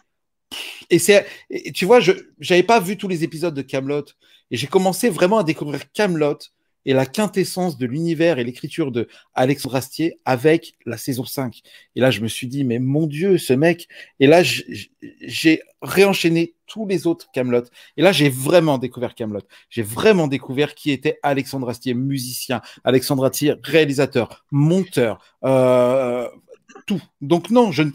[0.89, 1.27] Et c'est,
[1.73, 4.05] tu vois, je j'avais pas vu tous les épisodes de Camelot.
[4.51, 6.39] Et j'ai commencé vraiment à découvrir Camelot
[6.85, 11.61] et la quintessence de l'univers et l'écriture de Alexandre Astier avec la saison 5.
[11.95, 13.87] Et là, je me suis dit, mais mon Dieu, ce mec.
[14.19, 17.63] Et là, j'ai réenchaîné tous les autres Camelot.
[17.97, 19.41] Et là, j'ai vraiment découvert Camelot.
[19.69, 26.27] J'ai vraiment découvert qui était Alexandre Astier, musicien, Alexandre Astier, réalisateur, monteur, euh,
[26.85, 27.01] tout.
[27.21, 27.91] Donc non, je ne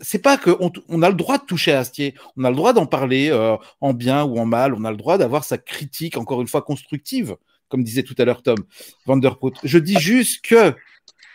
[0.00, 0.50] c'est pas que
[0.88, 3.56] on a le droit de toucher à Astier, on a le droit d'en parler euh,
[3.80, 6.62] en bien ou en mal, on a le droit d'avoir sa critique encore une fois
[6.62, 7.36] constructive,
[7.68, 8.58] comme disait tout à l'heure Tom
[9.06, 9.54] Vanderpoot.
[9.64, 10.74] Je dis juste que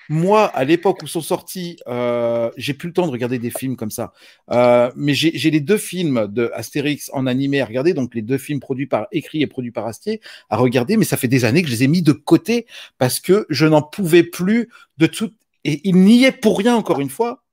[0.10, 3.78] Moi, à l'époque où sont sortis, euh, j'ai plus le temps de regarder des films
[3.78, 4.12] comme ça.
[4.52, 8.38] Euh, mais j'ai les deux films de Astérix en animé à regarder, donc les deux
[8.38, 10.20] films produits par écrits et produits par Astier
[10.50, 10.98] à regarder.
[10.98, 12.66] Mais ça fait des années que je les ai mis de côté
[12.98, 14.68] parce que je n'en pouvais plus
[14.98, 15.32] de tout.
[15.64, 17.46] Et il n'y est pour rien encore une fois.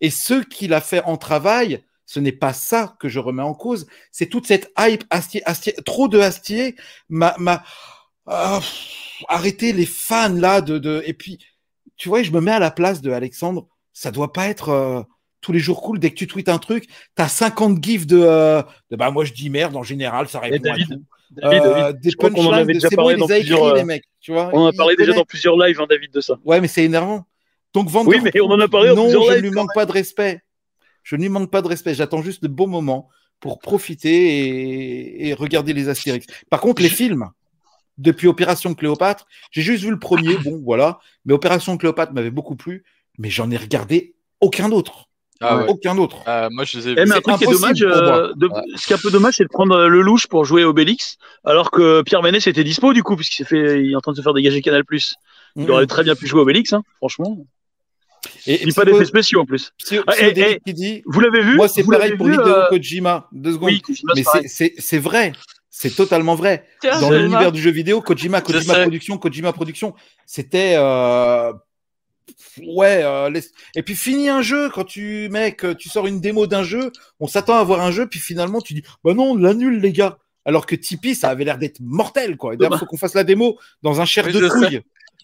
[0.00, 3.52] Et ce qu'il a fait en travail, ce n'est pas ça que je remets en
[3.52, 3.86] cause.
[4.10, 6.76] C'est toute cette hype Astier, Astier, trop de Astier
[7.10, 7.62] m'a, m'a,
[8.30, 11.38] pff, arrêté les fans là de, de, et puis,
[11.96, 13.66] tu vois, je me mets à la place de Alexandre.
[13.92, 15.02] Ça doit pas être euh,
[15.40, 15.98] tous les jours cool.
[15.98, 19.32] Dès que tu tweets un truc, t'as 50 gifs de, euh, de, bah, moi je
[19.32, 21.04] dis merde en général, ça répond à David, tout.
[21.30, 23.84] David, Euh, David, des punchlines de c'est bon, parlé il dans les a les euh,
[23.84, 24.50] mecs, tu vois.
[24.52, 26.38] On en a parlé déjà dans plusieurs lives, hein, David, de ça.
[26.44, 27.24] Ouais, mais c'est énervant.
[27.72, 29.92] Donc, Van Oui, mais on en a parlé non, je ne lui manque pas de
[29.92, 30.42] respect.
[31.02, 31.94] Je ne lui manque pas de respect.
[31.94, 33.08] J'attends juste le bon moment
[33.38, 36.26] pour profiter et, et regarder les Astérix.
[36.50, 37.30] Par contre, les films,
[38.00, 40.98] depuis Opération Cléopâtre, j'ai juste vu le premier, bon, voilà.
[41.24, 42.84] Mais Opération Cléopâtre m'avait beaucoup plu,
[43.18, 45.06] mais j'en ai regardé aucun autre.
[45.42, 45.64] Ah ouais.
[45.68, 46.18] Aucun autre.
[46.26, 48.86] Ah, moi, je les ai Eh, mais un truc qui est dommage, euh, de- ce
[48.86, 51.70] qui est un peu dommage, c'est de prendre euh, le louche pour jouer Obélix, alors
[51.70, 54.18] que Pierre Ménès était dispo du coup, puisqu'il s'est fait, il est en train de
[54.18, 54.82] se faire dégager Canal+.
[55.56, 57.38] Il aurait très bien pu jouauer Obélix, hein, franchement.
[58.46, 59.72] Et Il dit pas d'effets spéciaux en plus.
[59.78, 62.46] Psycho- Ah, eh, qui dit Vous l'avez vu Moi, c'est Vous pareil l'avez pour Hideo
[62.46, 63.28] euh, Kojima.
[63.32, 63.70] Deux secondes.
[63.70, 65.32] Oui, Kojima, mais c'est vrai.
[65.82, 66.66] C'est totalement vrai.
[67.00, 68.74] Dans l'univers du jeu vidéo, Kojima, Kojima.
[68.82, 69.94] Production, Kojima Production,
[70.26, 70.74] c'était.
[70.76, 71.52] euh,
[72.64, 73.30] Ouais, euh,
[73.74, 77.26] et puis fini un jeu quand tu mec, tu sors une démo d'un jeu, on
[77.26, 80.18] s'attend à avoir un jeu, puis finalement tu dis bah non, on l'annule les gars.
[80.44, 82.54] Alors que Tipeee, ça avait l'air d'être mortel quoi.
[82.54, 84.48] Et D'ailleurs, faut qu'on fasse la démo dans un chair Oui, de sais.
[84.48, 84.80] couille,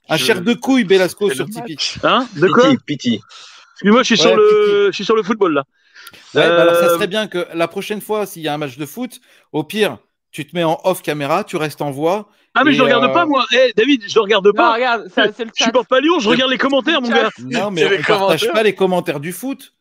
[0.08, 1.76] un Je- chair de couille Belasco sur Tipeee.
[2.02, 3.20] Hein De quoi Pity, pity.
[3.74, 5.64] Excuse-moi, je suis sur Ouais, le, je suis sur le football là.
[6.34, 8.58] Ouais, bah alors ça Euh, serait bien que la prochaine fois, s'il y a un
[8.58, 9.20] match de foot,
[9.52, 9.98] au pire,
[10.36, 12.28] tu te mets en off caméra, tu restes en voix.
[12.54, 13.46] Ah mais je le regarde euh, pas moi.
[13.54, 14.74] Eh David, je le regarde Non, pas.
[14.74, 15.64] regarde, ça, c'est le Je chat.
[15.70, 17.30] supporte pas Lyon, je regarde les commentaires, mon gars.
[17.38, 19.72] Non, mais C'est on partage pas les commentaires du foot.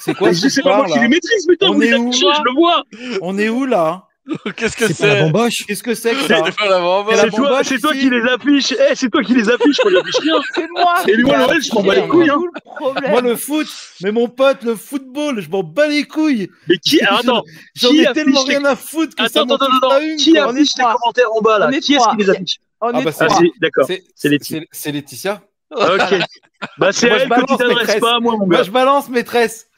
[0.00, 1.94] C'est quoi ce C'est pas moi qui là les maîtrise, putain, On vous les est
[1.94, 2.82] où, affichez, là je le vois.
[3.22, 4.07] On est où là?
[4.56, 5.64] Qu'est-ce que C'est la c'est bamboche.
[5.66, 7.14] Qu'est-ce que c'est que C'est ça pas la bamboche.
[7.16, 8.72] C'est C'est toi, bamboche c'est toi qui les affiche.
[8.90, 10.34] Eh, c'est toi qui les affiche, moi j'affiche rien.
[10.54, 10.94] C'est moi.
[11.06, 12.40] Et lui, moi, Noël, je m'en bats les couilles, hein.
[13.02, 13.08] le.
[13.10, 13.66] Moi, le foot,
[14.02, 16.50] mais mon pote, le football, je m'en bats les couilles.
[16.68, 17.42] Mais qui Attends,
[17.74, 20.16] J'en Qui ai tellement rien à foutre que ça attends, m'en.
[20.18, 22.90] Qui affiche les commentaires en bas là On est Qui est-ce qui les affiche On
[22.94, 23.40] Ah est bah, c'est- Ah, trois.
[23.40, 23.86] c'est d'accord.
[24.14, 24.66] C'est- Letty.
[24.70, 25.40] c'est- Laetitia.
[25.70, 26.00] Ok.
[26.78, 28.62] Bah c'est elle que tu t'adresses pas à moi, mon Moi, gars.
[28.64, 29.68] je balance, maîtresse.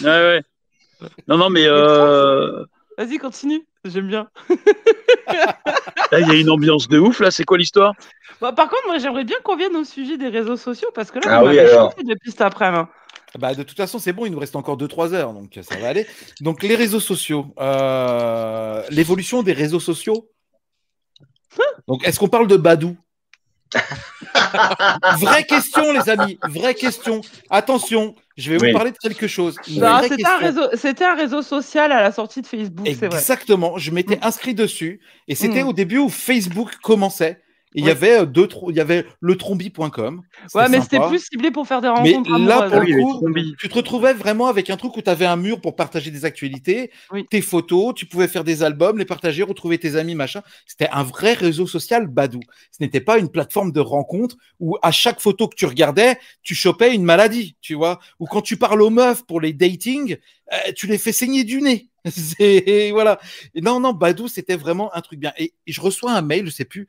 [0.00, 0.42] Ouais, ouais.
[1.28, 2.64] Non, non, mais euh...
[3.00, 3.66] Vas-y, continue.
[3.86, 4.28] J'aime bien.
[6.12, 7.20] là, il y a une ambiance de ouf.
[7.20, 7.94] Là, c'est quoi l'histoire?
[8.42, 11.18] Bah, par contre, moi, j'aimerais bien qu'on vienne au sujet des réseaux sociaux parce que
[11.18, 11.94] là, Ah vous oui, m'avez alors.
[11.96, 12.84] depuis cet après-midi.
[13.38, 15.88] Bah, de toute façon, c'est bon, il nous reste encore 2-3 heures, donc ça va
[15.88, 16.06] aller.
[16.42, 17.46] Donc, les réseaux sociaux.
[17.58, 20.28] Euh, L'évolution des réseaux sociaux.
[21.88, 22.98] Donc, est-ce qu'on parle de Badou?
[25.18, 26.38] Vraie question, les amis.
[26.48, 27.20] Vraie question.
[27.50, 29.56] Attention, je vais vous parler de quelque chose.
[29.68, 30.62] Vraie c'était un, réseau...
[30.74, 33.18] c'était un réseau social à la sortie de Facebook, c'est vrai.
[33.18, 33.78] Exactement.
[33.78, 35.68] Je m'étais inscrit dessus et c'était Mm.
[35.68, 37.40] au début où Facebook commençait.
[37.76, 40.22] Et il y avait euh, deux, il y avait le trombi.com.
[40.54, 42.70] Ouais, mais c'était plus ciblé pour faire des Mais rencontres là, amoureuses.
[42.70, 45.26] pour oui, le les coup, tu te retrouvais vraiment avec un truc où tu avais
[45.26, 47.26] un mur pour partager des actualités, Oui.
[47.30, 50.42] tes photos, tu pouvais faire des albums, les partager, retrouver tes amis, machin.
[50.66, 52.40] C'était un vrai réseau social badou.
[52.72, 56.56] Ce n'était pas une plateforme de rencontre où à chaque photo que tu regardais, tu
[56.56, 58.00] chopais une maladie, tu vois.
[58.18, 60.16] Ou quand tu parles aux meufs pour les dating,
[60.52, 61.86] euh, tu les fais saigner du nez.
[62.92, 63.20] Voilà.
[63.54, 65.32] Et non, non, Badou, c'était vraiment un truc bien.
[65.38, 66.88] Et, et je reçois un mail, je sais plus.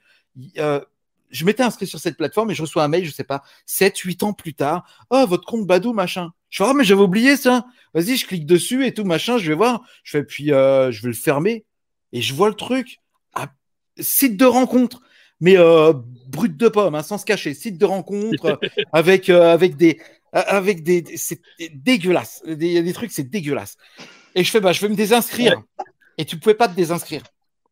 [0.57, 0.79] Euh,
[1.29, 3.97] je m'étais inscrit sur cette plateforme et je reçois un mail, je sais pas, 7,
[3.97, 4.85] 8 ans plus tard.
[5.09, 6.31] Oh, votre compte Badou, machin.
[6.49, 7.65] Je fais, ah, mais j'avais oublié ça.
[7.93, 9.83] Vas-y, je clique dessus et tout, machin, je vais voir.
[10.03, 11.65] Je fais, puis euh, je vais le fermer.
[12.11, 12.97] Et je vois le truc.
[13.33, 13.47] Ah,
[13.97, 15.01] site de rencontre.
[15.41, 15.93] Mais euh,
[16.27, 17.53] brut de pomme, hein, sans se cacher.
[17.53, 19.99] Site de rencontre euh, avec, euh, avec des.
[20.31, 21.03] Avec des.
[21.17, 21.41] C'est
[21.73, 22.41] dégueulasse.
[22.47, 23.75] Il y a des trucs, c'est dégueulasse.
[24.35, 25.61] Et je fais, bah, je vais me désinscrire.
[26.17, 27.23] Et tu pouvais pas te désinscrire.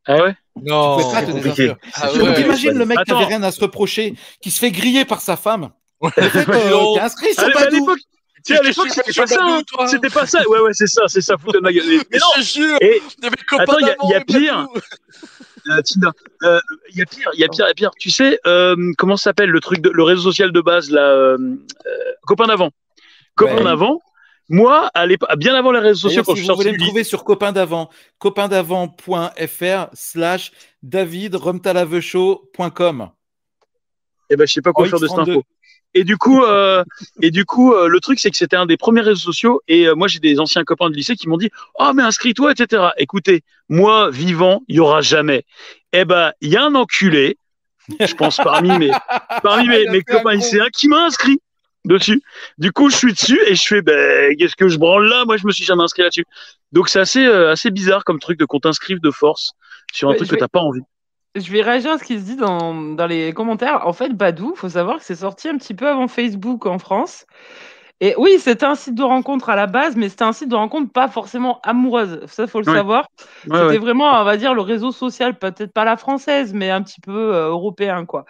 [0.09, 0.35] Ah ouais?
[0.61, 0.97] Non.
[0.97, 1.75] Tu pouvais pas te désinscrire.
[1.93, 2.33] Ah ouais.
[2.33, 5.37] t'imagines le mec qui avait rien à se reprocher, qui se fait griller par sa
[5.37, 5.69] femme.
[6.01, 6.09] Ouais.
[6.11, 7.75] Fait, euh, t'es inscrit sur Badou.
[7.75, 7.99] l'époque,
[8.45, 9.39] tu sais, à l'époque, c'était pas ça.
[9.43, 9.87] Hein.
[9.87, 10.47] C'était pas ça.
[10.49, 11.37] Ouais, ouais, c'est ça, c'est ça.
[11.37, 11.85] Foutre de ma gueule.
[12.11, 12.25] Mais non.
[12.37, 13.01] je te jure, Et
[13.57, 14.67] Attends, il y a- y pire.
[15.69, 15.81] Euh,
[16.43, 16.59] euh,
[16.91, 17.91] il y a pire, il y a pire, il y a pire.
[17.99, 21.01] Tu sais, euh, comment ça s'appelle le truc, de, le réseau social de base, là,
[21.01, 21.37] euh,
[21.85, 21.89] euh,
[22.25, 22.71] copain d'avant.
[23.35, 23.63] Copain Ouais.
[23.65, 24.01] d'avant.
[24.49, 27.03] Moi, à bien avant les réseaux sociaux, quand si je vous voulez du me trouver
[27.03, 30.51] sur copain d'avant, copaindavant.fr slash
[34.31, 35.31] eh ben, je sais pas quoi En faire de cette X32.
[35.31, 35.43] info.
[35.95, 36.83] Et du coup, euh,
[37.21, 39.61] et du coup, euh, le truc, c'est que c'était un des premiers réseaux sociaux.
[39.67, 42.51] Et euh, moi, j'ai des anciens copains de lycée qui m'ont dit, oh, mais inscris-toi,
[42.51, 42.89] etc.
[42.97, 45.45] Écoutez, moi, vivant, il y aura jamais.
[45.93, 47.37] Eh ben, il y a un enculé
[47.99, 48.91] je pense parmi mes,
[49.43, 51.41] parmi mes, copains lycéens qui m'a inscrit
[51.85, 52.21] dessus.
[52.57, 55.25] Du coup, je suis dessus et je fais, ben, qu'est-ce que je branle là?
[55.25, 56.25] Moi, je me suis jamais inscrit là-dessus.
[56.71, 59.53] Donc, c'est assez, euh, assez bizarre comme truc de qu'on t'inscrive de force
[59.93, 60.81] sur un Ouais, truc que vais- t'as pas envie.
[61.35, 63.85] Je vais réagir à ce qui se dit dans, dans les commentaires.
[63.87, 67.25] En fait, Badou, faut savoir que c'est sorti un petit peu avant Facebook en France.
[68.01, 70.55] Et oui, c'était un site de rencontre à la base, mais c'était un site de
[70.55, 72.21] rencontre pas forcément amoureuse.
[72.27, 72.77] Ça, faut le Ouais.
[72.77, 73.07] savoir.
[73.47, 73.77] Ouais, C'était ouais.
[73.77, 77.11] vraiment, on va dire, le réseau social, peut-être pas la française, mais un petit peu
[77.35, 78.23] euh, européen, quoi.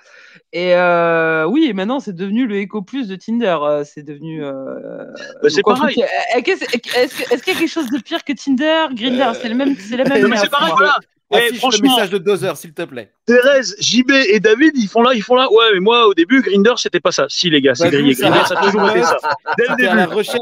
[0.53, 3.57] Et euh, oui, et maintenant, c'est devenu le Eco Plus de Tinder.
[3.61, 4.43] euh, c'est devenu.
[4.43, 5.05] euh,
[5.43, 6.03] Bah, c'est pareil.
[6.35, 9.97] Est-ce qu'il y a quelque chose de pire que Tinder, Grinder C'est le même, c'est
[9.97, 10.21] la même.
[10.23, 10.95] Non, mais c'est pareil, voilà.
[11.31, 13.11] Eh, Affiche le message de Dozer, s'il te plaît.
[13.25, 15.47] Thérèse, JB et David, ils font là, ils font là.
[15.51, 17.27] Ouais, mais moi, au début, Grinder, c'était pas ça.
[17.29, 18.15] Si, les gars, c'est Badou, grillé.
[18.15, 19.17] ça Grinder, ça a toujours été ça.
[19.57, 20.15] Dès le à la début.
[20.15, 20.39] recherche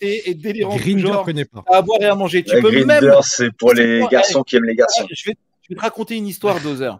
[0.00, 1.64] et délirant Grinder connaît pas.
[1.66, 2.44] à boire et à manger.
[2.44, 3.00] Tu peux même.
[3.00, 5.04] Grinder, c'est pour les garçons qui aiment les garçons.
[5.10, 6.98] Je vais, je vais te raconter une histoire, Dozer.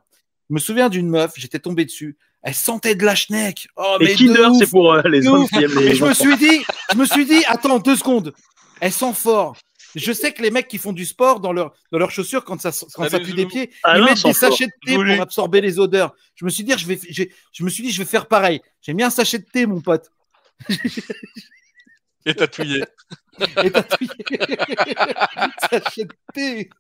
[0.49, 2.17] Je me souviens d'une meuf, j'étais tombé dessus.
[2.43, 3.69] Elle sentait de la schneck.
[3.77, 6.05] Oh, mais Et de Kinder, c'est pour euh, les hommes qui aiment Et les je
[6.05, 8.33] me suis dit, je me suis dit, attends deux secondes.
[8.81, 9.57] Elle sent fort.
[9.95, 12.61] Je sais que les mecs qui font du sport dans, leur, dans leurs chaussures, quand
[12.61, 14.51] ça, quand ça pue des pieds, ils mettent sent des fort.
[14.53, 16.15] sachets de thé pour absorber les odeurs.
[16.35, 16.99] Je me suis dit, je vais,
[17.53, 18.61] je me suis dit, je vais faire pareil.
[18.83, 20.11] J'ai mis un sachet de thé, mon pote.
[22.27, 22.85] Et tatouillé.
[23.65, 24.07] Et t'as tué.
[25.71, 26.71] sachet de thé.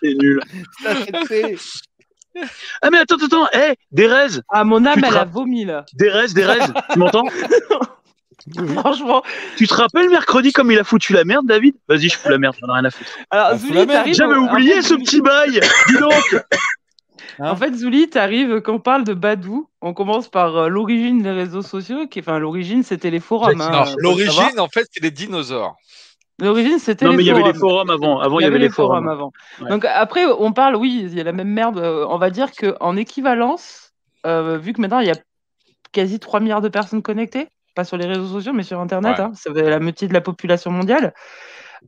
[0.00, 0.40] C'est nul.
[0.82, 1.56] Sachet de thé.
[2.80, 5.84] Ah, mais attends, attends, hé, Dérèse, Ah, mon âme, elle a vomi, là.
[5.94, 7.24] Dérèse, Dérèse, tu m'entends?
[8.76, 9.22] Franchement.
[9.56, 11.74] Tu te rappelles mercredi comme il a foutu la merde, David?
[11.88, 13.10] Vas-y, je fous la merde, j'en ai rien à foutre.
[13.30, 13.88] Alors, merde.
[13.90, 14.14] t'arrives.
[14.14, 16.42] J'avais en oublié fait, ce petit bail Dis donc
[17.38, 21.30] En fait, Zouli, t'arrives, quand on parle de Badou, on commence par euh, l'origine des
[21.30, 23.60] réseaux sociaux, qui, enfin, l'origine, c'était les forums.
[23.62, 23.84] hein.
[23.98, 25.74] L'origine, en fait, c'est les dinosaures.
[26.38, 28.18] L'origine, c'était Non, les mais il y avait les forums avant.
[28.20, 29.08] Avant, il y avait les forums.
[29.08, 29.32] avant.
[29.62, 29.70] Ouais.
[29.70, 31.78] Donc après, on parle, oui, il y a la même merde.
[31.78, 33.92] euh, On va dire qu'en équivalence,
[34.26, 35.16] euh, vu que maintenant il y a
[35.92, 39.24] quasi 3 milliards de personnes connectées, pas sur les réseaux sociaux, mais sur Internet, Ouais.
[39.24, 41.14] hein, ça fait la moitié de la population mondiale.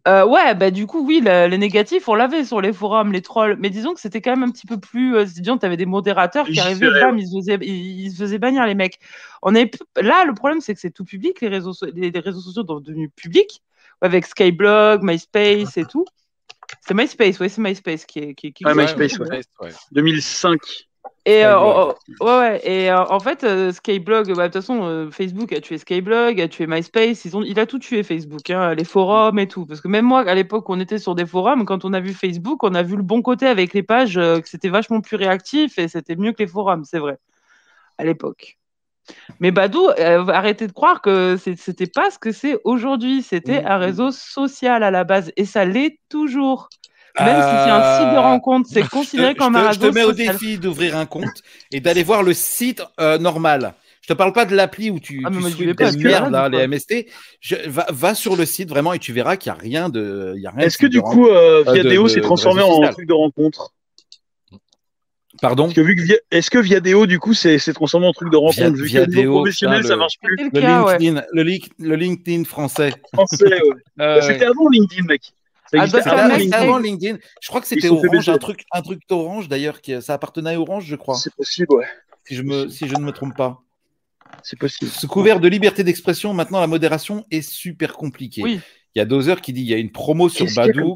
[0.08, 3.20] Euh, ouais, bah du coup, oui, la- les négatifs, on l'avait sur les forums, les
[3.20, 5.16] trolls, mais disons que c'était quand même un petit peu plus.
[5.16, 8.64] Euh, disons, tu avais des modérateurs qui arrivaient, bam, ils se faisaient, ils, faisaient bannir
[8.64, 8.98] les mecs.
[9.42, 9.70] On est
[10.00, 12.64] là, le problème, c'est que c'est tout public, les réseaux, so- les, les réseaux sociaux
[12.66, 13.62] sont devenus publics,
[14.00, 16.06] avec Skyblog, MySpace et tout.
[16.80, 18.34] C'est MySpace, oui, c'est MySpace qui est.
[18.34, 19.18] Qui, qui Ouais, qui- MySpace,
[19.60, 19.72] ouais.
[19.92, 20.58] 2005.
[21.24, 24.54] Et, euh, oh, oh, ouais, ouais, et euh, en fait, euh, Skyblog, bah, de toute
[24.54, 28.50] façon, Facebook a tué Skyblog, a tué MySpace, ils ont, il a tout tué Facebook,
[28.50, 29.64] hein, les forums et tout.
[29.64, 32.12] Parce que même moi, à l'époque, on était sur des forums, quand on a vu
[32.12, 35.78] Facebook, on a vu le bon côté avec les pages, que c'était vachement plus réactif
[35.78, 37.18] et c'était mieux que les forums, c'est vrai,
[37.98, 38.58] à l'époque.
[39.38, 43.22] Mais Badou, arrêtez de croire que c'était pas ce que c'est aujourd'hui.
[43.22, 43.66] C'était Mm.
[43.66, 46.68] un réseau social à la base et ça l'est toujours.
[47.20, 50.02] Même si c'est un site de Euh, rencontre, c'est considéré comme un je te mets
[50.04, 53.74] au défi d'ouvrir un compte et d'aller voir le site euh, normal.
[54.00, 56.66] Je te parle pas de l'appli où tu, Ah, tu pas, malade là, ou les
[56.66, 57.06] MST.
[57.40, 60.32] Je, va, va sur le site vraiment et tu verras qu'il n'y a rien de.
[60.36, 62.20] il Y a rien de Est-ce que du de coup, euh, de- Viadeo de- s'est
[62.20, 63.72] transformé en truc de rencontre?
[65.40, 65.64] Pardon?
[65.64, 68.36] Parce que vu que Via- Est-ce que Viadeo, du coup, s'est transformé en truc de
[68.36, 70.36] rencontre Via- Vu Viadeo, professionnel, putain, ça le- marche plus?
[70.38, 70.98] Le le cas, ouais.
[70.98, 72.92] LinkedIn, le, link- le LinkedIn français.
[73.12, 73.60] Français, ouais.
[74.00, 75.22] Euh, C'était avant LinkedIn, mec.
[75.78, 77.18] Avant LinkedIn.
[77.40, 80.60] Je crois que c'était Orange, un truc, un truc d'Orange d'ailleurs, qui ça appartenait à
[80.60, 81.86] Orange, je crois, C'est possible, ouais.
[82.26, 83.60] si je me, si je ne me trompe pas.
[84.42, 84.90] C'est possible.
[84.90, 88.42] Sous couvert de liberté d'expression, maintenant la modération est super compliquée.
[88.42, 88.60] Oui.
[88.94, 90.94] Il y a Dozer qui dit il y a une promo sur Badou,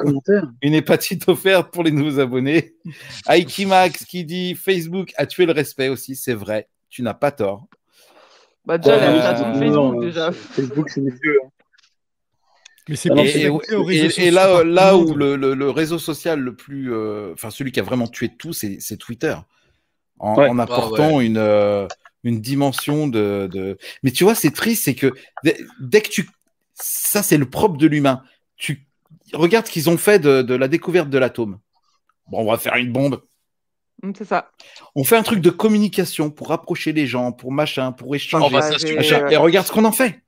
[0.61, 2.75] une hépatite offerte pour les nouveaux abonnés.
[3.29, 7.67] Aikimax qui dit Facebook a tué le respect aussi, c'est vrai, tu n'as pas tort.
[8.67, 10.33] Bah, déjà, la Euh, création de Facebook, non, déjà.
[10.33, 11.39] Facebook, c'est des vieux.
[11.45, 11.49] hein.
[12.89, 17.33] Mais c'est Ah Et, là, là où le, le- le réseau social le plus, euh,
[17.33, 19.35] enfin celui qui a vraiment tué tout, c'est c'est Twitter,
[20.19, 20.49] en, Ouais.
[20.49, 21.89] en apportant une, euh,
[22.23, 23.77] une dimension de, de.
[24.03, 25.13] Mais tu vois, c'est triste, c'est que
[25.43, 26.29] dès, dès que tu,
[26.75, 28.23] ça c'est le propre de l'humain.
[28.57, 28.87] Tu
[29.33, 31.59] regardes ce qu'ils ont fait de, de la découverte de l'atome.
[32.31, 33.21] Bon, on va faire une bombe.
[34.03, 34.53] Mm, C'est ça.
[34.95, 38.49] On fait un truc de communication pour rapprocher les gens, pour machin, pour On échanger.
[38.55, 39.29] va machin.
[39.29, 40.21] Et regarde ce qu'on en fait.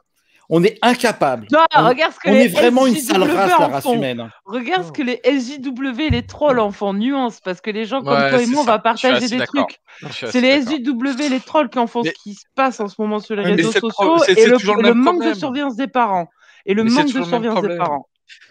[0.51, 1.47] On est incapable.
[1.53, 3.69] Non, On- regarde ce que On les est vraiment une sale SJW race, la en
[3.69, 3.95] race font.
[3.95, 4.31] humaine.
[4.47, 8.01] Regarde ce que les SJW et les trolls en font, nuance, parce que les gens
[8.03, 9.79] comme Ouais, toi et moi, on va partager des trucs.
[10.11, 10.63] C'est les.
[10.63, 13.19] SJW et les trolls qui en font Mais- ce qui se passe en ce moment
[13.19, 16.29] sur les mais réseaux sociaux et le, manque de surveillance des parents.
[16.65, 18.07] Et le Mais manque de surveillance des parents.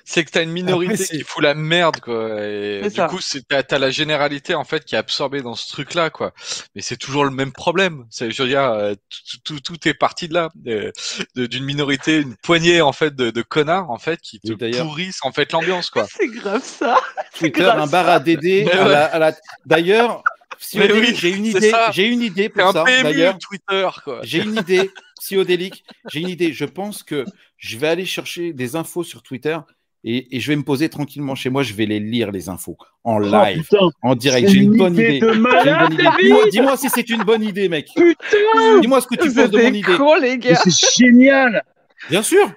[0.09, 2.29] C'est que t'as une minorité Après, c'est- qui fout la merde, quoi.
[2.41, 3.07] Et C'est du ça.
[3.07, 6.31] coup, c'est- t'as la généralité, en fait, qui est absorbée dans ce truc-là, quoi.
[6.75, 8.05] Mais c'est toujours le même problème.
[8.09, 8.93] C'est, je veux dire, euh,
[9.43, 10.49] tout, tout, tout est parti de là.
[11.35, 15.31] D'une minorité, une poignée, en fait, de, de connards, en fait, qui te pourrissent, en
[15.33, 16.07] fait, l'ambiance, quoi.
[16.09, 16.97] C'est grave ça.
[17.37, 18.19] Twitter, grave un bar à
[18.87, 20.23] la- la- D'ailleurs,
[20.73, 22.83] oui, j'ai une c'est idée, j'ai une idée C'est pour un ça.
[23.03, 24.19] D'ailleurs, Twitter, quoi.
[24.23, 24.89] j'ai une idée.
[25.19, 26.53] Psyodélique, j'ai une idée.
[26.53, 27.25] Je pense que
[27.57, 29.57] je vais aller chercher des infos sur Twitter
[30.03, 31.63] et, et je vais me poser tranquillement chez moi.
[31.63, 33.67] Je vais les lire les infos en Oh, live,
[34.03, 34.49] en direct.
[34.49, 35.19] J'ai une une bonne idée.
[36.51, 37.87] Dis-moi, si c'est une bonne idée, mec.
[37.95, 40.55] putain, Dis-moi ce que tu penses de mon idée.
[40.55, 41.63] c'est génial.
[42.09, 42.51] Bien sûr,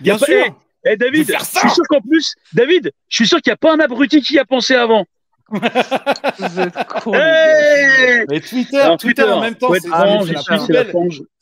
[0.00, 0.60] bien pas- sûr.
[0.86, 3.72] Eh David, Je suis sûr qu'en plus, David, je suis sûr qu'il n'y a pas
[3.72, 5.06] un abruti qui y a pensé avant.
[5.50, 6.74] Vous êtes.
[7.12, 10.18] Hey Mais Twitter, Alors, Twitter, en même temps, c'est Ah,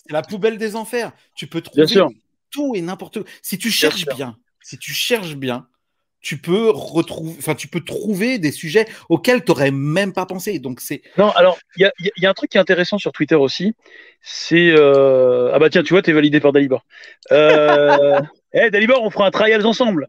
[0.09, 1.13] la, poubelle des enfers.
[1.37, 2.11] Tu peux Bien trouver sûr.
[2.51, 3.31] tout et n'importe quoi.
[3.43, 5.67] Si tu cherches bien, si tu cherches bien,
[6.21, 10.59] tu peux retrouver, enfin, tu peux trouver des sujets auxquels tu n'aurais même pas pensé.
[10.59, 13.13] Donc, c'est Non, alors, il y a, y y un truc qui est intéressant sur
[13.13, 13.75] Twitter aussi.
[14.21, 14.71] C'est.
[14.77, 16.85] euh, Ah bah tiens, tu vois, t'es validé par Dalibor.
[17.31, 18.21] Euh...
[18.55, 20.09] Eh, Dalibor, on fera un trials ensemble.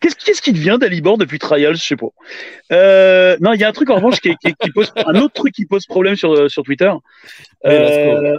[0.00, 2.08] Qu'est-ce qu'est-ce qui devient Dalibor depuis trials Je sais pas.
[2.72, 4.34] Euh, Non, il y a un truc en revanche qui,
[4.74, 4.92] pose.
[4.96, 6.90] Un autre truc qui pose problème sur, sur Twitter.
[7.64, 8.38] Euh,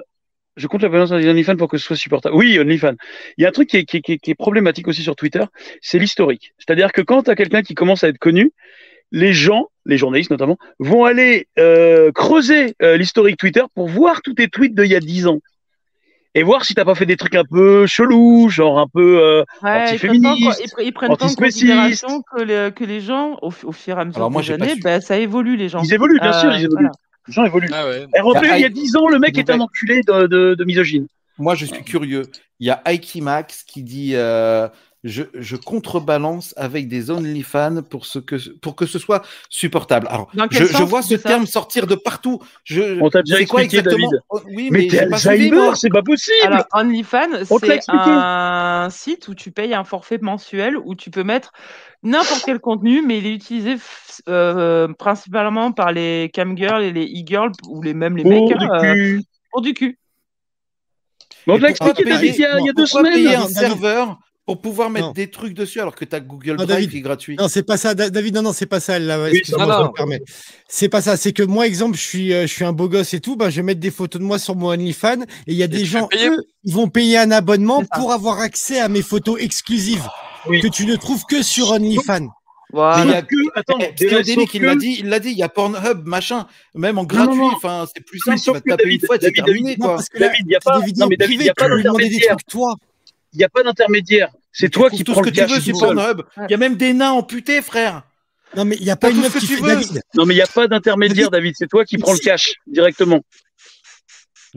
[0.56, 2.36] Je compte la balance des OnlyFans pour que ce soit supportable.
[2.36, 2.96] Oui, OnlyFans.
[3.38, 5.44] Il y a un truc qui est, qui problématique aussi sur Twitter,
[5.82, 6.54] c'est l'historique.
[6.58, 8.52] C'est-à-dire que quand tu as quelqu'un qui commence à être connu,
[9.12, 14.34] les gens, les journalistes notamment, vont aller euh, creuser euh, l'historique Twitter pour voir tous
[14.34, 15.40] tes tweets d'il y a 10 ans.
[16.38, 19.20] Et voir si t'as pas fait des trucs un peu chelous, genre un peu.
[19.22, 23.52] euh, Ouais, Antiféministe, ils, pre- ils prennent en considération que, les, que les gens, au,
[23.64, 25.82] au fur et à mesure Alors moi, des années, bah, ça évolue les gens.
[25.84, 26.74] Ils évoluent, bien sûr, Euh, ils évoluent.
[26.74, 26.92] voilà.
[27.28, 27.70] Les gens évoluent.
[27.74, 28.06] Ah ouais.
[28.16, 30.54] Et rappelez, Ah, il y a 10 ans, le mec était un enculé de, de,
[30.56, 31.08] de misogyne.
[31.40, 32.24] Moi, je suis curieux.
[32.60, 34.68] Il y a Aiki Max qui dit euh,
[35.08, 40.08] je, je contrebalance avec des OnlyFans pour, ce que, pour que ce soit supportable.
[40.10, 42.40] Alors, je, vois ce terme sortir de partout.
[42.64, 44.10] Je, On t'a déjà expliqué, David.
[44.30, 45.00] Oh, Oui, Mais mais, t'es.
[45.00, 46.66] Alzheimer, c'est pas possible.
[46.74, 51.10] OnlyFans, On te l'a c'est un site où tu payes un forfait mensuel où tu
[51.10, 51.52] peux mettre
[52.04, 53.76] n'importe quel contenu, mais il est utilisé
[54.28, 58.94] euh, principalement par les camgirls et les e-girls ou les, même les mecs du euh,
[58.94, 59.24] cul.
[59.52, 59.98] pour du cul.
[61.46, 63.14] Mais on te l'a expliqué, David, il y a, il y a deux semaines.
[63.14, 65.12] payer un serveur pour pouvoir mettre Non.
[65.12, 66.90] des trucs dessus alors que tu as Google Non, Drive David.
[66.92, 68.34] qui est gratuit Non, c'est pas ça, Da- David.
[68.34, 68.98] Non, non, c'est pas ça.
[68.98, 69.92] Là, Oui, non.
[70.70, 71.18] C'est pas ça.
[71.18, 73.36] C'est que moi, exemple, je suis, euh, je suis un beau gosse et tout.
[73.36, 75.68] Ben, je vais mettre des photos de moi sur mon OnlyFans et il y a
[75.68, 80.08] des gens, eux, ils vont payer un abonnement pour avoir accès à mes photos exclusives
[80.48, 80.62] Oui.
[80.62, 82.30] que tu ne trouves que sur OnlyFans.
[82.72, 83.04] Voilà.
[83.04, 86.06] Il y a- que, attends, Eh, l'a dit, il l'a dit, il y a Pornhub,
[86.06, 89.06] machin, même en gratuit, enfin, c'est plus simple, tu vas te que taper David, une
[89.08, 89.98] fois, c'est David, terminé, quoi.
[90.14, 92.38] il y a pas- non, mais David, il a d'intermédiaire.
[93.34, 94.30] Il n'y a pas d'intermédiaire.
[94.52, 95.78] C'est toi qui tout prends ce le que tu cash veux sur.
[95.78, 96.22] Pornhub.
[96.38, 98.04] Il y a même des nains amputés, frère.
[98.56, 99.62] Non, mais il n'y a pas T'as une tout meuf ce que qui tu fait
[99.62, 99.68] veux.
[99.68, 100.02] David.
[100.16, 101.54] Non, mais il n'y a pas d'intermédiaire, David.
[101.58, 103.22] C'est toi qui prends le cash directement.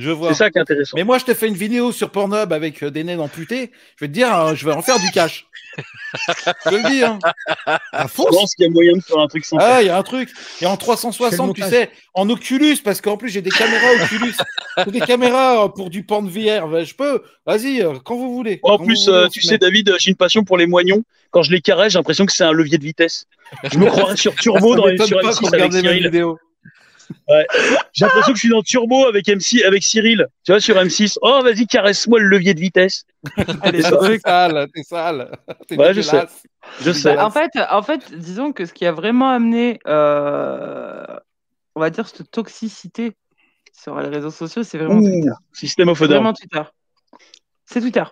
[0.00, 0.28] Je vois.
[0.30, 0.96] C'est ça qui est intéressant.
[0.96, 3.70] Mais moi, je te fais une vidéo sur Pornhub avec euh, des nains amputés.
[3.96, 5.46] Je vais te dire, euh, je vais en faire du cash.
[5.78, 7.18] je le dis, hein.
[7.92, 9.64] À Je pense qu'il y a moyen de faire un truc sympa.
[9.66, 10.30] Ah, il y a un truc.
[10.60, 13.88] Et en Fais le 360, tu sais, en Oculus, parce qu'en plus, j'ai des caméras
[14.04, 14.34] Oculus.
[14.86, 16.68] Des caméras euh, pour du porn VR.
[16.68, 17.22] Ben, je peux.
[17.46, 18.58] Vas-y, euh, quand vous voulez.
[18.62, 19.58] En Quand plus, voulez, euh, tu sais, met.
[19.58, 21.02] David, j'ai une passion pour les moignons.
[21.30, 23.26] Quand je les caresse, j'ai l'impression que c'est un levier de vitesse.
[23.70, 26.04] Je me croirais sur Turbo dans, m'étonne sur pas qu'on M6 avec les Cyril.
[26.04, 26.38] vidéos.
[27.92, 30.26] J'ai l'impression que je suis dans Turbo avec MC, avec Cyril.
[30.44, 31.18] Tu vois, sur M6.
[31.22, 33.04] Oh, vas-y, caresse-moi le levier de vitesse.
[33.62, 33.82] Allez.
[33.82, 35.38] T'es sale, t'es sale.
[35.68, 36.26] T'es Ouais, je sais.
[36.82, 37.14] Je sais.
[37.14, 41.04] Bah, en fait, en fait, disons que ce qui a vraiment amené, euh,
[41.74, 43.16] on va dire, cette toxicité
[43.72, 45.32] sur les réseaux sociaux, c'est vraiment Ouh, Twitter.
[45.52, 46.62] système of vraiment Twitter.
[47.66, 48.04] C'est Twitter.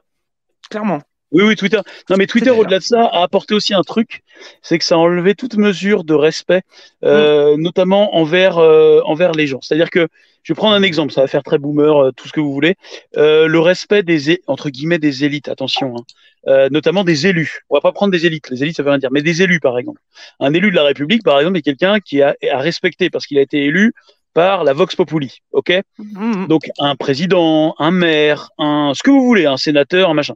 [0.70, 1.00] Clairement.
[1.30, 1.80] Oui, oui, Twitter.
[2.08, 4.22] Non, mais Twitter, au-delà de ça, a apporté aussi un truc,
[4.62, 6.62] c'est que ça a enlevé toute mesure de respect,
[7.04, 9.60] euh, notamment envers, euh, envers les gens.
[9.60, 10.08] C'est-à-dire que,
[10.42, 12.52] je vais prendre un exemple, ça va faire très boomer, euh, tout ce que vous
[12.52, 12.76] voulez.
[13.18, 16.04] Euh, le respect des, entre guillemets, des élites, attention, hein.
[16.46, 17.60] Euh, notamment des élus.
[17.68, 19.60] On va pas prendre des élites, les élites, ça veut rien dire, mais des élus,
[19.60, 20.00] par exemple.
[20.40, 23.36] Un élu de la République, par exemple, est quelqu'un qui a, à respecter parce qu'il
[23.38, 23.92] a été élu
[24.32, 25.80] par la Vox Populi, ok?
[25.98, 26.46] Mhm.
[26.46, 30.34] donc un président, un maire, un ce que vous voulez, un sénateur, un machin.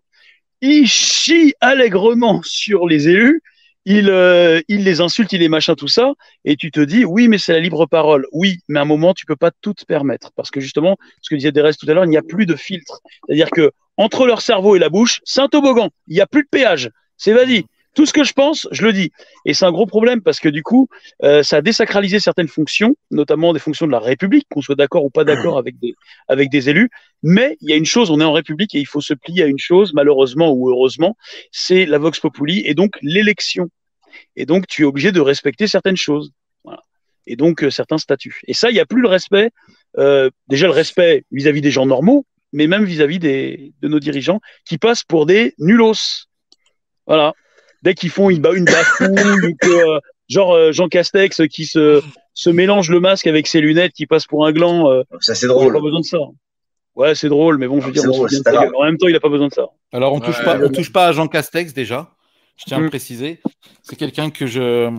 [0.63, 3.43] Il chie allègrement sur les élus,
[3.85, 6.13] il, euh, il les insulte, il les machin, tout ça,
[6.45, 8.27] et tu te dis oui, mais c'est la libre parole.
[8.33, 11.31] Oui, mais à un moment tu peux pas tout te permettre parce que justement, ce
[11.31, 13.01] que disait Derez tout à l'heure, il n'y a plus de filtre.
[13.27, 15.91] C'est-à-dire que entre leur cerveau et la bouche, c'est un toboggan.
[16.07, 16.91] Il n'y a plus de péage.
[17.17, 17.65] C'est vas-y.
[17.95, 19.11] Tout ce que je pense, je le dis.
[19.45, 20.89] Et c'est un gros problème parce que du coup,
[21.23, 25.05] euh, ça a désacralisé certaines fonctions, notamment des fonctions de la République, qu'on soit d'accord
[25.05, 25.95] ou pas d'accord avec des,
[26.27, 26.89] avec des élus.
[27.23, 29.43] Mais il y a une chose, on est en République et il faut se plier
[29.43, 31.17] à une chose, malheureusement ou heureusement,
[31.51, 33.69] c'est la Vox Populi et donc l'élection.
[34.37, 36.33] Et donc tu es obligé de respecter certaines choses.
[36.65, 36.81] Voilà.
[37.27, 38.41] Et donc euh, certains statuts.
[38.47, 39.51] Et ça, il n'y a plus le respect,
[39.99, 42.25] euh, déjà le respect vis-à-vis des gens normaux,
[42.55, 46.27] mais même vis-à-vis de nos dirigeants qui passent pour des nulos.
[47.07, 47.35] Voilà.
[47.83, 52.03] Dès qu'ils font une, une bafouille ou que, euh, genre euh, Jean Castex qui se
[52.35, 54.91] se mélange le masque avec ses lunettes qui passent pour un gland.
[54.91, 55.73] euh, Ça, c'est il a drôle.
[55.75, 56.19] pas besoin de ça.
[56.95, 58.29] Ouais, c'est drôle, mais bon, je veux C'est dire, drôle,
[58.77, 59.67] en même temps, il a pas besoin de ça.
[59.93, 62.11] Alors, on touche Ouais, pas, on touche pas à Jean Castex déjà.
[62.57, 62.85] Je tiens à Mm.
[62.85, 63.41] le préciser.
[63.83, 64.91] C'est quelqu'un que je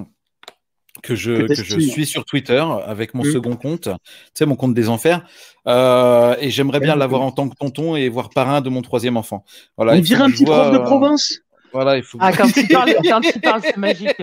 [1.02, 3.32] que je, Que je suis sur Twitter avec mon Mm.
[3.32, 3.92] second compte, tu
[4.36, 5.26] sais, mon compte des enfers.
[5.68, 9.18] Euh, et j'aimerais bien l'avoir en tant que tonton et voir parrain de mon troisième
[9.18, 9.44] enfant.
[9.76, 11.40] Voilà, On dirait un petit vois, prof de province?
[11.74, 12.18] Voilà, il faut.
[12.22, 14.16] Ah, quand il parle, quand il parle, c'est magique.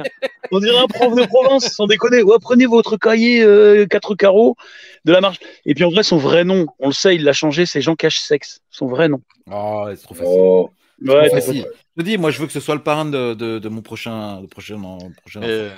[0.52, 2.22] On dirait un prof de province, sans déconner.
[2.22, 4.56] Ouais, prenez votre cahier euh, 4 carreaux
[5.05, 5.39] de la marche.
[5.66, 7.97] Et puis en vrai, son vrai nom, on le sait, il l'a changé, c'est Jean
[7.97, 8.60] Cache Sexe.
[8.70, 9.20] Son vrai nom.
[9.51, 10.32] Oh, c'est trop facile.
[10.36, 10.70] Oh.
[11.05, 11.66] Trop Ouais, facile.
[11.97, 13.81] Je te dis, moi, je veux que ce soit le parrain de, de, de mon
[13.81, 14.77] prochain, de prochain,
[15.22, 15.48] prochain enfant.
[15.48, 15.70] euh,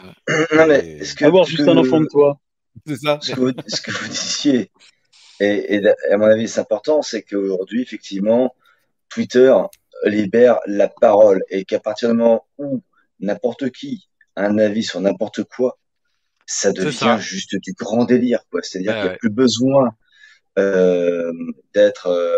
[0.55, 2.39] Non, mais ce que, avoir juste que- un enfant de toi.
[2.86, 3.19] C'est ça.
[3.20, 4.70] ce que vous, ce que vous disiez,
[5.40, 5.82] et, et
[6.12, 8.55] à mon avis, c'est important, c'est qu'aujourd'hui, effectivement,
[9.11, 9.55] Twitter
[10.05, 12.83] libère la parole et qu'à partir du moment où
[13.20, 15.79] n'importe qui a un avis sur n'importe quoi,
[16.47, 17.19] ça devient ça.
[17.19, 18.41] juste du grand délire.
[18.62, 19.19] C'est-à-dire Ouais, qu'il n'y a ouais.
[19.19, 19.95] plus besoin
[20.59, 21.33] euh,
[21.74, 22.37] d'être, euh,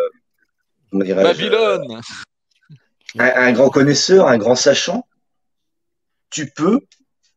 [0.92, 2.00] Babylone
[3.18, 5.06] un, un grand connaisseur, un grand sachant.
[6.30, 6.80] Tu peux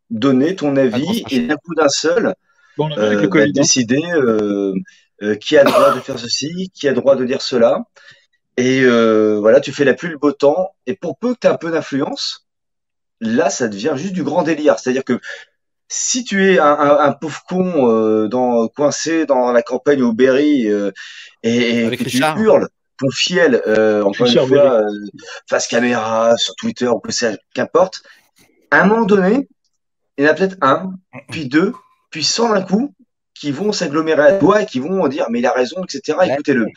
[0.09, 2.33] donner ton avis et d'un coup d'un seul,
[2.77, 3.49] Bon, euh, bah, Covid.
[3.49, 3.51] hein.
[3.53, 4.73] décider euh,
[5.23, 7.83] euh, qui a le droit de faire ceci, qui a le droit de dire cela.
[8.57, 10.71] Et euh, voilà, tu fais la pluie le beau temps.
[10.85, 12.47] Et pour peu que tu aies un peu d'influence,
[13.21, 14.79] là, ça devient juste du grand délire.
[14.79, 15.19] C'est-à-dire que
[15.89, 20.11] si tu es un, un, un pauvre con euh, dans, coincé dans la campagne au
[20.11, 20.91] Berry euh,
[21.43, 22.37] et, et que tu Richard.
[22.39, 22.67] hurles
[22.99, 25.05] ton fiel, euh, encore Richard une fois, euh,
[25.47, 28.01] face caméra, sur Twitter, ou que sais-je, qu'importe,
[28.71, 29.47] à un moment donné,
[30.17, 30.93] il y en a peut-être un,
[31.29, 31.73] puis deux,
[32.09, 32.93] puis cent d'un coup,
[33.35, 36.17] qui vont s'agglomérer à toi et qui vont dire mais il a raison, etc.
[36.23, 36.67] Écoutez-le.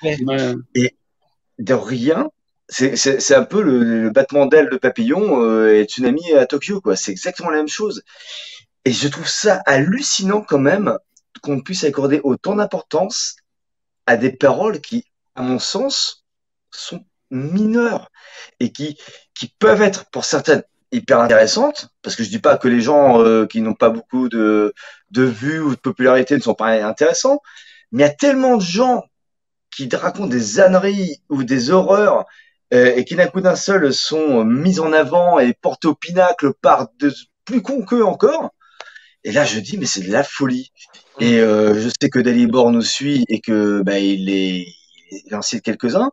[1.61, 2.31] De rien,
[2.69, 6.97] c'est un peu le, battement d'aile de papillon euh, et tsunami à Tokyo, quoi.
[6.97, 8.03] C'est exactement la même chose.
[8.85, 10.97] Et je trouve ça hallucinant quand même
[11.43, 13.37] qu'on puisse accorder autant d'importance
[14.07, 15.05] à des paroles qui,
[15.35, 16.25] à mon sens,
[16.71, 18.11] sont mineures
[18.59, 18.99] et qui,
[19.35, 20.63] qui peuvent être pour certaines
[20.93, 24.29] hyper intéressantes, parce que je dis pas que les gens euh, qui n'ont pas beaucoup
[24.29, 24.75] de,
[25.11, 27.41] de vues ou de popularité ne sont pas intéressants,
[27.93, 29.05] mais il y a tellement de gens
[29.89, 32.25] qui racontent des âneries ou des horreurs
[32.73, 36.53] euh, et qui d'un coup d'un seul sont mis en avant et portés au pinacle
[36.61, 37.13] par de
[37.45, 38.51] plus cons qu'eux encore.
[39.25, 40.73] Et là, je dis, mais c'est de la folie.
[41.19, 44.67] Et euh, je sais que Dalibor nous suit et que bah, il est,
[45.27, 46.11] il en cite quelques-uns.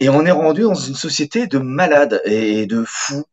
[0.00, 3.24] Et on est rendu dans une société de malades et de fous.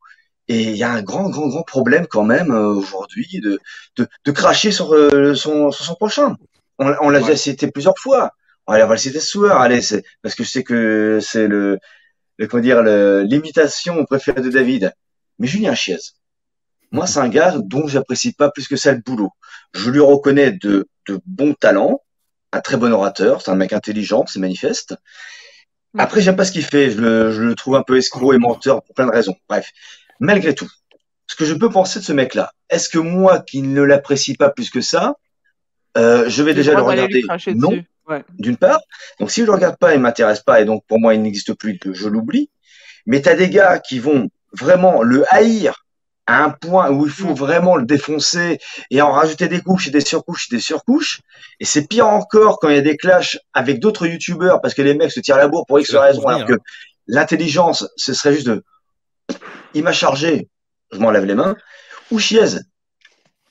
[0.47, 3.59] Et il y a un grand, grand, grand problème quand même euh, aujourd'hui de,
[3.97, 6.35] de, de cracher sur, euh, son, sur son prochain.
[6.79, 7.25] On, on l'a Ouais.
[7.25, 8.31] déjà cité plusieurs fois.
[8.67, 9.19] Allez, on va le citer.
[9.51, 11.79] Allez, c'est parce que je sais que c'est le,
[12.37, 14.93] le comment dire l'imitation préférée de David.
[15.39, 15.97] Mais Julien Chiez,
[16.91, 19.31] moi, c'est un gars dont j'apprécie pas plus que ça le boulot.
[19.73, 22.01] Je lui reconnais de, de bons talents,
[22.51, 24.95] un très bon orateur, c'est un mec intelligent, c'est manifeste.
[25.97, 26.91] Après, j'aime pas ce qu'il fait.
[26.91, 29.35] Je le, je le trouve un peu escroc et menteur pour plein de raisons.
[29.49, 29.71] Bref,
[30.19, 30.69] malgré tout,
[31.27, 34.49] ce que je peux penser de ce mec-là, est-ce que moi, qui ne l'apprécie pas
[34.49, 35.15] plus que ça,
[35.97, 37.23] euh, je vais déjà le regarder?
[37.55, 37.71] Non,
[38.07, 38.23] Ouais.
[38.39, 38.79] d'une part.
[39.19, 41.53] Donc, si je le regarde pas, il m'intéresse pas, et donc pour moi, il n'existe
[41.53, 42.49] plus, que je l'oublie.
[43.05, 45.85] Mais tu as des gars qui vont vraiment le haïr
[46.25, 48.59] à un point où il faut vraiment le défoncer
[48.91, 51.21] et en rajouter des couches et des surcouches et des surcouches.
[51.61, 54.81] Et c'est pire encore quand il y a des clashs avec d'autres youtubeurs parce que
[54.81, 56.55] les mecs se tirent la bourre pour X raison, alors que
[57.07, 58.63] l'intelligence, ce serait juste de,
[59.73, 60.49] il m'a chargé,
[60.91, 61.55] je m'en lave les mains.
[62.11, 62.59] Ou Chiez,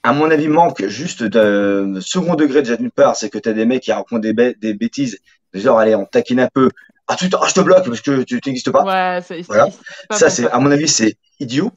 [0.07, 3.53] à mon avis, manque juste de second degré déjà d'une part, c'est que tu as
[3.53, 5.19] des mecs qui racontent des, bê- des bêtises,
[5.53, 6.70] genre, allez, on taquine un peu.
[7.09, 8.85] Ah, tu, ah, je te bloque parce que tu n'existes pas.
[8.85, 9.69] Ouais, c'est Voilà.
[9.70, 11.70] c'est pas Ça, c'est, à mon avis, c'est idiot.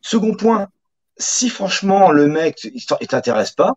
[0.00, 0.68] Second point,
[1.18, 3.72] si franchement le mec il t'in- il t'intéresse pas,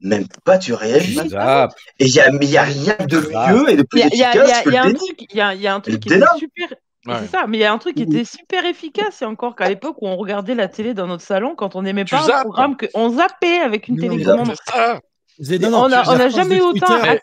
[0.00, 1.28] même pas tu réagis.
[1.28, 1.72] Zap.
[1.98, 4.12] Et il y a, mais il y a rien de mieux et de plus efficace
[4.14, 5.82] il y a- que le un truc, il y a, il y a un Le
[5.82, 6.68] truc qui était super.
[7.06, 7.14] Ouais.
[7.22, 9.68] C'est ça, mais il y a un truc qui était super efficace, c'est encore qu'à
[9.68, 12.42] l'époque où on regardait la télé dans notre salon, quand on n'aimait pas un zappes.
[12.42, 14.52] programme, que on zappait avec une télécommande.
[14.66, 15.00] C'est ça.
[15.40, 16.94] C'est- on non, non, a, la on a force jamais eu autant.
[16.94, 17.20] Accès-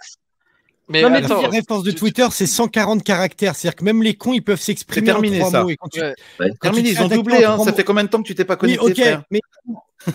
[0.92, 3.56] Mais Non, mais La attends, vraie force de Twitter, c'est 140 caractères.
[3.56, 5.62] C'est-à-dire que même les cons, ils peuvent s'exprimer C'est en terminé, trois ça.
[5.64, 5.70] mots.
[5.70, 6.16] Et quand tu, Ouais.
[6.40, 7.44] quand Terminé, te ils ont doublé.
[7.46, 7.58] Hein.
[7.60, 9.22] Ça mots- fait combien de temps que tu t'es pas Oui, connecté, frère?
[9.30, 9.40] mais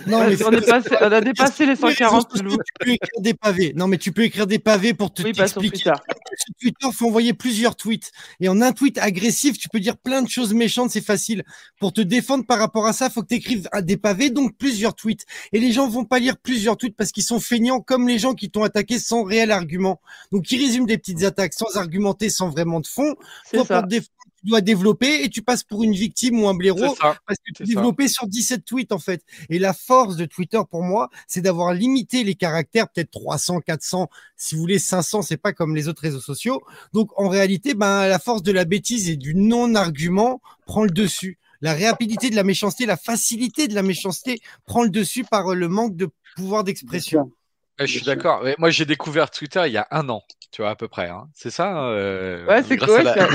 [0.06, 2.31] non, mais on, on a dépassé les Sur les réseaux 140.
[2.31, 2.56] sociaux, Lou.
[2.56, 3.73] tu peux écrire des pavés.
[3.77, 5.90] Non, mais tu peux écrire des pavés pour te Oui, pas sur t'expliquer.
[5.90, 5.93] Twitter.
[6.36, 8.11] Sur Twitter, faut envoyer plusieurs tweets.
[8.40, 11.44] Et en un tweet agressif, tu peux dire plein de choses méchantes, c'est facile.
[11.81, 14.94] Pour te défendre par rapport à ça, faut que tu écrives des pavés, donc plusieurs
[14.94, 15.27] tweets.
[15.52, 18.35] Et les gens vont pas lire plusieurs tweets parce qu'ils sont feignants, comme les gens
[18.35, 20.01] qui t'ont attaqué sans réel argument.
[20.32, 23.15] Donc, ils résument des petites attaques sans argumenter, sans vraiment de fond.
[23.52, 24.11] Toi, pour te défendre,
[24.45, 27.16] tu dois développer et tu passes pour une victime ou un blaireau ça.
[27.27, 27.75] parce que tu ça.
[27.75, 29.23] développais sur 17 tweets en fait.
[29.49, 34.11] Et la force de Twitter pour moi, c'est d'avoir limité les caractères, peut-être 300, 400,
[34.37, 36.62] si vous voulez 500, c'est pas comme les autres réseaux sociaux.
[36.93, 41.39] Donc en réalité, ben la force de la bêtise et du non-argument prend le dessus.
[41.62, 45.69] La rapidité de la méchanceté, la facilité de la méchanceté prend le dessus par le
[45.69, 47.33] manque de pouvoir d'expression.
[47.79, 48.45] Je suis d'accord.
[48.59, 50.23] Moi, j'ai découvert Twitter il y a un an,
[50.55, 51.09] tu vois, à peu près.
[51.09, 51.26] hein.
[51.35, 53.28] C'est ça euh, Ouais, c'est quoi la- ça?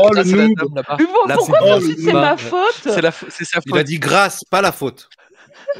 [0.00, 0.58] Oh, le noob.
[0.98, 2.74] Mais bon, pourquoi c'est- ma faute?
[3.28, 3.84] C'est sa Il a faute.
[3.86, 5.08] dit grâce, pas la faute.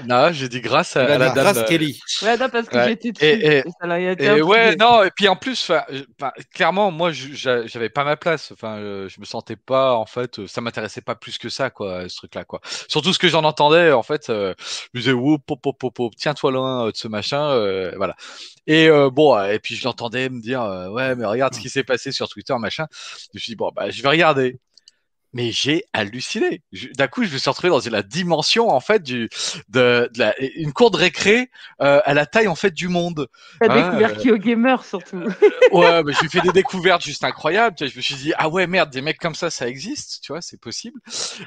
[0.07, 1.45] Non, j'ai dit grâce à, à la dit dame.
[1.45, 2.01] grâce euh, Kelly.
[2.23, 2.89] Ouais, non, parce que Ouais.
[2.89, 3.25] j'étais dessus.
[3.25, 6.03] Et- et- et ça l'a été Et ouais, non, et puis en plus, 'fin, je-
[6.19, 8.51] 'fin, clairement, moi, j'avais pas ma place.
[8.53, 11.71] Enfin, euh, je me sentais pas, en fait, euh, ça m'intéressait pas plus que ça,
[11.71, 12.61] quoi, ce truc-là, quoi.
[12.89, 15.95] Surtout ce que j'en entendais, en fait, euh, je me disais, Ouh, pop, pop, pop,
[15.95, 18.17] pop, tiens-toi loin euh, de ce machin, euh, voilà.
[18.67, 21.69] Et euh, bon, et puis je l'entendais me dire, euh, ouais, mais regarde ce qui
[21.69, 22.87] s'est passé sur Twitter, machin.
[22.93, 24.59] Je me suis dit, bon, bah, je vais regarder.
[25.35, 26.63] Mais j'ai halluciné.
[26.73, 29.29] Je- D'un coup, je me suis retrouvé dans la dimension en fait du
[29.69, 31.51] de, de la, une cour de récré
[31.83, 33.29] euh, à la taille en fait du monde.
[33.59, 35.25] T'as Hein, découvert euh, Gamer surtout.
[35.71, 37.75] Ouais, mais j'ai fait des découvertes juste incroyables.
[37.77, 40.21] Tu vois, je me suis dit ah ouais merde, des mecs comme ça, ça existe,
[40.23, 41.01] tu vois, c'est possible.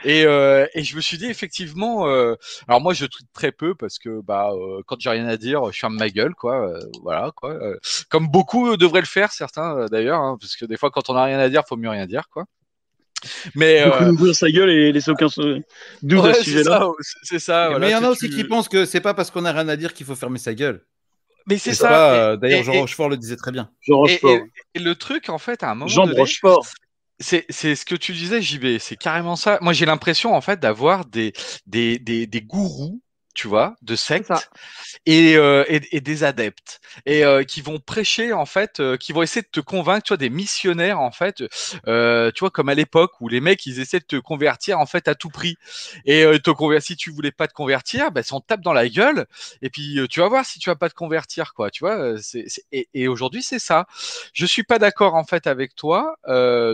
[0.04, 2.08] Et euh, et je me suis dit effectivement.
[2.08, 2.36] euh,
[2.68, 5.72] alors moi, je tweete très peu parce que bah euh, quand j'ai rien à dire,
[5.72, 6.68] je ferme ma gueule, quoi.
[6.68, 7.52] euh, voilà, quoi.
[7.54, 7.78] euh,
[8.10, 11.16] comme beaucoup devraient le faire, certains euh, d'ailleurs, hein, parce que des fois, quand on
[11.16, 12.46] a rien à dire, faut mieux rien dire, quoi.
[13.56, 16.80] Mais euh, ouvrir sa gueule et laisser aucun doute ouais, à ce c'est sujet-là.
[16.80, 16.92] ça,
[17.24, 17.70] c'est- ça.
[17.70, 19.46] voilà, Mais il y en a aussi tu- qui pensent que c'est pas parce qu'on
[19.46, 20.86] a rien à dire qu'il faut fermer sa gueule.
[21.48, 22.14] Mais c'est ça.
[22.14, 23.70] euh, D'ailleurs, Jean et- Rochefort le disait très bien.
[23.82, 24.32] Jean Rochefort.
[24.32, 24.44] et-
[24.76, 26.66] et le truc, en fait, à un moment Jean donné, Rochefort.
[27.20, 28.78] c'est c'est ce que tu disais, JB.
[28.80, 29.58] C'est carrément ça.
[29.62, 31.34] Moi, j'ai l'impression, en fait, d'avoir des,
[31.66, 33.02] des, des, des gourous,
[33.38, 34.50] tu vois, de sectes
[35.06, 39.14] et, euh, et, et des adeptes et euh, qui vont prêcher, en fait, euh, qui
[39.14, 42.74] vont essayer de te convaincre, tu vois, des missionnaires, en fait, tu vois, comme à
[42.76, 45.56] l'époque où les mecs, ils essaient de te convertir, en fait, à tout prix.
[46.06, 48.90] Et te conver- si tu voulais pas te convertir, ben, on te tape dans la
[48.90, 49.26] gueule
[49.62, 51.70] et puis tu vas voir si tu vas pas te convertir, quoi.
[51.72, 52.16] Tu vois,
[52.72, 53.88] et, et aujourd'hui, c'est ça.
[54.34, 56.16] Je suis pas d'accord en fait avec toi.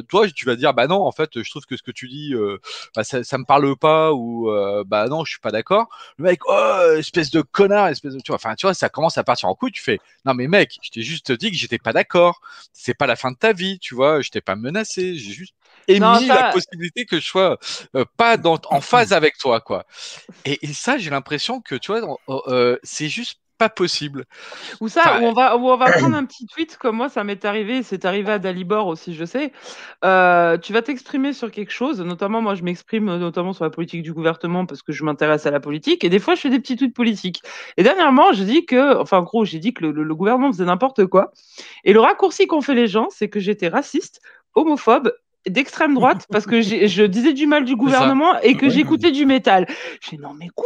[0.10, 2.34] Toi, tu vas dire bah non, en fait, je trouve que ce que tu dis,
[2.96, 4.50] bah, ça, ça me parle pas ou
[4.86, 5.88] bah non, je suis pas d'accord.
[6.18, 6.53] Le mec, oh
[7.00, 9.56] espèce de connard, espèce de, tu vois, enfin tu vois, ça commence à partir en
[9.56, 9.72] couille.
[9.72, 12.42] Tu fais non mais mec, je t'ai juste dit que j'étais pas d'accord.
[12.74, 14.22] C'est pas la fin de ta vie, tu vois.
[14.22, 15.56] Je t'ai pas menacé, j'ai juste
[15.88, 17.58] émis Non, ça- la possibilité que je sois
[17.96, 19.86] euh, pas dans, en phase avec toi, quoi.
[20.46, 24.26] Et, et ça, j'ai l'impression que tu vois, euh, c'est juste pas possible.
[24.82, 27.10] Ou ça, Enfin, où on va, où on va prendre un petit tweet, comme moi,
[27.10, 29.52] ça m'est arrivé, c'est arrivé à Dalibor aussi, je sais.
[30.04, 33.70] Euh, tu vas t'exprimer sur quelque chose, notamment, moi, je m'exprime euh, notamment sur la
[33.70, 36.50] politique du gouvernement parce que je m'intéresse à la politique, et des fois, je fais
[36.50, 37.42] des petits tweets politiques.
[37.78, 40.52] Et dernièrement, j'ai dit que, enfin, en gros, j'ai dit que le, le- le gouvernement
[40.52, 41.32] faisait n'importe quoi.
[41.86, 44.22] Et le raccourci qu'ont fait les gens, c'est que j'étais raciste,
[44.56, 45.12] homophobe,
[45.48, 49.68] d'extrême droite, parce que je disais du mal du gouvernement et que j'écoutais du métal.
[50.02, 50.66] J'ai dit, non, mais quoi?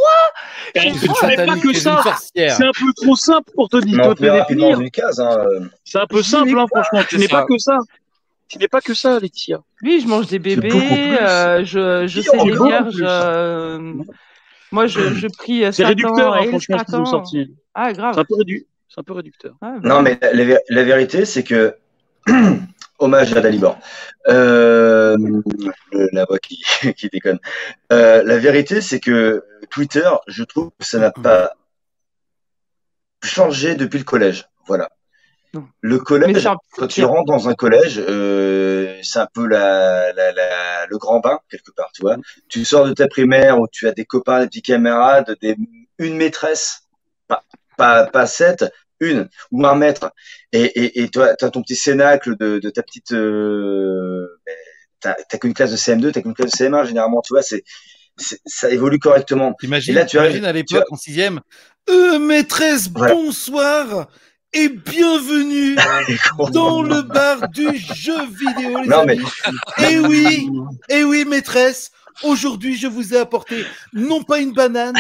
[1.19, 2.03] Savais pas que c'est ça.
[2.35, 4.75] C'est un peu trop simple pour te dire, Mais on te définir.
[4.77, 5.19] dans une case.
[5.19, 5.45] Hein.
[5.83, 7.01] C'est un peu simple, hein, franchement.
[7.09, 7.77] Tu C'est n'es pas que ça.
[8.49, 9.59] Tu n'es pas que ça, Laetitia.
[9.83, 10.69] Oui, je mange des bébés,
[11.21, 12.95] euh, je, sais les vierges.
[13.01, 13.93] euh,
[14.71, 17.53] moi, je, je prie euh, C'est réducteur, hein, franchement, ce qu'ils ont sorti.
[17.75, 18.17] Ah, C'est grave.
[18.17, 18.65] un peu réduit.
[18.87, 19.53] C'est un peu réducteur.
[19.61, 19.89] Ah, bah.
[19.89, 21.75] Non, mais la, la vé- la vérité, c'est que.
[22.99, 23.78] Hommage à Dalibor.
[24.28, 25.15] Euh,
[26.11, 26.61] la voix qui,
[26.98, 27.40] qui déconne.
[27.91, 31.53] Euh, la vérité, c'est que Twitter, je trouve que ça n'a pas
[33.24, 34.48] changé depuis le collège.
[34.68, 34.90] Voilà.
[35.82, 40.86] Le collège, quand tu rentres dans un collège, euh, c'est un peu la, la, la-
[40.86, 42.18] le grand bain, quelque part, tu vois.
[42.49, 45.56] Tu sors de ta primaire où tu as des copains, des petits camarades, des,
[45.98, 46.82] une maîtresse,
[47.28, 47.44] pas,
[47.78, 48.65] pas, pas sept,
[48.99, 50.11] une ou un maître.
[50.53, 53.11] Et, et, et toi, tu as ton petit cénacle de, de ta petite.
[53.14, 54.26] Euh,
[54.99, 57.64] t'as t'as qu'une classe de CM2, t'as qu'une classe de CM1, généralement, tu vois, c'est,
[58.45, 59.53] ça évolue correctement.
[59.60, 61.40] T'imagines, Et là, tu t'imagines arrives- à l'époque, en sixième,
[61.90, 63.14] euh, maîtresse, Voilà.
[63.14, 64.07] bonsoir
[64.53, 65.76] et bienvenue
[66.53, 69.91] dans le bar du jeu vidéo, les Non, mais- amis.
[69.91, 70.49] Et oui,
[70.90, 71.91] et oui, maîtresse,
[72.23, 74.95] aujourd'hui, je vous ai apporté non pas une banane,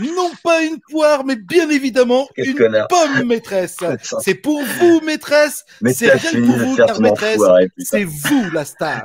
[0.00, 2.88] non pas une poire, mais bien évidemment Quel une connard.
[2.88, 3.76] pomme, maîtresse.
[4.20, 5.64] C'est pour vous, maîtresse.
[5.80, 7.40] Mais C'est rien pour vous, car maîtresse,
[7.78, 9.04] c'est vous la star.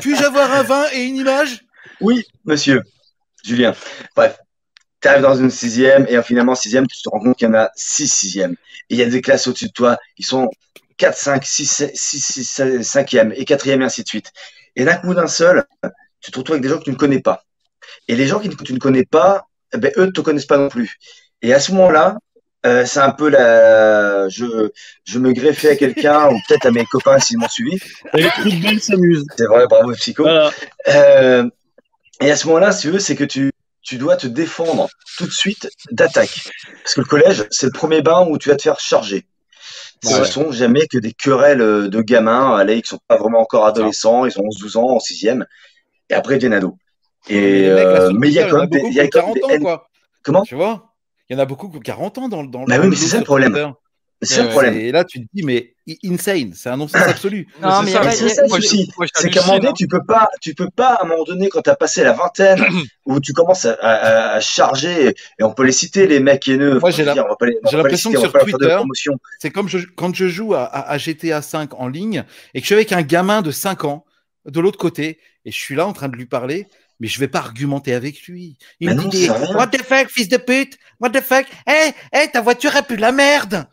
[0.00, 1.64] Puis-je avoir un vin et une image?
[2.00, 2.82] Oui, monsieur.
[3.44, 3.74] Julien.
[4.16, 4.38] Bref.
[5.00, 7.54] Tu arrives dans une sixième et finalement, sixième, tu te rends compte qu'il y en
[7.54, 8.54] a six sixièmes.
[8.88, 9.98] Et il y a des classes au-dessus de toi.
[10.16, 10.48] Ils sont
[10.98, 14.30] 4, 5, 6, 6, 6, 5e et 4e et ainsi de suite.
[14.76, 15.64] Et d'un coup d'un seul,
[16.22, 17.44] tu te retrouves avec des gens que tu ne connais pas.
[18.08, 20.58] Et les gens que tu ne connais pas, eh ben, eux ne te connaissent pas
[20.58, 20.98] non plus.
[21.42, 22.18] Et à ce moment-là,
[22.64, 24.70] Euh, c'est un peu la, je,
[25.04, 27.76] je me greffais à quelqu'un ou peut-être à mes copains s'ils m'ont suivi.
[28.16, 29.26] Et les trucs belles s'amusent.
[29.36, 30.22] C'est vrai, bravo psycho.
[30.22, 30.52] Voilà.
[30.86, 31.44] Euh,
[32.20, 34.88] et à ce moment-là, si tu veux, c'est que tu, tu dois te défendre
[35.18, 36.38] tout de suite d'attaque.
[36.84, 39.26] Parce que le collège, c'est le premier bain où tu vas te faire charger.
[40.04, 40.24] Ce Ouais.
[40.24, 44.38] sont jamais que des querelles de gamins, allez, qui sont pas vraiment encore adolescents, ils
[44.38, 45.46] ont 11-12 ans, en sixième,
[46.12, 46.38] et après.
[47.28, 49.18] Mais Et, mecs, euh, mais il y a quand même des, il y a qui
[49.18, 49.88] ont quand même 40 des ans, quoi.
[50.22, 50.42] Comment?
[50.42, 50.94] Tu vois?
[51.28, 52.90] Il y en a beaucoup qui ont 40 ans dans, dans Bah dans oui, le
[52.90, 53.72] mais c'est ça le problème.
[54.24, 54.74] C'est ça le problème.
[54.74, 55.74] Et là, tu te dis, mais
[56.04, 57.48] insane, c'est un non-sens absolu.
[57.60, 58.90] Non, c'est mais ça, il y a- Mais c'est ça le souci.
[59.14, 61.48] C'est qu'à un moment donné, tu peux pas, tu peux pas, à un moment donné,
[61.48, 62.64] quand tu as passé la vingtaine,
[63.06, 66.78] où tu commences à, à- à charger, et on peut les citer, les mecs haineux,
[66.78, 67.14] Moi, j'ai le
[67.76, 68.78] l'impression que sur Twitter.
[69.40, 72.24] C'est comme je, quand je joue à GTA 5 en ligne
[72.54, 74.04] et que je suis avec un gamin de 5 ans
[74.46, 76.66] de l'autre côté et je suis là en train de lui parler,
[77.00, 78.56] mais je vais pas argumenter avec lui.
[78.80, 79.28] Il Mais me non, dit.
[79.30, 80.78] What the fuck, fils de pute?
[81.00, 81.46] What the fuck?
[81.66, 83.66] Hé, hé, ta voiture a pu de la merde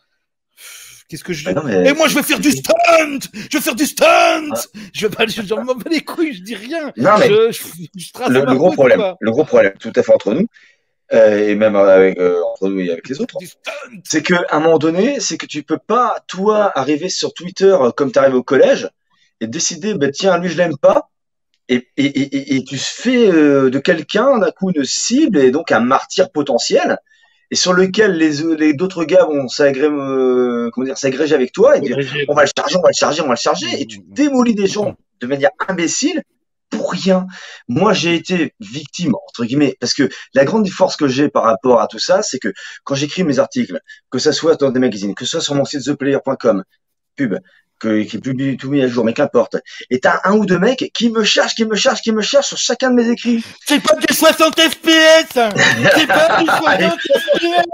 [1.07, 1.47] Qu'est-ce que je dis?
[1.47, 3.19] Mais non, mais- Et moi, je veux faire du stunt
[3.51, 4.53] Je veux faire du stunt
[4.93, 6.91] Je veux pas, je j'en m'en bats les couilles, je dis rien.
[6.97, 7.61] Non, mais je, je,
[7.97, 9.17] je le, gros route, problème, quoi.
[9.19, 10.45] le gros problème, tout à fait entre nous,
[11.13, 13.35] euh, et même avec, euh, entre nous et avec les autres,
[14.03, 17.75] c'est que à un moment donné, c'est que tu peux pas, toi, arriver sur Twitter
[17.81, 18.87] euh, comme tu arrives au collège
[19.41, 21.09] et décider, ben tiens, lui je l'aime pas,
[21.69, 25.71] et, et, et, et- tu fais euh, de quelqu'un d'un coup une cible et donc
[25.71, 26.97] un martyr potentiel,
[27.51, 31.97] et sur lequel les, les d'autres gars vont euh, s'agréger avec toi et dire,
[32.27, 34.55] on va le charger, on va le charger, on va le charger, et tu démolis
[34.55, 36.21] des gens de manière imbécile
[36.69, 37.25] pour rien.
[37.67, 41.81] Moi, j'ai été victime, entre guillemets, parce que la grande force que j'ai par rapport
[41.81, 42.53] à tout ça, c'est que
[42.83, 43.79] quand j'écris mes articles,
[44.11, 46.63] que ça soit dans des magazines, que ce soit sur mon site theplayer.com,
[47.15, 47.35] pub,
[47.79, 49.57] que, qui publie tout mis à jour, mais qu'importe,
[49.89, 52.49] et t'as un ou deux mecs qui me cherchent, qui me cherchent, qui me cherchent
[52.49, 53.43] sur chacun de mes écrits.
[53.65, 57.69] C'est pas du 60 FPS C'est pas du 60 FPS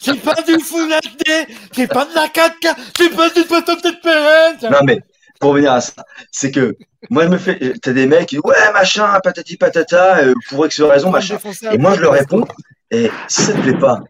[0.00, 4.62] C'est pas du Full HD C'est pas de la 4K C'est pas du 60 FPS
[4.70, 5.00] Non, mais,
[5.40, 5.92] pour revenir à ça,
[6.30, 6.76] c'est que,
[7.10, 10.66] moi, je me fais, t'as des mecs qui disent, ouais, machin, patati patata, euh, pour
[10.66, 11.38] X raison, machin.
[11.70, 12.46] Et moi, je leur réponds,
[12.90, 14.00] et si ça te plaît pas,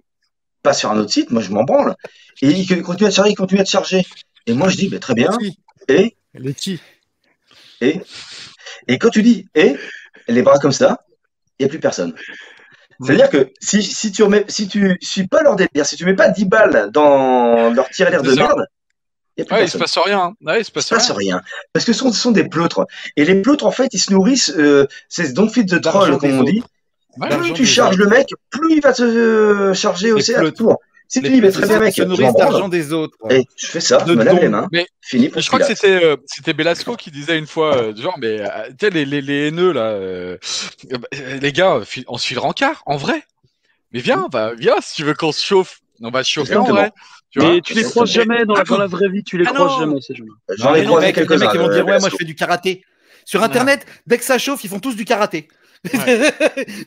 [0.63, 1.95] pas sur un autre site, moi, je m'en branle.
[2.43, 4.05] Et il continue à te charger, il continue à te charger.
[4.47, 5.31] Et moi, je dis, bah, très bien.
[5.89, 6.81] Et, Les qui?
[7.81, 8.01] Et,
[8.89, 9.77] et quand tu dis, et,
[10.29, 11.05] les bras comme ça,
[11.59, 12.15] il n'y a plus personne.
[13.03, 16.15] C'est-à-dire que si, si tu remets, si tu suis pas leur délire, si tu mets
[16.15, 18.67] pas 10 balles dans leur tirer l'air de merde,
[19.37, 19.81] il n'y a plus Ouais, il se personne.
[19.81, 20.35] passe rien.
[20.43, 21.37] Ouais, il se Il passe se passe rien.
[21.37, 21.43] rien.
[21.73, 22.87] Parce que ce sont, ce sont des pleutres.
[23.17, 26.39] Et les pleutres, en fait, ils se nourrissent, euh, c'est don't feed the troll, comme
[26.39, 26.63] on dit.
[27.21, 28.05] Plus tu charges autres.
[28.05, 30.79] le mec, plus il va te euh, charger aussi à tour.
[31.15, 33.17] Si tu dis, mais très bien, mec, se nourrissent d'argent des autres.
[33.31, 35.61] Et je fais ça, je De me lave les mains, Mais- fini pour Je crois
[35.61, 38.91] que c'était euh, c'était Belasco qui disait une fois euh, genre mais euh, tu sais
[38.91, 40.37] les, les, les haineux là euh,
[40.91, 41.07] bah,
[41.41, 43.23] les gars on se file rencard en vrai.
[43.93, 45.79] Mais viens bah viens si tu veux qu'on se chauffe.
[46.03, 46.91] On va se chauffer en vrai.
[47.31, 49.45] Tu vois Mais tu les croises jamais dans la, dans la vraie vie, tu les
[49.47, 50.55] Ah croises jamais ces gens-là.
[50.59, 51.45] J'en ai croisé mecs, les quelques-uns.
[51.47, 52.85] mecs, ils vont dire ouais, moi je fais du karaté.
[53.25, 55.47] Sur internet, dès que ça chauffe, ils font tous du karaté.
[55.91, 55.99] tu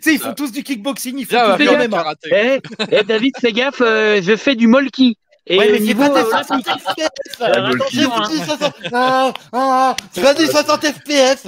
[0.01, 2.13] sais, ils font tous du kickboxing, ils font tous du MMA.
[2.31, 2.59] Eh,
[2.91, 5.17] eh, David, fais gaffe, euh, je fais du molki.
[5.45, 7.41] Et Ouais, mais c'est niveau pas des euh, 60 FPS.
[7.41, 8.45] Alors, J'ai attention, hein.
[8.45, 11.45] 60 Ah, ah, C'est pas des 60 FPS.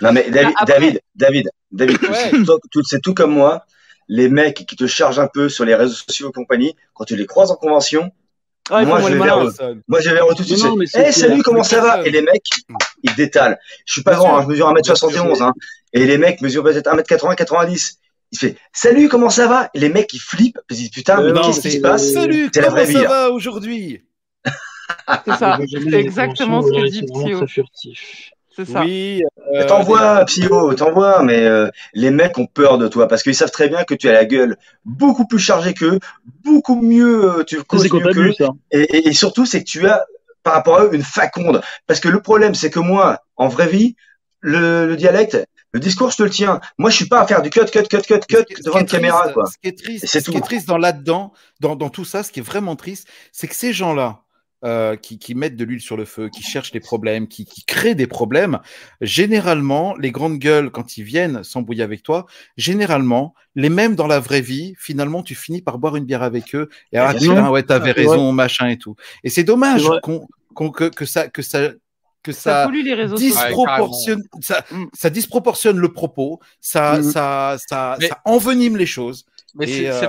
[0.00, 2.30] Non, mais David, Ah, après- David, David, David, Ouais.
[2.84, 3.64] sais tout comme moi,
[4.08, 7.14] les mecs qui te chargent un peu sur les réseaux sociaux et compagnie, quand tu
[7.16, 8.10] les croises en convention,
[8.70, 9.36] Ouais, Moi, pour je vers
[9.88, 10.94] Moi, eux tout de suite.
[10.94, 12.06] Eh, salut, comment ça va.
[12.06, 12.46] Et les mecs,
[13.02, 13.58] ils détalent.
[13.86, 15.42] Je suis pas grand, hein, je mesure 1m71.
[15.42, 15.52] Hein,
[15.92, 17.98] et les mecs mesurent peut-être 1m80, 90.
[18.30, 20.60] Il fait Salut, comment ça va Et les mecs, ils flippent.
[20.70, 24.02] Ils disent Putain, mais qu'est-ce qui se passe Salut, la comment vraie ça va aujourd'hui?
[25.24, 25.58] C'est ça.
[25.92, 27.44] Exactement ce que dit Psyo.
[28.54, 28.80] C'est ça.
[28.82, 29.22] Oui.
[29.52, 33.34] Mais euh, T'envoies, Psyo, t'envoies, mais euh, les mecs ont peur de toi parce qu'ils
[33.34, 35.98] savent très bien que tu as la gueule beaucoup plus chargée qu'eux,
[36.44, 38.32] beaucoup mieux, euh, tu causes mieux qu'eux.
[38.70, 40.04] Et, et- et surtout, c'est que tu as,
[40.42, 41.60] par rapport à eux, une faconde.
[41.86, 43.94] Parce que le problème, c'est que moi, en vraie vie,
[44.40, 45.38] le, le dialecte,
[45.72, 46.60] le discours, je te le tiens.
[46.78, 49.28] Moi, je suis pas à faire du cut, cut, cut, cut, cut devant une caméra,
[49.32, 49.46] quoi.
[49.46, 50.40] Ce qui est triste, ce qui est tout.
[50.46, 53.72] triste dans là-dedans, dans, dans tout ça, ce qui est vraiment triste, c'est que ces
[53.72, 54.21] gens-là,
[54.64, 57.64] euh, qui, qui mettent de l'huile sur le feu, qui cherchent les problèmes, qui, qui
[57.64, 58.60] créent des problèmes,
[59.00, 62.26] généralement, les grandes gueules, quand ils viennent s'embrouiller avec toi,
[62.56, 66.54] généralement, les mêmes dans la vraie vie, finalement, tu finis par boire une bière avec
[66.54, 68.96] eux et ah, ah ouais, t'avais raison, machin et tout.
[69.24, 71.70] Et c'est dommage qu'on, que, que ça, que ça,
[72.22, 73.34] que Ça les réseaux sociaux.
[73.34, 74.84] disproportionne, ça, Mm.
[74.92, 77.02] ça disproportionne le propos, ça, Mm.
[77.02, 79.26] ça, ça, ça envenime les choses.
[79.54, 80.00] Mais c'est euh,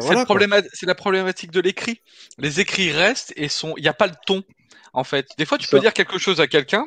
[0.00, 0.24] c'est voilà,
[0.86, 2.00] la problématique de l'écrit.
[2.38, 3.74] Les écrits restent et sont.
[3.76, 4.42] Il n'y a pas le ton,
[4.92, 5.26] en fait.
[5.38, 5.76] Des fois, tu Ça.
[5.76, 6.86] peux dire quelque chose à quelqu'un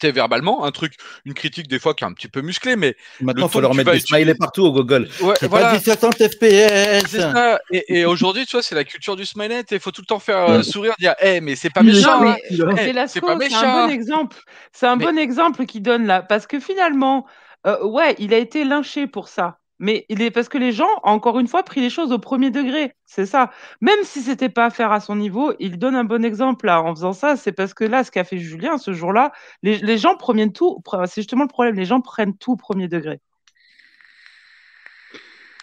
[0.00, 2.94] t'es verbalement, un truc, une critique des fois qui est un petit peu musclée, mais
[3.22, 5.08] Maintenant, il faut leur mettre des smileys utiliser- partout au Google.
[5.22, 5.68] ouais, C'est voilà.
[5.68, 7.06] pas 1060 FPS.
[7.08, 7.58] Ça.
[7.72, 9.62] Et, et aujourd'hui, tu vois, c'est la culture du smiley.
[9.70, 12.22] Il faut tout le temps faire euh, sourire, dire, eh, mais c'est pas méchant.
[12.22, 12.36] Hein.
[12.50, 13.86] c'est pas c'est un méchant.
[13.86, 14.36] bon exemple.
[14.72, 16.20] C'est un Mais- bon exemple qu'il donne là.
[16.20, 17.26] Parce que finalement,
[17.66, 19.57] euh, ouais, il a été lynché pour ça.
[19.78, 22.50] Mais il est parce que les gens, encore une fois, pris les choses au premier
[22.50, 22.94] degré.
[23.04, 23.50] C'est ça.
[23.80, 26.82] Même si c'était pas à faire à son niveau, il donne un bon exemple là
[26.82, 27.36] en faisant ça.
[27.36, 29.32] C'est parce que là, ce qu'a fait Julien ce jour-là,
[29.62, 30.82] les, les gens prennent tout.
[31.06, 31.76] C'est justement le problème.
[31.76, 33.20] Les gens prennent tout au premier degré.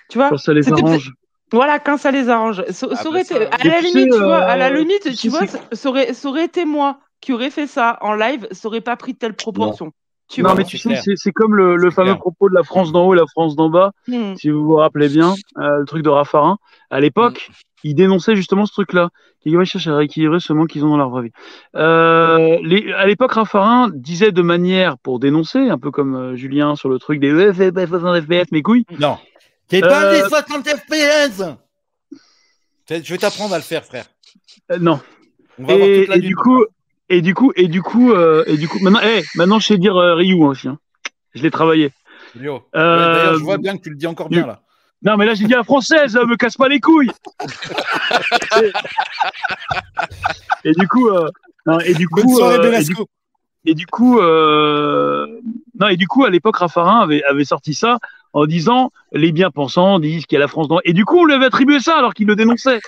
[0.09, 0.29] Tu vois?
[0.29, 1.11] Quand ça les arrange.
[1.51, 2.63] Voilà, quand ça les arrange.
[2.67, 3.51] Ça, ça Ah, bah aurait ça, été, oui.
[3.51, 5.57] à Et la limite, sais, tu vois, à la limite, tu tu sais, vois, c'est-
[5.57, 8.81] ça, ça aurait, ça aurait été moi qui aurais fait ça en live, ça aurait
[8.81, 9.91] pas pris de telle proportion.
[10.27, 10.57] Tu non, vois.
[10.57, 12.19] mais c'est tu sais, c'est c'est comme le, le C'est fameux clair.
[12.19, 14.35] propos de la France d'en haut et la France d'en bas, Hmm.
[14.35, 16.57] si vous vous rappelez bien, euh, le truc de Raffarin.
[16.89, 17.49] À l'époque,
[17.83, 19.09] il dénonçait justement ce truc-là.
[19.45, 21.31] Il dit, ouais, cherche à rééquilibrer ce manque qu'ils ont dans leur vraie vie.
[21.75, 26.75] Euh, les, à l'époque, Raffarin disait de manière pour dénoncer, un peu comme euh, Julien
[26.75, 28.85] sur le truc des ouais, fais pas 60 FPS, mes couilles.
[28.99, 29.17] Non.
[29.67, 31.43] T'es pas des 60 FPS
[32.89, 34.05] Je vais t'apprendre à le faire, frère.
[34.71, 34.99] Euh, non.
[35.59, 36.65] On va avoir Et, toute la et nuit du coup,
[37.09, 39.77] et du coup, et du coup, euh, et du coup, maintenant, eh, maintenant, je sais
[39.77, 40.67] dire euh, Ryu hein, aussi.
[40.67, 40.77] hein.
[41.33, 41.91] Je l'ai travaillé.
[42.39, 42.61] Yo.
[42.75, 44.61] Euh, je vois bien que tu le dis encore bien là.
[45.03, 47.11] Non, mais là, j'ai dit à la française, euh, me casse pas les couilles.
[50.63, 51.29] et, et du coup, euh,
[51.65, 53.07] non, et du Bonne coup, soirée, euh, et du, Belasco.
[53.65, 55.27] et du coup, euh,
[55.79, 57.99] non, et du coup, à l'époque, Raffarin avait, avait sorti ça
[58.33, 60.79] en disant les bien-pensants disent qu'il y a la France dans.
[60.83, 62.79] Et du coup, on lui avait attribué ça alors qu'il le dénonçait.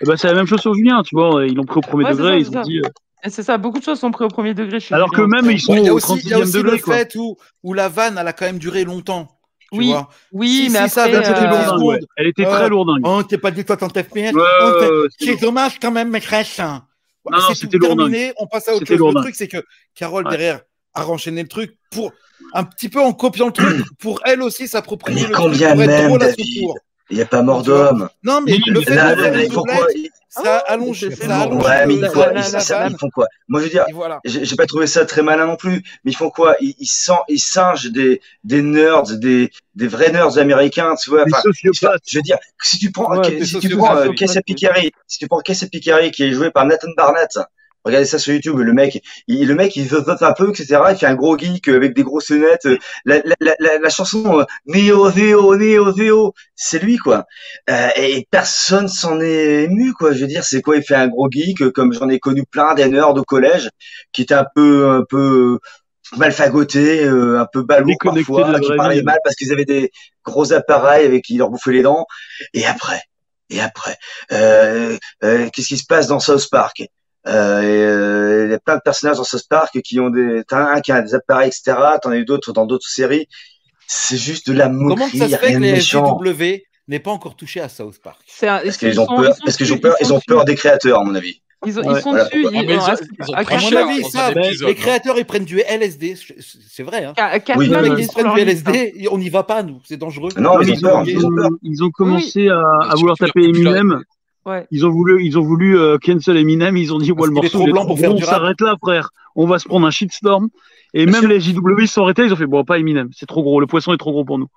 [0.00, 1.44] Et ben, c'est la même chose sur Julien, tu vois.
[1.46, 2.62] Ils l'ont pris au premier Ouais, degré, ça, ils ont ça.
[2.62, 2.80] dit.
[3.24, 5.50] Euh, c'est ça, beaucoup de choses sont prises au premier degré chez alors que même
[5.50, 6.82] ils sont Ouais, il y a au aussi, il y a 36e aussi degré, le
[6.82, 6.94] quoi.
[6.96, 9.28] fait où, où la vanne, elle a quand même duré longtemps.
[9.72, 12.00] Tu Oui, vois Oui, Si- mais si ça après, euh, lourdingue, Lourdingue, ouais.
[12.16, 13.02] Elle était Euh, très lourdingue.
[13.04, 16.10] Oh, t'es pas dit 60 FPS Ouais, Oh, ouais, t'es- ouais, C'est dommage quand même,
[16.10, 16.60] maîtresse.
[16.60, 16.84] hein.
[17.30, 18.98] Non, non, c'est c'était terminé, on passe à autre chose.
[19.14, 20.30] Le truc, c'est que Carole, Ouais.
[20.32, 20.60] derrière,
[20.94, 22.12] a renchaîné le truc pour
[22.52, 25.72] un petit peu en copiant le truc, pour elle aussi s'approprier Mais le truc combien
[25.72, 26.78] pour être même, drôle à son David tour.
[27.10, 28.08] Il n'y a pas mort d'homme.
[28.22, 29.86] Non, mais le fait là, de là, faire ils font quoi
[30.34, 33.84] ça allonge, allonge Ouais, mais ils, font, ils, ça, font quoi Moi, je veux dire,
[33.92, 34.18] voilà.
[34.24, 37.12] j'ai pas trouvé ça très malin non plus, mais ils font quoi ils, ils, sent-
[37.28, 41.24] ils singent des, des nerds, des, des vrais nerds américains, tu vois.
[41.24, 41.42] Enfin,
[42.06, 44.08] je veux dire, si tu prends, Ouais, si tu prends euh,
[44.46, 47.38] Picari, si tu prends Picari qui est joué par Nathan Barnett,
[47.84, 50.80] regardez ça sur YouTube, le mec, il, le mec, il veut un peu, etc.
[50.90, 52.66] Il fait un gros geek euh, avec des grosses lunettes.
[52.66, 57.24] euh, La, la, la, la, chanson euh, Neo Veo, Neo Veo, c'est lui quoi.
[57.70, 60.12] Euh, et personne s'en est ému quoi.
[60.12, 62.44] Je veux dire, c'est quoi Il fait un gros geek, euh, comme j'en ai connu
[62.50, 63.70] plein des nerds au collège,
[64.12, 65.58] qui étaient un peu, un peu
[66.16, 69.02] mal fagotés, euh, un peu balourds parfois, qui parlaient vie.
[69.02, 69.90] mal parce qu'ils avaient des
[70.24, 72.06] gros appareils avec qui leur bouffaient les dents.
[72.54, 73.00] Et après,
[73.50, 73.96] et après,
[74.32, 76.82] euh, euh, qu'est-ce qui se passe dans South Park?
[77.28, 80.42] Euh, et, euh, Il y a plein de personnages dans South Park qui ont des,
[80.48, 81.74] t'en as un qui a des appareils, etc.
[82.02, 83.26] T'en as eu d'autres dans d'autres séries.
[83.86, 85.80] C'est juste de la Comment moquerie, que ça se fait que les.
[85.80, 89.56] SJW n'aient pas encore touché à South Park un- Parce ils qu'ils ont peur, parce
[89.56, 91.40] qu'ils ont peur, ils ont peur des créateurs, à mon avis.
[91.64, 91.98] Ils, ont- Ouais.
[91.98, 92.38] ils sont Voilà dessus.
[92.52, 92.82] Ils, ils ont-
[93.34, 94.74] à- mon avis, ça, les hein.
[94.74, 96.16] créateurs, ils prennent du LSD.
[96.68, 97.04] C'est vrai.
[97.04, 97.12] Hein.
[97.16, 98.44] à- quatre Oui, ils prennent du hein.
[98.44, 99.80] LSD, on n'y va pas, nous.
[99.84, 100.30] C'est dangereux.
[100.38, 103.44] Non, mais ils ils, ont ils commencé à, à vouloir taper.
[103.44, 104.02] Eminem.
[104.44, 104.66] Ouais.
[104.70, 106.76] Ils ont voulu, ils ont voulu euh, cancel Eminem.
[106.76, 109.10] Ils ont dit, ouais, le morceau trop blanc pour faire on s'arrête là, frère.
[109.36, 110.48] On va se prendre un shitstorm.
[110.94, 112.24] Et même les JW ils se sont arrêtés.
[112.24, 113.08] Ils ont fait, bon, pas Eminem.
[113.14, 113.60] C'est trop gros.
[113.60, 114.48] Le poisson est trop gros pour nous.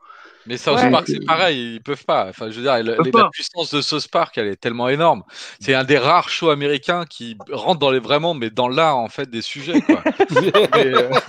[0.48, 0.92] Mais South Ouais.
[0.92, 2.28] Park, c'est pareil, ils peuvent pas.
[2.30, 5.24] Enfin, je veux dire, le- la puissance de South Park, elle est tellement énorme.
[5.60, 9.10] C'est un des rares shows américains qui rentre dans les vraiment, mais dans l'art en
[9.10, 9.82] fait des sujets.
[9.82, 10.02] Quoi.
[10.42, 10.52] Mais,
[10.86, 11.10] euh,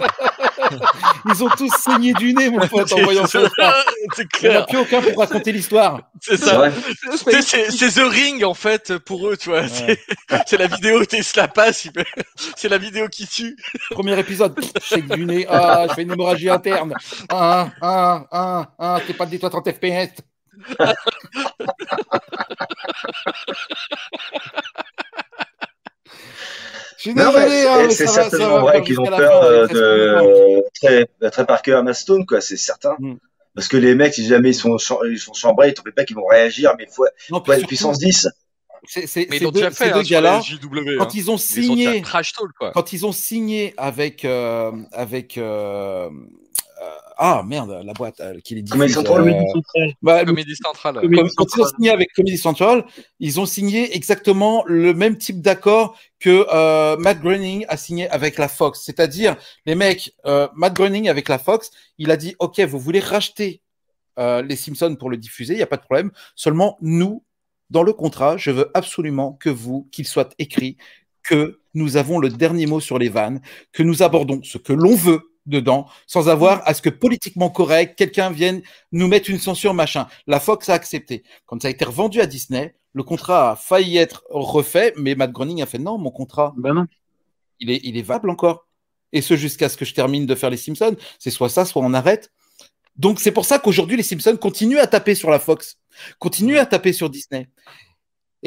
[1.28, 3.52] Ils ont tous saigné du nez, mon pote, en voyant Park.
[4.14, 4.66] c'est Il n'y en a clair.
[4.66, 6.00] plus aucun pour raconter l'histoire.
[6.20, 6.70] C'est ça.
[7.30, 9.68] C'est The Ring en fait pour eux, tu vois.
[9.68, 10.00] C'est-
[10.46, 11.86] C'est la vidéo, tu se la passe,
[12.56, 13.56] c'est la vidéo qui tue.
[13.90, 16.94] Premier épisode, shake du nez, ah, je fais une hémorragie interne.
[17.28, 20.22] Ah, ah, ah, ah, t'es pas des 60 FPS.
[26.96, 31.30] Je suis Non, désolé, mais hein, c'est- certainement vrai qu'ils ont peur euh, de très,
[31.30, 32.96] très Parker à Stone, quoi, c'est certain.
[32.98, 33.16] Mm.
[33.54, 34.76] Parce que les mecs, si jamais ils sont,
[35.10, 37.98] ils sont chambrés, ils fais pas qu'ils vont réagir, mais fois, Non, fois surtout, puissance
[37.98, 38.28] 10.
[38.86, 40.96] c'est- c'est- Mais ils ces deux, déjà ces fait deux hein, gars-là, JW.
[40.98, 41.08] quand hein.
[41.14, 42.70] ils ont Ils déjà signé, trash talk quoi.
[42.72, 46.08] quand ils ont signé avec, euh, avec euh,
[47.18, 48.78] ah merde, la boîte euh, qui les diffuse.
[48.78, 49.94] Comedy Central, euh, Comédie centrale.
[50.02, 50.94] bah, le- Comédie centrale.
[51.00, 52.84] Comédie Comme- quand ils ont signé avec Comedy Central,
[53.20, 58.36] ils ont signé exactement le même type d'accord que euh, Matt Groening a signé avec
[58.38, 58.82] la Fox.
[58.84, 63.00] C'est-à-dire, les mecs, euh, Matt Groening avec la Fox, il a dit, OK, vous voulez
[63.00, 63.62] racheter
[64.18, 66.10] euh, les Simpsons pour le diffuser, il n'y a pas de problème.
[66.34, 67.22] Seulement, nous,
[67.70, 70.76] dans le contrat, je veux absolument que vous, qu'il soit écrit
[71.22, 73.40] que nous avons le dernier mot sur les vannes,
[73.72, 77.96] que nous abordons ce que l'on veut dedans, sans avoir à ce que politiquement correct,
[77.96, 78.62] quelqu'un vienne
[78.92, 80.06] nous mettre une censure, machin.
[80.26, 81.22] La Fox a accepté.
[81.46, 85.32] Quand ça a été revendu à Disney, le contrat a failli être refait, mais Matt
[85.32, 86.86] Groening a fait non, mon contrat, non.
[87.60, 88.66] il est, il est valable encore.
[89.12, 90.96] Et ce jusqu'à ce que je termine de faire les Simpsons.
[91.18, 92.32] C'est soit ça, soit on arrête.
[92.96, 95.78] Donc c'est pour ça qu'aujourd'hui les Simpsons continuent à taper sur la Fox,
[96.18, 97.48] continuent à taper sur Disney.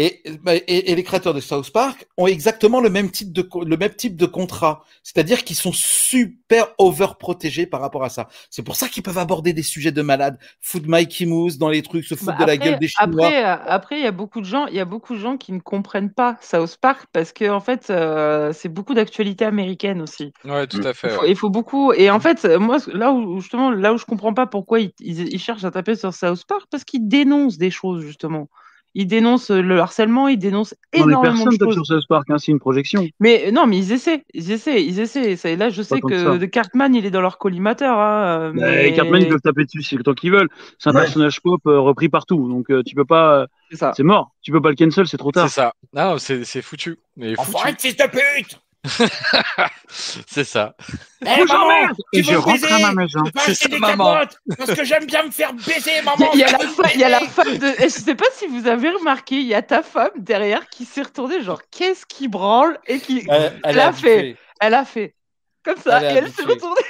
[0.02, 3.46] Et, bah, et, et les créateurs de South Park ont exactement le même type de,
[3.66, 4.86] le même type de contrat.
[5.04, 8.30] C'est-à-dire qu'ils sont super overprotégés par rapport à ça.
[8.50, 11.82] C'est pour ça qu'ils peuvent aborder des sujets de malades, foutre Mikey Mouse dans les
[11.82, 13.26] trucs, se foutre Bah, de la gueule des Chinois.
[13.26, 15.36] Après, euh, après, il y a beaucoup de gens, il y a beaucoup de gens
[15.36, 20.02] qui ne comprennent pas South Park parce que en fait, euh, c'est beaucoup d'actualité américaine
[20.02, 20.32] aussi.
[20.46, 21.10] Ouais, tout à fait.
[21.10, 21.30] Il faut, ouais.
[21.32, 21.92] il faut beaucoup.
[21.92, 24.94] Et en fait, euh, moi, là où justement, là où je comprends pas pourquoi ils,
[25.02, 28.48] ils- ils cherchent à taper sur South Park, parce qu'ils dénoncent des choses justement.
[28.96, 31.76] Ils dénoncent le harcèlement, ils dénoncent Non, mais énormément personne de tape choses.
[31.76, 33.08] sur South Park, hein, c'est une projection.
[33.20, 35.38] Mais euh, non, mais ils essaient, ils essaient, ils essaient.
[35.46, 37.98] Et là, je sais que de Cartman, il est dans leur collimateur.
[38.00, 38.94] Hein, Bah, mais...
[38.94, 40.50] Cartman, ils peuvent taper dessus c'est tant qu'ils veulent.
[40.80, 41.02] C'est un Ouais.
[41.02, 42.50] personnage pop euh, repris partout.
[42.50, 43.42] Donc euh, tu peux pas.
[43.42, 43.94] euh, C'est ça.
[43.96, 44.32] C'est mort.
[44.42, 45.50] Tu peux pas le cancel, c'est trop C'est tard.
[45.50, 45.74] ça.
[45.94, 46.98] Non, c'est c'est foutu.
[47.16, 47.76] Mais foutu.
[47.78, 48.60] fils de pute
[49.90, 50.76] C'est ça.
[51.22, 53.20] Eh, maman, tu Et veux je rentre baiser à ma maison.
[53.46, 54.22] C'est ça, des maman.
[54.58, 56.32] parce que j'aime bien me faire baiser, maman.
[56.32, 57.68] a- il y, a la il y a femme de.
[57.82, 60.86] et Je sais pas si vous avez remarqué, il y a ta femme derrière qui
[60.86, 63.26] s'est retournée, genre qu'est-ce qui branle et qui.
[63.30, 64.38] Elle, elle Elle a fait.
[64.62, 65.16] Elle a fait
[65.64, 66.82] comme ça Elle est et elle s'est retournée.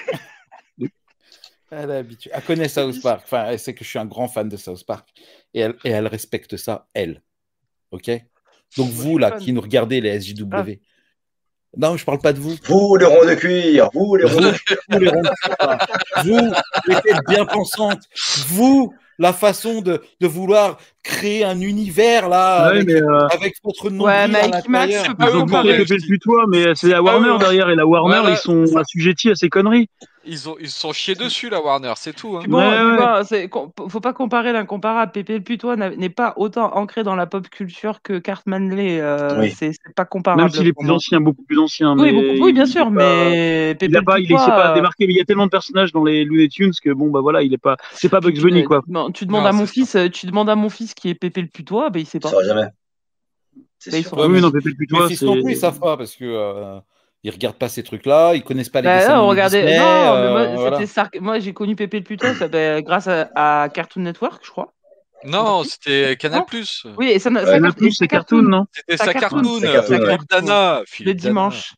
[1.71, 2.31] Elle est habituée.
[2.33, 3.21] Elle connaît South Park.
[3.25, 5.07] Enfin, elle sait que je suis un grand fan de South Park.
[5.53, 7.21] Et elle, et elle respecte ça, elle.
[7.91, 8.09] OK?
[8.75, 10.49] Donc, vous, là, qui nous regardez, les SJW.
[10.51, 10.63] Ah.
[11.77, 12.55] Non, je parle pas de vous.
[12.65, 14.55] Vous, les ronds de cuir, vous, les ronds de Vous,
[14.89, 15.77] vous, les ronds de cuir.
[16.23, 16.53] Vous,
[16.87, 18.01] les têtes bien pensantes.
[18.47, 23.53] Vous, la façon de, de vouloir créer un univers, là, Ouais, avec, mais euh, avec
[23.63, 25.71] votre nom Ouais, à Mike Max, je peux pas compris.
[25.71, 27.37] Répétez le plus toi, mais c'est la Ah Warner ouais.
[27.39, 29.89] derrière et la Warner, Ouais, ouais, ils sont assujettis à ces conneries.
[30.25, 32.35] Ils ont ils se sont chiés dessus la Warner, c'est tout.
[32.37, 32.43] Hein.
[32.47, 32.97] Bon, Ouais,
[33.31, 33.49] ouais.
[33.89, 35.11] faut pas comparer l'incomparable.
[35.13, 38.99] Pépé le putois n'est pas autant ancré dans la pop culture que Cartman l'est.
[38.99, 39.51] euh, Oui.
[39.57, 40.41] C'est pas comparable.
[40.43, 41.97] Même s'il est plus ancien, beaucoup plus ancien.
[41.97, 44.23] Oui, mais beaucoup- oui, bien il sûr, pas- mais Pépé Il a le pas, il
[44.23, 46.25] est, putois, s'est pas euh, démarqué, mais il y a tellement de personnages dans les
[46.25, 48.81] Looney Tunes que bon, bah voilà, il est pas, c'est pas Bugs Bunny tu- quoi.
[48.87, 51.15] non, tu demandes Non, à mon fils, euh, tu demandes à mon fils qui est
[51.15, 52.35] Pépé le putois, ben il sait Ça pas.
[52.37, 52.67] va jamais.
[53.79, 55.53] C'est Bah, ils sont- Ouais, oui, mais- non, Pépé le Mes Putois, fils non plus,
[55.53, 56.79] ils savent pas parce que euh,
[57.23, 59.83] ils regardent pas ces trucs-là, ils connaissent pas les Bah dessins non, regardez, Disney, non,
[59.85, 60.85] mais euh, moi, voilà.
[60.87, 64.51] Sark- moi j'ai connu Pépé le putois ça, ben, grâce à, à Cartoon Network, je
[64.51, 64.73] crois.
[65.25, 66.45] Non, c'était Canal.
[66.47, 66.85] Plus.
[66.97, 68.65] Oui, et ça, ça, Ouais, ça- plus, et c'est Cartoon, non?
[68.71, 69.81] C'était Ça sa cartoon, euh.
[69.81, 70.81] Philippe Dana.
[71.01, 71.73] le dimanche.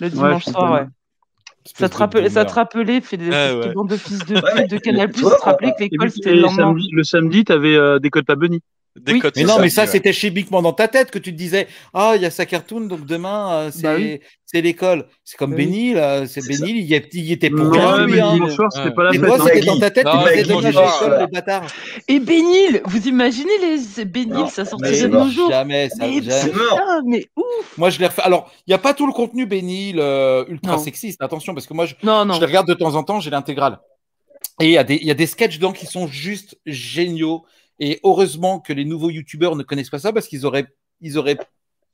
[0.00, 0.86] Le dimanche soir, ouais.
[1.74, 3.74] Ça te, rappelait, ça te rappelait, fait des ouais.
[3.88, 6.68] de fils de pute Canal+, tu ça te rappelait que l'école c'était le lendemain.
[6.68, 8.62] samedi, le samedi, t'avais euh, des codes pas Bunny.
[8.98, 9.18] Des Oui.
[9.20, 9.86] codes Mais non, mais ça, ouais.
[9.88, 12.80] c'était chimiquement dans ta tête que tu te disais Ah, il y a sa cartoon,
[12.82, 14.20] donc demain, euh, c'est Bah oui.
[14.46, 15.06] c'est l'école.
[15.22, 15.66] C'est comme Bah oui.
[15.66, 16.26] Benny, là.
[16.26, 18.20] C'est Benny, il y, a- il était pour Non, rien, mais lui.
[18.20, 18.38] Hein.
[18.40, 18.90] Ouais.
[18.92, 19.44] pas la toi, hein.
[19.44, 21.20] c'était dans ta tête, Non, tu disais dommage l'école, voilà.
[21.20, 21.66] le bâtard.
[22.08, 25.50] Et Bénil, vous imaginez les Non, ça mais sortirait de nos jours.
[25.50, 26.50] Jamais, ça, Mais jamais.
[26.52, 27.44] Putain, mais ouf
[27.76, 28.22] Moi, je l'ai refait.
[28.22, 29.90] Alors, il n'y a pas tout le contenu Benny,
[30.48, 33.30] ultra sexiste, attention, parce que moi, je, je les regarde de temps en temps, j'ai
[33.30, 33.78] l'intégrale.
[34.58, 37.44] Et il y, a des- il y a des sketchs dedans qui sont juste géniaux.
[37.78, 40.66] Et heureusement que les nouveaux youtubeurs ne connaissent pas ça parce qu'ils auraient,
[41.00, 41.36] ils auraient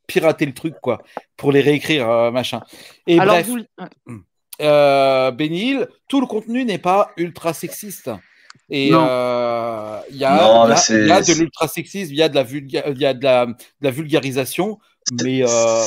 [0.06, 1.02] piraté le truc, quoi,
[1.36, 2.60] pour les réécrire, euh, machin.
[3.06, 3.58] Et Alors, bref, vous...
[3.58, 4.16] ouais.
[4.60, 8.10] euh, Benil, tout le contenu n'est pas ultra sexiste.
[8.70, 11.68] Et euh, il y, a, Non, il y a- c'est- il y a de l'ultra
[11.68, 14.78] sexisme, il y a de la, vulga- il y a de la, de la vulgarisation,
[15.22, 15.84] mais euh,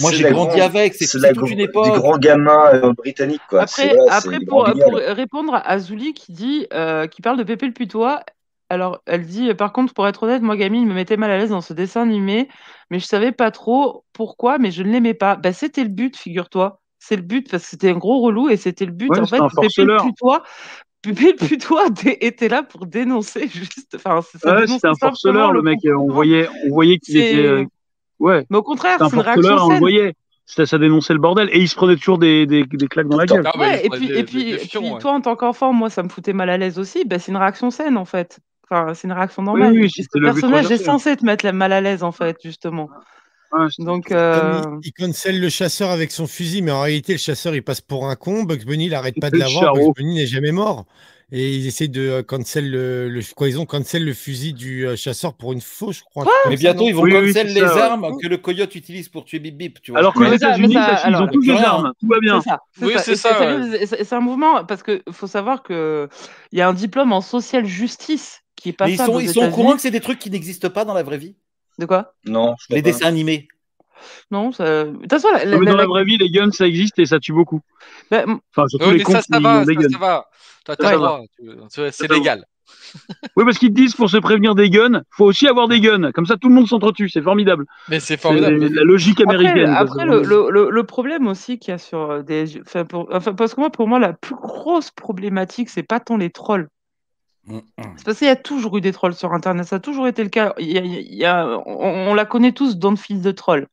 [0.00, 1.94] moi j'ai grandi avec, c'est toute une des époque.
[1.94, 3.62] grands gamins euh, britanniques quoi.
[4.10, 8.22] Après, des pour, répondre à Zouli qui dit, euh, qui parle de Pépé le putois,
[8.68, 11.38] alors elle dit, par contre, pour être honnête, moi, gamine, il me mettait mal à
[11.38, 12.48] l'aise dans ce dessin animé,
[12.90, 15.36] mais je savais pas trop pourquoi, mais je ne l'aimais pas.
[15.36, 16.80] Bah, c'était le but, figure-toi.
[16.98, 19.10] C'est le but, parce que c'était un gros relou et c'était le but.
[19.10, 19.68] Ouais, en c'était fait, un Pépé le
[19.98, 20.04] forceleur.
[20.04, 20.42] putois,
[21.02, 21.86] Pépé le putois
[22.20, 23.94] était là pour dénoncer juste.
[23.94, 25.78] Enfin, ça Ouais, dénonçait c'était un forceleur, le mec.
[25.84, 26.14] On comportement.
[26.14, 27.46] voyait, on voyait qu'il C'est- était.
[27.46, 27.64] euh,
[28.18, 30.14] Ouais, Mais au contraire, un c'est une réaction on le voyait.
[30.46, 31.48] C'était- Ça dénonçait le bordel.
[31.52, 33.42] Et il se prenait toujours des, des, des claques dans la gueule.
[33.52, 34.98] Ah, Ouais, et puis, des- et puis, des et fions, puis ouais.
[35.00, 37.04] toi, en tant qu'enfant, moi, ça me foutait mal à l'aise aussi.
[37.04, 38.38] Bah, c'est une réaction saine, en fait.
[38.70, 39.72] Enfin, c'est une réaction normale.
[39.72, 42.88] oui, le but personnage est censé te mettre mal à l'aise, en fait, justement.
[43.52, 47.18] Ouais, Donc, euh, il, il cancelle le chasseur avec son fusil, mais en réalité, le
[47.18, 48.42] chasseur, il passe pour un con.
[48.42, 49.72] Bugs Bunny, il arrête pas de l'avoir.
[49.74, 49.92] Bugs.
[49.96, 50.84] Bunny n'est jamais mort.
[51.32, 54.86] Et ils essaient de euh, cancel le, le- quoi, ils ont cancel le fusil du
[54.86, 56.24] euh, chasseur pour une fausse, je crois.
[56.48, 57.80] Mais bientôt, non ils vont Oui, cancel les ça, ouais.
[57.82, 59.82] armes que le coyote utilise pour tuer Bip Bip.
[59.82, 59.98] Tu vois.
[60.00, 60.76] Alors qu'aux États-Unis,
[61.08, 61.62] ils ont tous Rien.
[61.64, 61.92] armes.
[61.98, 62.40] Tout va bien.
[62.40, 62.60] ça.
[62.80, 63.36] Oui, c'est ça,
[63.86, 66.08] C'est un mouvement, parce qu'il faut savoir qu'il
[66.52, 69.46] y a un diplôme en social justice qui est Mais passable ils sont, ils sont
[69.46, 71.36] au courant que c'est des trucs qui n'existent pas dans la vraie vie?
[71.78, 72.14] De quoi?
[72.24, 72.90] Non, Les pas.
[72.90, 73.48] dessins animés.
[74.30, 74.84] Non, ça...
[74.84, 76.66] de toute façon, la, la- Non, mais dans la- la vraie vie, les guns, ça
[76.66, 77.60] existe et ça tue beaucoup.
[78.10, 79.88] bah, m- Enfin, surtout Oui, les mais cons ça, ça va, ça, guns.
[79.90, 80.26] ça va.
[80.64, 82.44] Toi, t'as C'est légal.
[83.36, 86.10] Oui, parce qu'ils te disent pour se prévenir des guns, faut aussi avoir des guns.
[86.12, 87.08] Comme ça, tout le monde s'entretue.
[87.08, 87.64] C'est formidable.
[87.88, 88.66] Mais c'est formidable.
[88.74, 89.68] la logique américaine.
[89.70, 92.60] après le, le, le, le problème aussi qu'il y a sur euh, des.
[92.62, 96.16] Enfin, pour- enfin, parce que moi, pour moi, la plus grosse problématique, c'est pas tant
[96.16, 96.68] les trolls.
[97.48, 99.66] C'est parce qu'il y a toujours eu des trolls sur Internet.
[99.66, 100.54] Ça a toujours été le cas.
[100.58, 103.30] Il y a- il y a- on, on la connaît tous dans le fil de
[103.30, 103.66] trolls.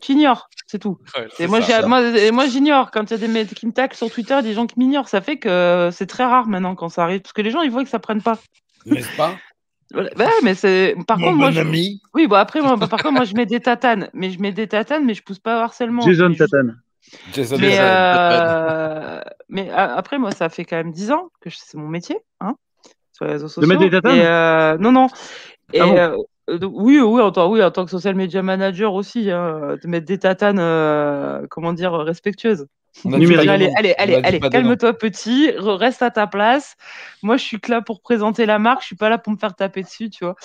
[0.00, 0.98] Tu ignores, c'est tout.
[1.16, 1.80] Ouais, Et moi, ça.
[1.82, 2.90] j'ai- moi, et moi, j'ignore.
[2.90, 5.08] Quand il y a des mecs qui me taclent sur Twitter, des gens qui m'ignorent,
[5.08, 7.20] ça fait que c'est très rare maintenant quand ça arrive.
[7.20, 8.38] Parce que les gens, ils voient que ça prenne pas.
[8.86, 9.36] N'est-ce pas?
[9.92, 10.10] Voilà.
[10.18, 10.96] Ouais, mais c'est.
[11.06, 11.60] Par Mon contre, moi, bon je...
[11.60, 12.02] ami.
[12.14, 14.10] oui, bon après, moi, par contre, moi, je mets des tatanes.
[14.14, 16.02] Mais je mets des tatanes, mais je pousse pas au harcèlement.
[16.02, 16.80] Jason juste- Tatane.
[17.32, 21.50] Jason Mais, Jason, euh, mais a- après, moi, ça fait quand même 10 ans que
[21.50, 22.56] je- c'est mon métier, hein,
[23.24, 23.68] les réseaux sociaux.
[23.68, 25.08] mettre des tatanes Et, euh, Non, non.
[25.72, 26.16] Et, Ah bon euh,
[26.58, 29.88] donc, oui, oui, en tant, oui, en tant que social media manager aussi, hein, de
[29.88, 32.66] mettre des tatanes, euh, comment dire, respectueuses.
[33.04, 33.48] On a Numérique.
[33.48, 36.76] Allez, allez, allez, allez, calme-toi petit, re- reste à ta place.
[37.22, 39.38] Moi, je suis que là pour présenter la marque, je suis pas là pour me
[39.38, 40.36] faire taper dessus, tu vois.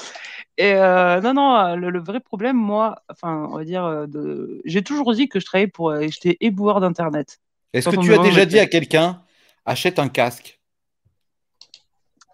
[0.57, 4.61] Et euh, non, non, le, le vrai problème, moi, enfin, on va dire, de...
[4.65, 7.39] j'ai toujours dit que je travaillais pour, j'étais éboueur d'internet.
[7.73, 9.21] Est-ce que tu as déjà de dit à quelqu'un
[9.65, 10.58] achète un casque?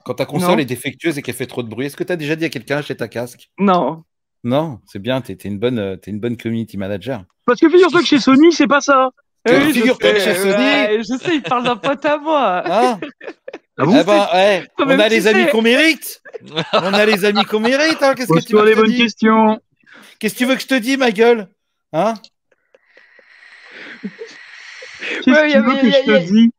[0.06, 0.58] Quand ta console Non.
[0.60, 2.50] est défectueuse et qu'elle fait trop de bruit Est-ce que tu as déjà dit à
[2.50, 3.50] quelqu'un achète un casque?
[3.60, 4.04] Non.
[4.44, 7.24] Non, c'est bien, tu es, une bonne, euh, t'es une bonne community manager.
[7.48, 9.10] Parce que figure-toi que chez Sony, c'est pas ça.
[9.50, 12.64] Oui, je figure-toi que chez Sony- ouais, je sais, il parle d'un pote à moi.
[12.66, 13.00] Hein
[13.78, 16.22] Ah bon Eh ben, ouais, on a les amis qu'on mérite.
[16.74, 17.98] On a les amis qu'on mérite.
[18.02, 18.14] Hein.
[18.16, 19.60] Qu'est-ce que tu veux les je te bonnes dise questions.
[20.20, 21.50] Qu'est-ce que tu veux que je te dise, ma gueule
[21.92, 22.14] Hein?
[24.02, 26.52] Qu'est-ce Ouais, que y tu a- veux que je te dise?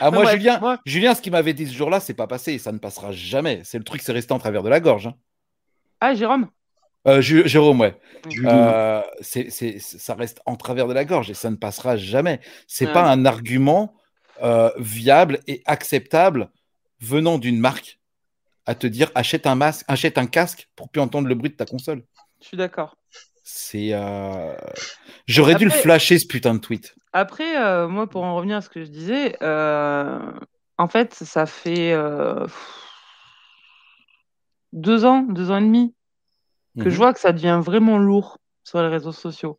[0.00, 2.58] Ah, moi, Ouais, Julien, Julien, ce qu'il m'avait dit ce jour-là, c'est pas passé et
[2.58, 3.60] ça ne passera jamais.
[3.64, 5.08] C'est le truc, c'est resté en travers de la gorge.
[5.08, 5.14] hein.
[6.00, 6.48] Ah, Jérôme?
[7.08, 7.96] Euh, Jérôme, ouais.
[8.28, 8.48] Julie.
[8.50, 12.40] Euh, ça reste en travers de la gorge et ça ne passera jamais.
[12.66, 12.92] C'est Ouais.
[12.92, 13.94] pas un argument
[14.42, 16.50] euh, viable et acceptable
[17.00, 17.98] venant d'une marque
[18.66, 21.54] à te dire achète un masque, achète un casque pour plus entendre le bruit de
[21.56, 22.02] ta console.
[22.42, 22.96] Je suis d'accord.
[23.44, 23.92] C'est,
[25.26, 26.94] j'aurais dû le flasher ce putain de tweet.
[27.18, 30.20] Après, euh, moi, pour en revenir à ce que je disais, euh,
[30.76, 32.46] en fait, ça fait euh,
[34.74, 35.94] deux ans, deux ans et demi
[36.78, 36.90] que Mhm.
[36.90, 39.56] je vois que ça devient vraiment lourd sur les réseaux sociaux.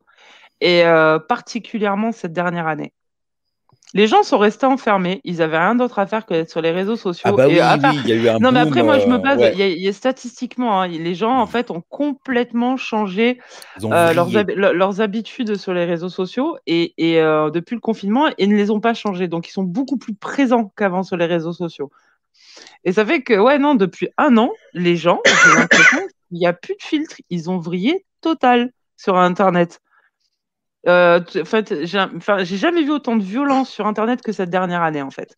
[0.61, 0.83] Et
[1.27, 2.93] particulièrement cette dernière année.
[3.93, 6.71] Les gens sont restés enfermés, ils avaient rien d'autre à faire que d'être sur les
[6.71, 7.29] réseaux sociaux.
[7.29, 8.83] Ah bah et oui, à part- oui, il y a eu un Non, mais après,
[8.83, 11.15] moi, je me euh, base, ouais, il y a- il y a statistiquement, hein, les
[11.15, 13.39] gens, en fait, ont complètement changé
[13.79, 17.79] ils ont euh, leurs, hab- habitudes sur les réseaux sociaux et, et, euh, depuis le
[17.79, 19.29] confinement et ne les ont pas changées.
[19.29, 21.89] Donc, ils sont beaucoup plus présents qu'avant sur les réseaux sociaux.
[22.83, 25.97] Et ça fait que, ouais, non, depuis un an, les gens, j'ai l'impression
[26.27, 27.15] qu'il n'y a plus de filtre.
[27.29, 29.79] Ils ont vrillé total sur Internet.
[30.87, 34.81] Euh, en fait, j'ai enfin, jamais vu autant de violence sur Internet que cette dernière
[34.83, 35.35] année, en fait.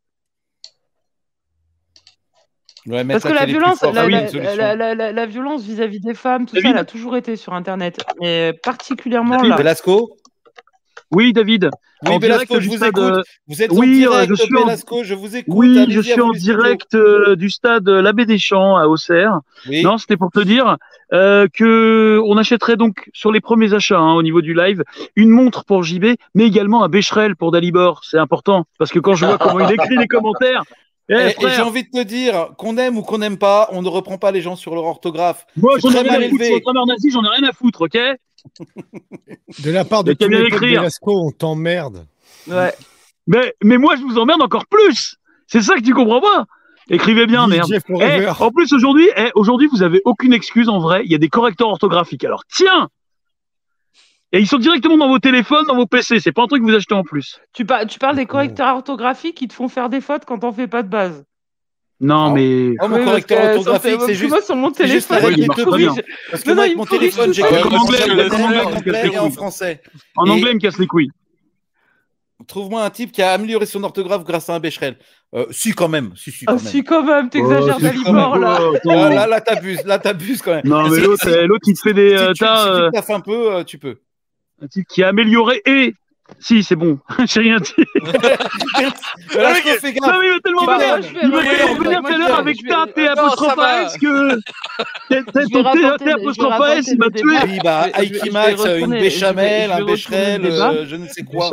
[2.85, 4.55] Ouais, Parce que la violence, fort, la, c'est une la- solution.
[4.55, 7.53] la- la- la- la violence vis-à-vis des femmes, tout ça, elle a toujours été sur
[7.53, 7.97] Internet.
[8.21, 9.55] Mais particulièrement David là.
[9.57, 10.15] Velasco
[11.11, 11.69] Oui, David.
[12.03, 13.03] Oui, direct je du vous stade, écoute.
[13.03, 15.53] euh, Vous êtes oui, en euh, direct, je suis en- je vous écoute.
[15.53, 19.39] Oui, je suis en direct euh, du stade L'Abbé des Champs à Auxerre.
[19.67, 19.83] Oui.
[19.83, 20.77] Non, c'était pour te dire
[21.11, 24.83] euh, que on achèterait donc sur les premiers achats hein, au niveau du live
[25.15, 28.01] une montre pour JB, mais également un Becherel pour Dalibor.
[28.05, 30.63] C'est important parce que quand je vois comment il écrit les commentaires,
[31.09, 33.87] eh, Et, j'ai envie de te dire, qu'on aime ou qu'on n'aime pas, on ne
[33.89, 35.47] reprend pas les gens sur leur orthographe.
[35.57, 36.71] moi j'en ai rien à foutre
[37.11, 37.97] j'en ai rien à foutre, ok?
[39.63, 40.49] De la part de tous les.
[40.49, 42.05] Velasco, on t'emmerde.
[42.47, 42.73] Ouais.
[43.27, 45.17] Mais mais moi je vous emmerde encore plus.
[45.47, 46.45] C'est ça que tu comprends pas.
[46.89, 47.71] Écrivez bien, DJ merde.
[48.01, 51.01] Eh, en plus aujourd'hui, eh, aujourd'hui vous avez aucune excuse en vrai.
[51.05, 52.23] Il y a des correcteurs orthographiques.
[52.23, 52.89] Alors tiens.
[54.31, 56.19] Et ils sont directement dans vos téléphones, dans vos PC.
[56.19, 57.39] C'est pas un truc que vous achetez en plus.
[57.53, 60.51] Tu, par- tu parles des correcteurs orthographiques qui te font faire des fautes quand on
[60.53, 61.23] fait pas de base.
[62.01, 62.33] Non Oh.
[62.33, 64.29] mais Oh, mon correcteur que, orthographique, c'est juste.
[64.29, 65.89] Moi, sur mon téléphone, il corrige.
[66.31, 67.43] Parce que Non, moi, non, avec il mon téléphone, j'ai
[69.17, 69.81] En en français.
[70.15, 71.09] en Et- anglais, il me casse les couilles.
[72.47, 74.97] Trouve-moi un type qui a amélioré son orthographe grâce à un Becherel.
[75.35, 76.13] Euh, si, quand même.
[76.15, 76.65] Si, si, quand Ah, même.
[76.71, 78.59] si, quand même, t'exagères Oh, Dalibor, là.
[78.61, 78.77] Oh.
[78.89, 79.83] Ah, là, là, t'abuses.
[79.85, 80.61] Là, t'abuses quand même.
[80.65, 82.91] Non mais l'autre, eh, l'autre il te fait des si tu, tas, si euh, tu
[82.93, 83.97] taffes un peu, euh, tu peux.
[84.61, 85.93] un type qui a amélioré et
[86.39, 86.99] si c'est bon.
[87.25, 87.73] J'ai rien dit.
[89.29, 90.17] Velasco, fais Non gaffe.
[90.19, 90.65] mais il va tellement
[91.01, 93.11] je vais- Il je vais- revenir tout à je l'heure avec je ta T Non,
[93.11, 93.59] apostrophe.
[93.59, 94.39] AS que
[95.09, 97.37] Je ton T je apostrophe AS il m'a tué.
[97.45, 101.07] Oui, bah, Je je je Max, une je béchamel, je un bécherel, euh, je ne
[101.07, 101.49] sais quoi.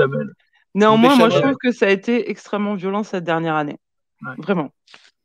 [0.74, 3.76] Néanmoins, moi, je trouve que ça a été extrêmement violent cette dernière année.
[4.38, 4.70] Vraiment.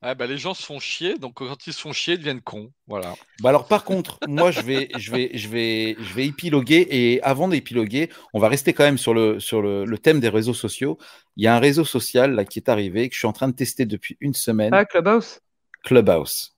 [0.03, 2.41] Ah bah, les gens se font chier, donc quand ils se font chier, ils deviennent
[2.41, 2.71] cons.
[2.87, 3.13] Voilà.
[3.39, 7.21] Bah alors par contre, moi je vais, je vais, je vais, je vais épiloguer et
[7.21, 10.55] avant d'épiloguer, on va rester quand même sur le sur le, le thème des réseaux
[10.55, 10.97] sociaux.
[11.37, 13.47] Il y a un réseau social là qui est arrivé que je suis en train
[13.47, 15.39] de tester depuis une semaine, Ah, Clubhouse?
[15.83, 16.55] Clubhouse.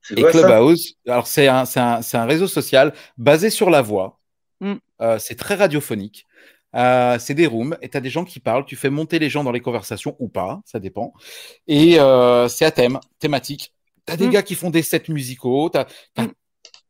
[0.00, 3.70] C'est Et quoi Clubhouse, alors c'est un, c'est un, c'est un réseau social basé sur
[3.70, 4.20] la voix.
[4.60, 4.74] Mm.
[5.00, 6.26] Euh, c'est très radiophonique.
[6.74, 8.64] Euh, c'est des rooms et tu as des gens qui parlent.
[8.66, 11.12] Tu fais monter les gens dans les conversations ou pas, ça dépend.
[11.68, 13.72] Et euh, c'est à thème, thématique.
[14.06, 14.30] Tu as des Mm.
[14.30, 15.70] gars qui font des sets musicaux.
[15.70, 15.86] Tu as,
[16.18, 16.32] Mm.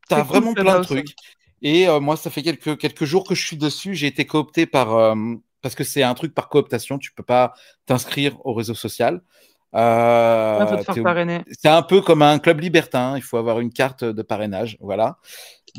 [0.08, 1.14] Cool, vraiment plein de trucs.
[1.62, 3.94] Et euh, moi, ça fait quelques, quelques jours que je suis dessus.
[3.94, 5.14] J'ai été coopté par.
[5.62, 6.98] parce que c'est un truc par cooptation.
[6.98, 7.54] Tu peux pas
[7.86, 9.22] t'inscrire au réseau social.
[9.74, 11.40] Euh, Ah, parrainer.
[11.50, 13.14] c'est un peu comme un club libertin.
[13.16, 14.76] Il faut avoir une carte de parrainage.
[14.80, 15.16] Voilà.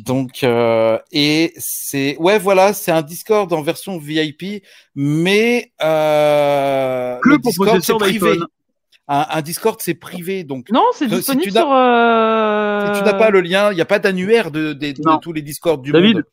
[0.06, 2.18] Donc, euh, et c'est.
[2.20, 4.64] Ouais, voilà, c'est un Discord en version VIP,
[4.96, 5.72] mais.
[5.82, 8.38] Euh, le Discord, c'est privé.
[9.08, 10.44] Un, un Discord, c'est privé.
[10.44, 11.72] Donc, Non, c'est Si tu disponible sur.
[11.74, 15.02] euh, si tu n'as pas le lien, il n'y a pas d'annuaire de, de- de
[15.06, 15.20] Non.
[15.20, 16.24] tous les Discords du David, monde.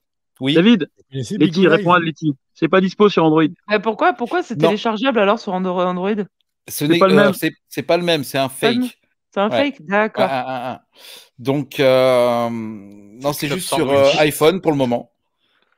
[0.41, 0.55] Oui.
[0.55, 2.35] David, Letty, réponds à Letty.
[2.55, 3.45] C'est pas dispo sur Android.
[3.73, 6.25] Eh, pourquoi Pourquoi c'est téléchargeable alors sur Andro- Android?
[6.69, 7.33] Ce n'est pas le euh, même.
[7.69, 8.99] c'est- pas le même, c'est un fake.
[9.35, 9.73] C'est un Ouais.
[9.73, 10.27] fake D'accord.
[10.29, 10.83] Ah, ah, ah.
[11.39, 15.11] Donc, euh, non, c'est juste sur euh, iPhone pour le moment.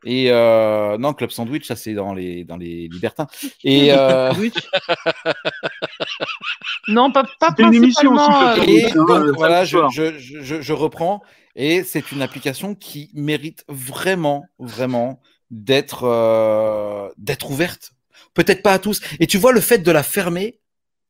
[0.07, 3.27] Et euh, non, Club Sandwich, ça c'est dans les, dans les libertins.
[3.63, 4.55] Et, euh, Sandwich.
[6.89, 11.23] non, pas, pas une émission aussi, et donc voilà, je, je, je, je reprends.
[11.57, 15.21] Et c'est une application qui mérite vraiment, vraiment
[15.51, 17.93] d'être euh, d'être ouverte.
[18.35, 19.01] Peut-être pas à tous.
[19.21, 20.59] Et tu vois, le fait de la fermer,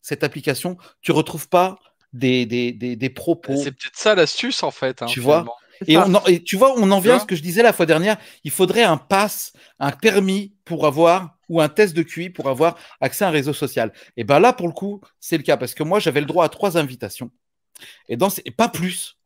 [0.05, 1.79] cette application, tu retrouves pas
[2.13, 3.57] des, des, des, des propos.
[3.57, 5.01] C'est peut-être ça l'astuce en fait.
[5.03, 5.57] hein, Tu vois finalement.
[5.89, 7.73] Et, on en- et tu vois, on en vient à ce que je disais la
[7.73, 8.19] fois dernière.
[8.45, 12.77] Il faudrait un pass, un permis pour avoir, ou un test de QI pour avoir
[13.01, 13.93] accès à un réseau social.
[14.19, 16.45] Et ben là, pour le coup, c'est le cas parce que moi, j'avais le droit
[16.45, 17.31] à trois invitations.
[18.11, 19.17] Et, dans ces- et pas plus.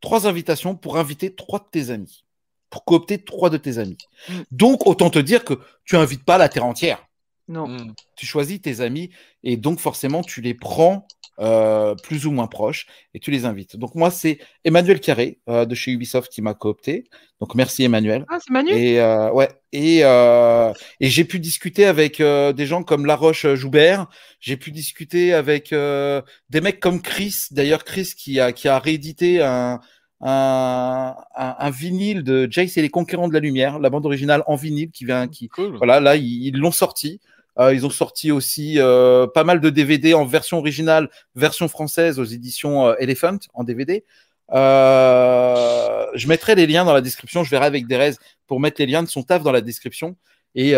[0.00, 2.24] Trois invitations pour inviter trois de tes amis.
[2.68, 3.96] Pour coopter trois de tes amis.
[4.28, 4.32] Mm.
[4.50, 5.54] Donc, autant te dire que
[5.84, 7.05] tu invites pas la terre entière
[7.48, 7.68] Non.
[7.68, 7.94] Mm.
[8.16, 9.10] tu choisis tes amis
[9.44, 11.06] et donc forcément tu les prends
[11.38, 13.76] euh, plus ou moins proches et tu les invites.
[13.76, 17.04] Donc moi c'est Emmanuel Carré euh, de chez Ubisoft qui m'a coopté.
[17.40, 18.24] Donc merci Emmanuel.
[18.30, 18.70] Ah, c'est Manu?
[18.72, 23.46] Et euh, ouais et euh, et j'ai pu discuter avec euh, des gens comme Laroche
[23.54, 24.06] Joubert.
[24.40, 27.34] J'ai pu discuter avec euh, des mecs comme Chris.
[27.50, 29.80] D'ailleurs Chris qui a qui a réédité un
[30.22, 34.42] un, un, un vinyle de Jace et les Conquérants de la Lumière, la bande originale
[34.46, 35.76] en vinyle qui vient qui Cool.
[35.76, 37.20] voilà, là, ils ils l'ont sorti.
[37.58, 42.18] Euh, ils ont sorti aussi euh, pas mal de DVD en version originale, version française
[42.18, 44.04] aux éditions euh, Elephant en DVD.
[44.52, 47.44] Je mettrai les liens dans la description.
[47.44, 48.12] Je verrai avec Derez
[48.46, 50.16] pour mettre les liens de son taf dans la description.
[50.54, 50.72] Et,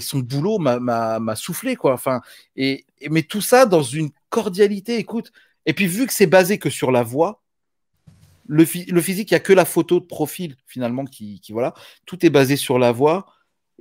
[0.00, 1.92] son boulot m'a- soufflé, quoi.
[1.92, 2.22] Enfin,
[2.56, 5.32] mais tout ça dans une cordialité, écoute.
[5.66, 7.40] Et puis, vu que c'est basé que sur la voix,
[8.48, 11.74] le, phy- le physique, il n'y a que la photo de profil, finalement, qui voilà.
[12.06, 13.26] Tout est basé sur la voix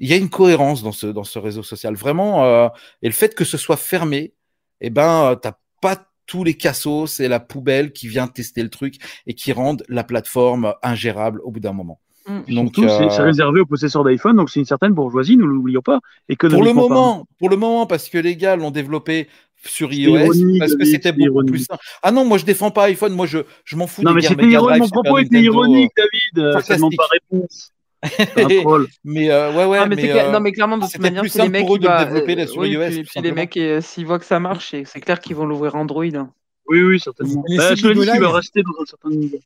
[0.01, 1.93] il y a une cohérence dans ce, dans ce réseau social.
[1.95, 2.67] Vraiment, euh,
[3.03, 4.33] et le fait que ce soit fermé,
[4.81, 8.69] eh ben, euh, t'as pas tous les cassos et la poubelle qui vient tester le
[8.69, 8.95] truc
[9.27, 11.99] et qui rendent la plateforme ingérable au bout d'un moment.
[12.27, 12.53] Mm.
[12.53, 15.45] Donc, Surtout, c'est euh, c'est réservé aux possesseurs d'iPhone, donc c'est une certaine bourgeoisie, nous
[15.45, 15.99] l'oublions pas.
[16.27, 16.73] pour le parlant.
[16.73, 19.27] moment, pour le moment, parce que les gars l'ont développé
[19.63, 21.51] sur iOS, ironique, parce que c'était c'est beaucoup ironique.
[21.51, 21.83] plus simple.
[22.01, 24.21] Ah non, moi je défends pas iPhone, moi je, je m'en fous Non, des mais
[24.21, 26.43] guerres c'était ironique, mon propos était ironique, David.
[26.43, 27.71] euh, pas réponse.
[28.03, 28.87] C'est un troll.
[29.03, 30.99] Mais euh, ouais, ouais, non, mais mais, c'est clair- euh, non, mais clairement, de toute
[30.99, 32.69] manière, plus c'est les mecs pour eux qui de le va- développer là sur oui,
[32.71, 35.35] iOS, puis- tout puis les mecs, euh, s'ils voient que ça marche, c'est clair qu'ils
[35.35, 36.03] vont l'ouvrir Android.
[36.15, 36.31] hein.
[36.67, 37.43] Oui, oui, certainement.
[37.57, 39.39] Bah, va Live rester dans un certain niveau.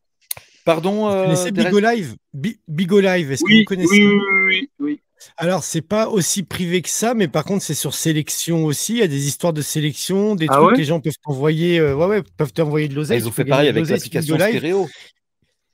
[0.64, 2.16] Pardon, Vous euh, connaissez Bigo Live?
[2.34, 4.04] Bi- Bigo Live, est-ce que vous connaissez?
[4.06, 5.00] oui, oui, oui, oui.
[5.38, 8.94] Alors, c'est pas aussi privé que ça, mais par contre, c'est sur sélection aussi.
[8.94, 10.78] Il y a des histoires de sélection, des Ah trucs, ouais?
[10.78, 13.20] les gens peuvent t'envoyer, euh, ouais, ouais, peuvent t'envoyer de Ah, l'oseille.
[13.20, 14.58] Ils ont fait pareil avec l'application Bigo Live.
[14.58, 14.88] stéréo.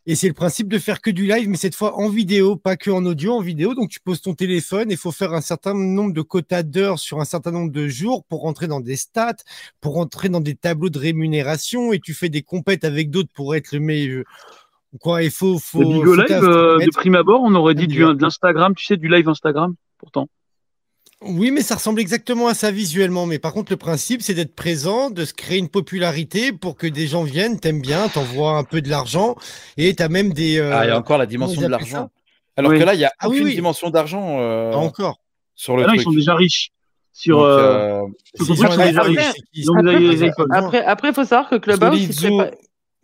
[0.07, 2.75] Et c'est le principe de faire que du live, mais cette fois en vidéo, pas
[2.75, 3.75] que en audio, en vidéo.
[3.75, 7.19] Donc tu poses ton téléphone, il faut faire un certain nombre de quotas d'heures sur
[7.19, 9.35] un certain nombre de jours pour rentrer dans des stats,
[9.79, 13.55] pour rentrer dans des tableaux de rémunération, et tu fais des compètes avec d'autres pour
[13.55, 14.23] être le meilleur.
[14.99, 15.81] Quoi, il faut, faut.
[15.81, 18.85] Le Bigo faut Live, euh, de prime abord, on aurait dit du, de l'Instagram, tu
[18.85, 20.27] sais, du live Instagram, pourtant.
[21.23, 23.26] Oui, mais ça ressemble exactement à ça visuellement.
[23.27, 26.88] Mais par contre, le principe, c'est d'être présent, de se créer une popularité pour que
[26.88, 29.35] des gens viennent, t'aimes bien, t'envoies un peu de l'argent,
[29.77, 30.57] et t'as même des.
[30.60, 32.10] euh, Ah, il y a encore la dimension de l'argent.
[32.57, 32.80] Alors Oui.
[32.80, 33.53] que là, il n'y a Ah aucune oui.
[33.56, 35.19] dimension d'argent euh, pas encore.
[35.56, 36.72] sur le Ah ils sont déjà riches.
[37.14, 38.07] Sur, Donc, euh, euh,
[38.39, 38.68] Ils sont déjà
[39.03, 40.31] riches.
[40.85, 42.10] après, il faut savoir que Clubhouse,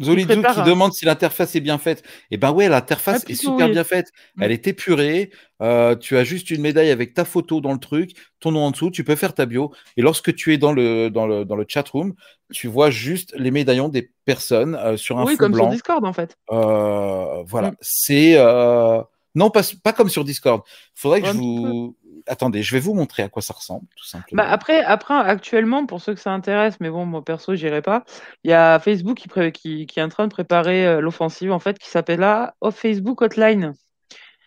[0.01, 2.03] Zolidou qui demande si l'interface est bien faite.
[2.31, 3.71] Eh ben ouais, l'interface Ah, est super oui.
[3.73, 4.11] bien faite.
[4.35, 4.43] Mm.
[4.43, 5.31] Elle est épurée.
[5.61, 8.71] euh, tu as juste une médaille avec ta photo dans le truc, ton nom en
[8.71, 8.91] dessous.
[8.91, 9.73] Tu peux faire ta bio.
[9.97, 12.13] Et lorsque tu es dans le dans le dans le chat room,
[12.53, 15.67] tu vois juste les médaillons des personnes euh, sur un Oui, fond comme sur.
[15.69, 16.37] Discord en fait.
[16.51, 17.71] Euh, voilà.
[17.71, 17.75] Mm.
[17.81, 19.01] C'est euh,
[19.33, 20.61] non pas pas comme sur Discord.
[20.93, 21.95] Faudrait que je vous
[22.27, 22.63] attendez.
[22.63, 24.43] Je vais vous montrer à quoi ça ressemble, tout simplement.
[24.43, 28.03] Bah après, après, actuellement, pour ceux que ça intéresse, mais bon, moi perso, j'irai pas.
[28.43, 31.59] Il y a Facebook qui, qui, qui est en train de préparer euh, l'offensive en
[31.59, 33.73] fait, qui s'appelle là Off Facebook Hotline.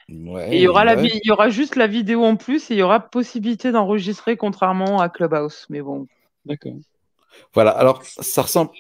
[0.09, 1.07] Ouais, Et il y aura ouais.
[1.07, 5.01] il y aura juste la vidéo en plus et il y aura possibilité d'enregistrer contrairement
[5.01, 5.67] à Clubhouse.
[5.69, 6.09] Mais bon.
[6.45, 6.73] D'accord.
[7.55, 7.71] Voilà.
[7.71, 8.71] Alors ça ressemble.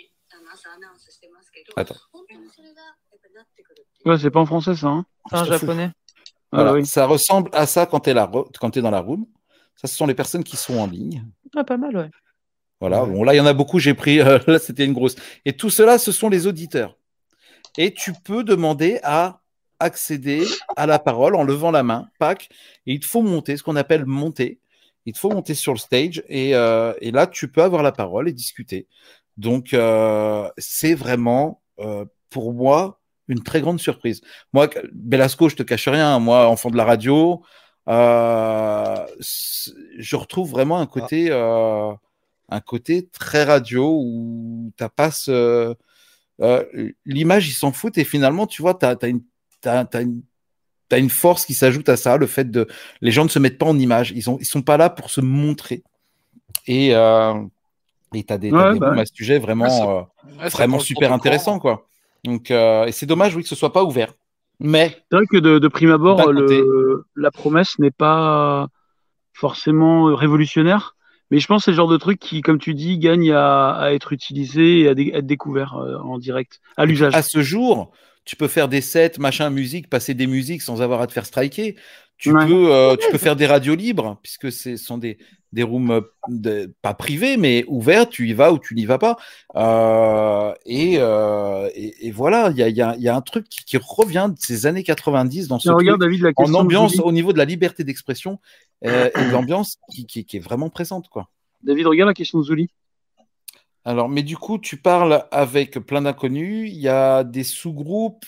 [1.77, 1.94] Attends.
[4.05, 4.89] Ouais, c'est pas en français ça.
[4.89, 5.66] Hein C'est un Je
[6.52, 6.85] Ah oui.
[6.86, 9.27] Ça ressemble à ça quand tu es, dans la room.
[9.77, 11.24] Ça, ce sont les personnes qui sont en ligne.
[11.56, 12.10] Ah, pas mal, ouais.
[12.81, 13.05] Voilà.
[13.05, 13.10] Ouais.
[13.10, 13.78] Bon, là, il y en a beaucoup.
[13.78, 14.20] J'ai pris.
[14.20, 15.16] euh, là, c'était une grosse.
[15.44, 16.97] Et tout cela, ce sont les auditeurs.
[17.78, 19.40] Et tu peux demander à
[19.78, 20.44] accéder
[20.77, 22.48] à la parole en levant la main, pack.
[22.86, 24.60] Et il te faut monter, ce qu'on appelle monter.
[25.06, 26.22] Il te faut monter sur le stage.
[26.28, 28.86] Et, euh, et là, tu peux avoir la parole et discuter.
[29.36, 32.99] Donc, euh, c'est vraiment, euh, pour moi,
[33.31, 34.20] une très grande surprise.
[34.52, 36.19] Moi, Belasco, je te cache rien.
[36.19, 37.43] Moi, enfant de la radio,
[37.89, 39.07] euh,
[39.98, 41.93] je retrouve vraiment un côté, euh,
[42.48, 45.74] un côté très radio où t'as pas ce,
[46.40, 46.65] euh,
[47.07, 49.23] l'image, ils s'en foutent et finalement, tu vois, t'as, t'as une,
[49.61, 50.23] t'as, t'as une,
[50.89, 52.66] t'as une force qui s'ajoute à ça, le fait de,
[53.01, 55.11] les gens ne se mettent pas en image, ils ont, ils sont pas là pour
[55.11, 55.82] se montrer
[56.66, 57.35] et euh,
[58.15, 60.02] et t'as des, t'as Ouais, des bah rooms à ce sujet vraiment, Ouais, ça- euh,
[60.43, 61.89] Ouais, ça vraiment super intéressant, quoi.
[62.24, 64.12] Donc, euh, et c'est dommage, oui, que ce soit pas ouvert.
[64.60, 68.68] Mais C'est vrai que de, de prime abord, le, la promesse n'est pas
[69.32, 70.97] forcément révolutionnaire,
[71.30, 73.72] mais je pense que c'est le genre de truc qui, comme tu dis, gagne à,
[73.72, 77.14] à être utilisé et à, dé- à être découvert euh, en direct, à l'usage.
[77.14, 77.92] à ce jour,
[78.24, 81.26] tu peux faire des sets, machin, musique, passer des musiques sans avoir à te faire
[81.26, 81.76] striker.
[82.20, 82.47] Tu Ouais.
[82.47, 85.16] peux, euh, tu peux faire des radios libres, puisque ce sont des,
[85.52, 88.10] des rooms euh, de- pas privés, mais ouverts.
[88.10, 89.16] Tu y vas ou tu n'y vas pas.
[89.56, 93.22] Euh, et, euh, et, et voilà, il y a, il y, a, y a un
[93.22, 96.55] truc qui, qui revient de ces années 90 dans ce regarde, truc, David, la en
[96.55, 98.38] ambiance au niveau de la liberté d'expression
[98.84, 101.30] euh, et de l'ambiance qui, qui, qui est vraiment présente, quoi.
[101.62, 102.68] David, regarde la question de Zouli.
[103.86, 106.70] Alors, mais du coup, tu parles avec plein d'inconnus.
[106.70, 108.26] Il y a des sous-groupes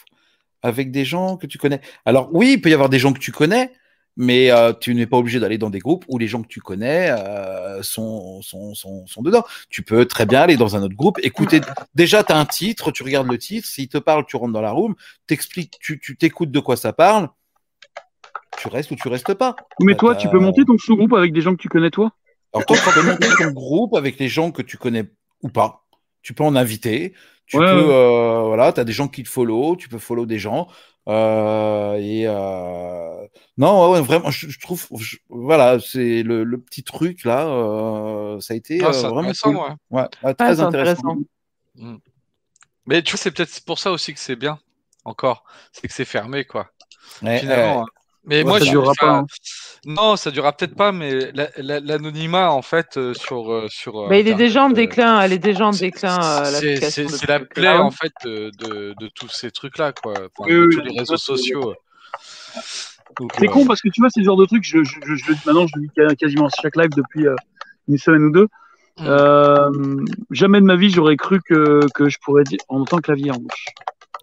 [0.62, 1.80] avec des gens que tu connais.
[2.06, 3.70] Alors, oui, il peut y avoir des gens que tu connais,
[4.16, 6.60] mais euh, tu n'es pas obligé d'aller dans des groupes où les gens que tu
[6.60, 9.44] connais euh, sont, sont, sont, sont dedans.
[9.70, 11.60] Tu peux très bien aller dans un autre groupe, écouter.
[11.94, 13.66] Déjà, tu as un titre, tu regardes le titre.
[13.66, 14.94] S'il te parle, tu rentres dans la room,
[15.26, 17.28] t'expliques, tu tu t'écoutes de quoi ça parle.
[18.58, 19.56] Tu restes ou tu restes pas.
[19.80, 22.12] Mais toi, tu peux monter ton sous-groupe avec des gens que tu connais, toi?
[22.52, 25.04] Alors toi, tu peux monter ton groupe avec les gens que tu connais
[25.42, 25.86] ou pas.
[26.22, 27.14] Tu peux en inviter.
[27.46, 27.92] Tu Ouais, peux, ouais.
[27.94, 30.68] euh, voilà, tu as des gens qui te follow, tu peux follow des gens.
[31.08, 33.26] Euh, et euh,
[33.56, 37.46] non, ouais, ouais, vraiment, je, je trouve, je- voilà, c'est le, le petit truc là,
[37.48, 39.76] euh, ça a été Ah, euh, vraiment intéressant, cool.
[39.90, 40.04] ouais.
[40.22, 41.02] Ah, très intéressant.
[41.08, 41.16] intéressant.
[42.86, 44.58] Mais tu vois, c'est peut-être pour ça aussi que c'est bien,
[45.04, 45.44] encore.
[45.72, 46.70] C'est que c'est fermé, quoi.
[47.22, 47.84] Ouais, Finalement.
[48.24, 48.28] Hein.
[48.28, 49.26] Mais Ouais, moi, ça je durera pas, hein.
[49.84, 53.52] Non, ça durera peut-être pas, mais la- la- l'anonymat, en fait, euh, sur.
[53.52, 55.20] euh, sur euh, Bah, il est déjà en déclin.
[55.20, 56.44] Elle est déjà en c'est- déclin.
[56.44, 57.86] c'est- la plaie, temps.
[57.86, 60.12] en fait, de, de, de tous ces trucs-là, quoi.
[60.12, 61.74] Enfin, Oui, de oui, tous les réseaux sociaux.
[63.36, 65.14] C'est euh, con parce que tu vois, c'est le genre de truc, je, je, je,
[65.16, 67.34] je- maintenant je le dis quas- quasiment chaque live depuis euh,
[67.88, 68.48] une semaine ou deux.
[68.98, 69.04] Mm.
[69.06, 69.70] Euh,
[70.30, 73.30] jamais de ma vie j'aurais cru que, que je pourrais dire en tant que clavier
[73.30, 73.66] en bouche.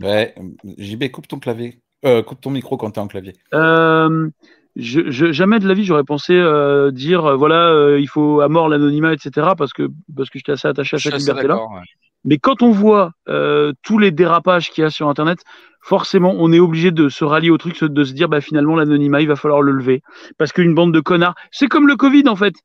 [0.02, 0.34] Ouais,
[0.78, 3.34] JB, coupe ton clavier, euh, coupe ton micro quand tu es en clavier.
[3.54, 4.30] Euh,
[4.76, 8.48] je, je- jamais de la vie j'aurais pensé euh, dire voilà euh, il faut à
[8.48, 11.56] mort l'anonymat etc parce que parce que j'étais assez attaché à cette assez liberté là.
[11.56, 11.72] d'accord.
[11.74, 11.82] ouais.
[12.26, 15.40] Mais quand on voit euh, tous les dérapages qu'il y a sur Internet,
[15.82, 19.22] forcément, on est obligé de se rallier au truc, de se dire, bah finalement, l'anonymat,
[19.22, 20.02] il va falloir le lever,
[20.38, 22.56] parce qu'une bande de connards, c'est comme le Covid en fait.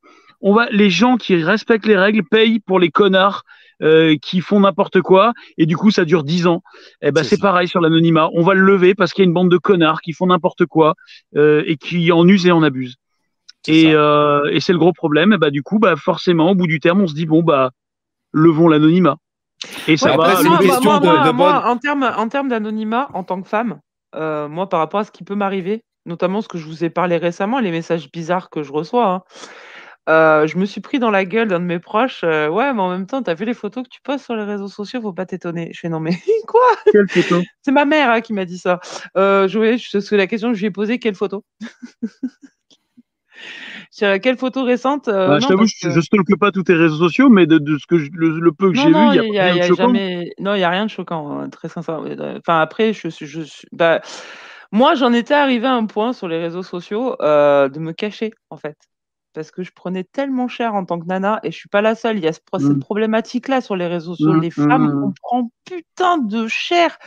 [0.41, 3.43] On va, les gens qui respectent les règles payent pour les connards
[3.81, 6.61] euh, qui font n'importe quoi, et du coup, ça dure dix ans.
[7.01, 8.29] Et ben C'est pareil sur l'anonymat.
[8.33, 10.65] On va le lever parce qu'il y a une bande de connards qui font n'importe
[10.65, 10.95] quoi
[11.35, 12.95] euh, et qui en usent et en abusent.
[13.67, 15.33] Et, euh, et c'est le gros problème.
[15.33, 17.71] Et bah du coup, bah forcément, au bout du terme, on se dit bon bah
[18.31, 19.17] levons l'anonymat.
[19.87, 20.41] Et ça Ouais, va.
[20.41, 21.63] une moi- question moi- de- moi- de moi, mode.
[21.65, 23.79] en termes en termes d'anonymat, en tant que femme,
[24.15, 26.89] euh, moi, par rapport à ce qui peut m'arriver, notamment ce que je vous ai
[26.91, 29.21] parlé récemment, les messages bizarres que je reçois, hein,
[30.09, 32.23] euh, je me suis pris dans la gueule d'un de mes proches.
[32.23, 34.43] euh, ouais, mais en même temps, t'as vu les photos que tu postes sur les
[34.43, 35.71] réseaux sociaux, faut pas t'étonner.
[35.73, 36.11] Je fais non, mais
[36.47, 36.61] quoi?
[36.91, 37.41] Quelle photo?
[37.61, 38.79] C'est ma mère hein, qui m'a dit ça.
[39.17, 41.43] Euh, je, voulais- je- c'est la question que je lui ai posée quelle photo?
[43.91, 46.51] Sur quelle photo récente euh, Bah, je non, t'avoue, parce je, que- je stalke pas
[46.51, 48.91] tous tes réseaux sociaux, mais de, de ce que je- le, le peu que j'ai
[48.91, 49.73] non, vu, il il n'y y a, a, rien de a choquant.
[49.73, 50.31] jamais.
[50.39, 52.07] Non, il y a rien de choquant, hein, très sincèrement.
[52.39, 53.67] Enfin, après, je suis, je suis.
[53.71, 54.01] Bah,
[54.71, 58.31] moi, j'en étais arrivé à un point sur les réseaux sociaux euh, de me cacher,
[58.49, 58.75] en fait,
[59.35, 61.93] parce que je prenais tellement cher en tant que nana, et je suis pas la
[61.93, 62.17] seule.
[62.17, 62.79] Il y a ce cette Mm.
[62.79, 64.33] problématique-là sur les réseaux sociaux.
[64.33, 65.03] Mm, Les femmes, mm.
[65.03, 66.97] on prend putain de cher.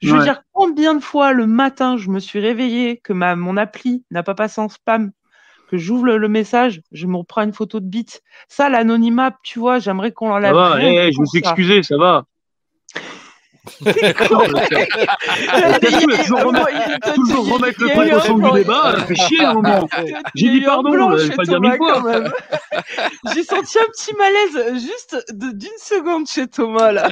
[0.00, 0.24] Je veux Ouais.
[0.24, 4.22] dire, combien de fois le matin je me suis réveillée que ma mon appli n'a
[4.22, 5.10] pas passé en spam.
[5.70, 8.22] Que j'ouvre le, le message, je me reprends une photo de bite.
[8.48, 10.54] Ça, l'anonymat, tu vois, j'aimerais qu'on Ça l'enlève.
[10.54, 11.48] va, rien eh, que je me suis ça.
[11.50, 12.24] excusé, ça va.
[13.80, 13.92] Vu,
[17.14, 19.88] toujours remettre- le eu au centre débat, ça fait chier un moment.
[20.34, 22.02] J'ai dit pardon, je vais pas dire mille fois.
[23.34, 27.10] J'ai senti un petit malaise juste d'une seconde chez Thomas là.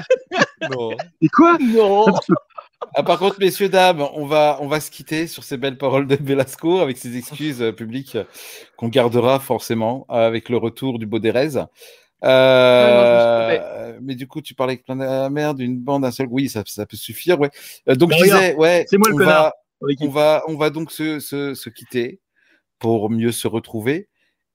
[0.71, 0.91] Non.
[1.21, 2.07] Et quoi Non.
[2.95, 6.07] Ah, par contre, messieurs, dames, on va, on va se quitter sur ces belles paroles
[6.07, 8.25] de Velasco avec ses excuses euh, publiques euh,
[8.77, 11.07] qu'on gardera forcément euh, avec le retour du
[12.25, 16.27] Euh, mais du coup, tu parlais avec plein de ah, merde, une bande, un seul.
[16.31, 17.39] Oui, ça, ça peut suffire.
[17.41, 17.51] Ouais.
[17.89, 19.43] Euh, donc, Bah, je regarde, disais, ouais, c'est moi le on connard.
[19.45, 19.53] va,
[20.01, 22.21] on va, on va donc se, se, se quitter
[22.79, 24.09] pour mieux se retrouver.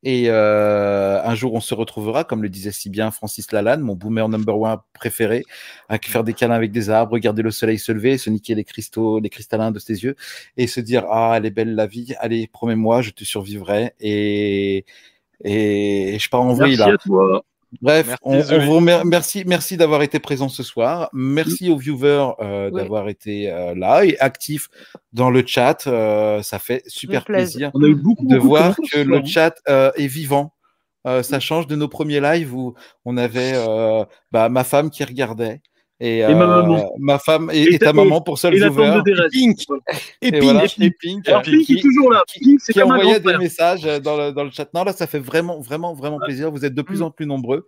[0.08, 3.96] Et euh, un jour, on se retrouvera, comme le disait si bien Francis Lalanne, mon
[3.96, 5.42] boomer number one préféré,
[5.90, 8.64] à faire des câlins avec des arbres, regarder le soleil se lever, se niquer les
[8.64, 10.16] cristaux, les cristallins de ses yeux,
[10.58, 13.94] et se dire ah elle est belle la vie, allez promets-moi, je te survivrai.
[14.00, 14.86] Et
[15.44, 16.94] et je pars en vrille Merci là.
[16.94, 17.44] à toi.
[17.82, 21.10] Bref, Merci, on, vous remer- merci, merci d'avoir été présent ce soir.
[21.14, 24.70] Merci aux viewers euh, d'avoir été euh, là et actifs
[25.14, 25.88] dans le chat.
[25.88, 27.72] Euh, ça fait super plaisir.
[27.74, 30.54] On a eu beaucoup, de beaucoup voir que le chat euh, est vivant.
[31.08, 32.74] Euh, ça change de nos premiers lives où
[33.06, 35.62] on avait euh, bah, ma femme qui regardait
[36.00, 36.92] et, Et ma euh, maman.
[37.00, 38.54] ma femme et, ta maman pour seul.
[39.32, 39.60] Pink.
[40.22, 40.44] Et, Et Pink.
[40.44, 42.22] voilà, et et Pink, Alors, Pink qui- est toujours là.
[42.28, 44.68] qui- Pink, c'est qui un envoyait des messages euh, dans le, dans le chat.
[44.74, 46.52] Non, là, ça fait vraiment, vraiment, vraiment plaisir.
[46.52, 47.04] Vous êtes de plus Mm.
[47.04, 47.68] en plus nombreux.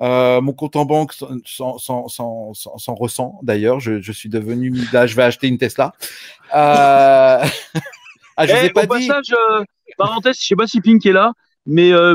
[0.00, 3.38] Euh, mon compte en banque s'en- s'en s'en- s'en- s'en- s'en ressent.
[3.42, 4.72] D'ailleurs, je, je suis devenu.
[4.92, 5.92] Là, je vais acheter une Tesla.
[6.54, 7.38] Euh...
[8.36, 9.06] ah, je vous Eh, ai pas au dit.
[9.08, 9.64] passage, euh,
[9.96, 11.32] parenthèse, je sais pas si Pink est là,
[11.66, 12.14] mais euh,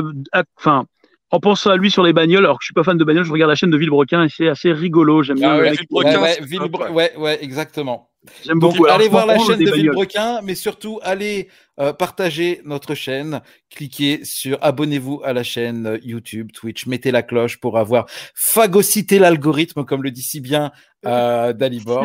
[0.58, 0.86] enfin,
[1.34, 3.24] en pensant à lui sur les bagnoles, alors que je suis pas fan de bagnoles,
[3.24, 5.22] je regarde la chaîne de Villebrequin et c'est assez rigolo.
[5.22, 5.50] J'aime bien.
[5.50, 5.70] Ah le ouais.
[5.72, 6.90] Villebrequin, Ouais, ouais, c'est Villebre- top, ouais.
[6.90, 8.10] ouais, ouais, exactement.
[8.44, 8.84] J'aime Donc, beaucoup.
[8.86, 9.70] Alors, allez voir la chaîne de.
[9.70, 11.48] Villebrequin, mais surtout, allez
[11.80, 17.58] euh, partager notre chaîne, cliquez sur abonnez-vous à la chaîne YouTube, Twitch, mettez la cloche
[17.60, 20.70] pour avoir phagocyté l'algorithme, comme le dit si bien
[21.04, 22.04] euh, Dalibor.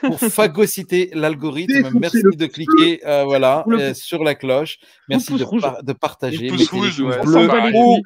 [0.00, 4.78] Pour phagocyter l'algorithme, merci de cliquer euh, voilà, euh, sur la cloche.
[5.08, 5.62] Merci de, rouge.
[5.62, 6.48] par- de partager.
[6.48, 7.98] Les ouais, ou.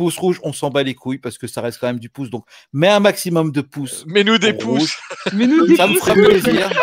[0.00, 2.30] Pouce rouge, on s'en bat les couilles parce que ça reste quand même du pouce.
[2.30, 4.04] Donc, mets un maximum de pouces.
[4.06, 4.94] Mets-nous des pouces.
[5.34, 6.00] Mais nous des Ça me pouces.
[6.02, 6.70] fera plaisir.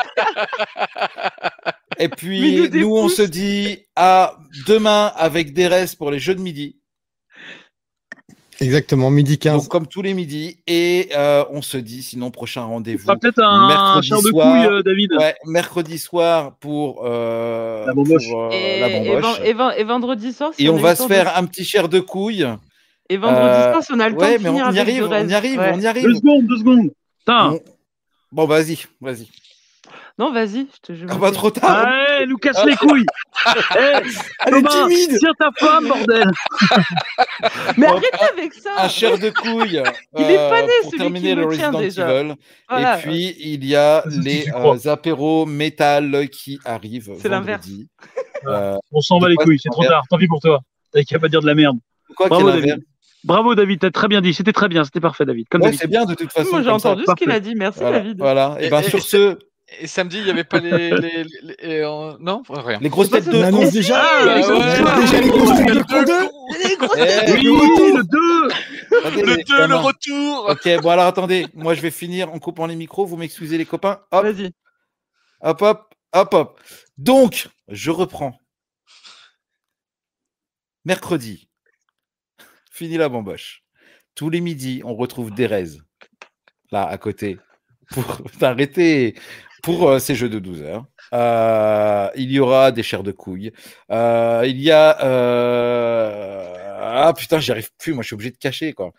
[2.00, 3.16] Et puis, nous, des nous, on pouces.
[3.18, 4.38] se dit à
[4.68, 6.78] demain avec Deres pour les jeux de midi.
[8.60, 9.54] Exactement, midi 15.
[9.64, 10.58] Donc, comme tous les midis.
[10.68, 13.04] Et euh, on se dit, sinon, prochain rendez-vous.
[13.06, 14.66] sera peut-être un mercredi char de soir.
[14.66, 15.14] couilles, euh, David.
[15.14, 18.28] Ouais, mercredi soir pour, euh, La bamboche.
[18.30, 19.38] pour, euh, Et, la et bamboche.
[19.40, 21.64] ven- et ven- et vendredi soir, si Et on va se faire de- un petit
[21.66, 22.48] chair de couilles.
[23.10, 24.68] Et vendredi Euh, soir, si on a le temps ouais, de mais on finir y
[24.68, 25.72] avec arrive, on y arrive, Ouais.
[25.76, 26.04] on y arrive.
[26.04, 26.90] Deux secondes, deux secondes.
[27.20, 27.52] Putain.
[27.52, 27.60] On-
[28.34, 29.30] Bon, vas-y, vas-y.
[30.20, 31.08] Non, vas-y, je te jure.
[31.12, 31.86] Ah, pas trop tard.
[31.88, 33.06] Ah, elle nous casse les couilles.
[33.46, 33.80] Eh,
[34.48, 35.18] Elle est Thomas, timide.
[35.20, 36.26] tiens ta femme, bordel.
[37.78, 38.72] Mais Bon, arrêtez avec ça.
[38.80, 39.82] un chair de couilles
[40.18, 42.12] Il est euh, pas né, pour celui terminer qui le Resident déjà.
[42.22, 42.36] Evil.
[42.68, 42.98] Voilà.
[42.98, 47.66] Et puis, il y a les euh, apéros métal qui arrivent C'est l'inverse.
[47.68, 47.88] vendredi.
[48.48, 50.04] Euh, On s'en bat les couilles, c'est trop tard.
[50.10, 50.60] Tant pis pour toi.
[50.92, 51.78] T'as qu'à pas dire de la merde.
[52.16, 52.84] quoi qu'il David.
[53.28, 53.80] Bravo, David.
[53.82, 54.34] T'as très bien dit.
[54.34, 54.84] C'était très bien.
[54.86, 55.48] C'était parfait, David.
[55.50, 55.82] Comme Ouais, d'habitude.
[55.84, 56.50] c'est bien de toute façon.
[56.50, 56.90] Moi, j'ai comme ça.
[56.92, 57.54] entendu ce qu'il a dit.
[57.56, 58.18] Merci, Voilà, David.
[58.18, 58.58] voilà.
[58.60, 59.38] Et ben Et- sur ce,
[59.82, 60.72] Et samedi, il n'y avait pas les.
[60.92, 61.26] les, les-
[61.62, 62.80] les- euh, non, rien.
[62.82, 63.72] les grosses têtes de On annonce con.
[63.72, 64.02] déjà.
[64.02, 66.70] Ah, les ouais, grosses ouais, déjà les grosses têtes le de.
[66.70, 67.36] Les grosses Eh, têtes.
[67.36, 68.48] Oui, le 2.
[69.04, 72.40] attendez, Le les 2, le retour Ok, bon alors attendez, moi je vais finir en
[72.40, 74.00] coupant les micros, vous m'excusez les copains.
[74.14, 74.52] Hop, Vas-y.
[75.42, 76.60] hop, hop, hop, hop.
[76.98, 78.40] Donc, je reprends.
[80.86, 81.47] Mercredi,
[82.78, 83.64] fini la bamboche.
[84.14, 85.80] Tous les midis, on retrouve Derez,
[86.72, 87.40] là à côté,
[87.90, 89.16] pour t'arrêter
[89.64, 90.86] pour euh, ces jeux de 12 heures.
[91.14, 93.52] Euh, il y aura des chairs de couilles.
[93.92, 94.96] Euh, il y a.
[96.80, 98.92] Ah putain, j'y arrive plus, moi je suis obligé de cacher quoi.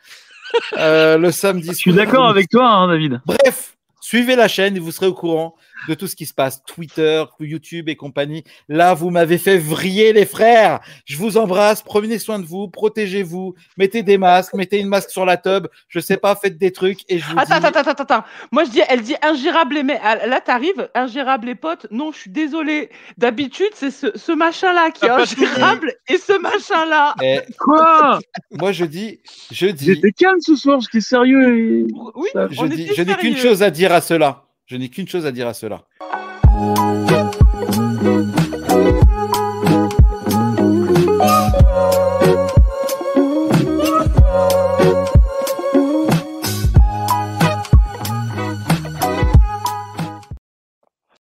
[0.76, 3.20] Le samedi Je suis d'accord avec toi, hein, David.
[3.26, 5.54] Bref, suivez la chaîne et vous serez au courant
[5.86, 8.44] de tout ce qui se passe, Twitter, YouTube et compagnie.
[8.68, 10.80] Là, vous m'avez fait vriller les frères.
[11.04, 15.24] Je vous embrasse, prenez soin de vous, protégez-vous, mettez des masques, mettez une masque sur
[15.24, 17.66] la tub, je sais pas, faites des trucs et je vous Attends, dis...
[17.66, 18.24] attends, attends, attends.
[18.50, 20.00] Moi, je dis, elle dit ingérable les mecs.
[20.02, 21.86] Ah, Là, t'arrives, ingérable les potes.
[21.90, 22.90] Non, je suis désolé.
[23.16, 27.14] D'habitude, c'est ce, ce machin-là qui est ingérable et ce machin-là.
[27.22, 28.18] Eh, Quoi?
[28.50, 31.58] moi, je dis, je dis, J'étais calme ce soir, j'étais sérieux.
[31.58, 31.86] Et...
[32.14, 34.47] Oui, Ça, je on dis, je n'ai qu'une chose à dire à cela.
[34.68, 35.86] Je n'ai qu'une chose à dire à cela.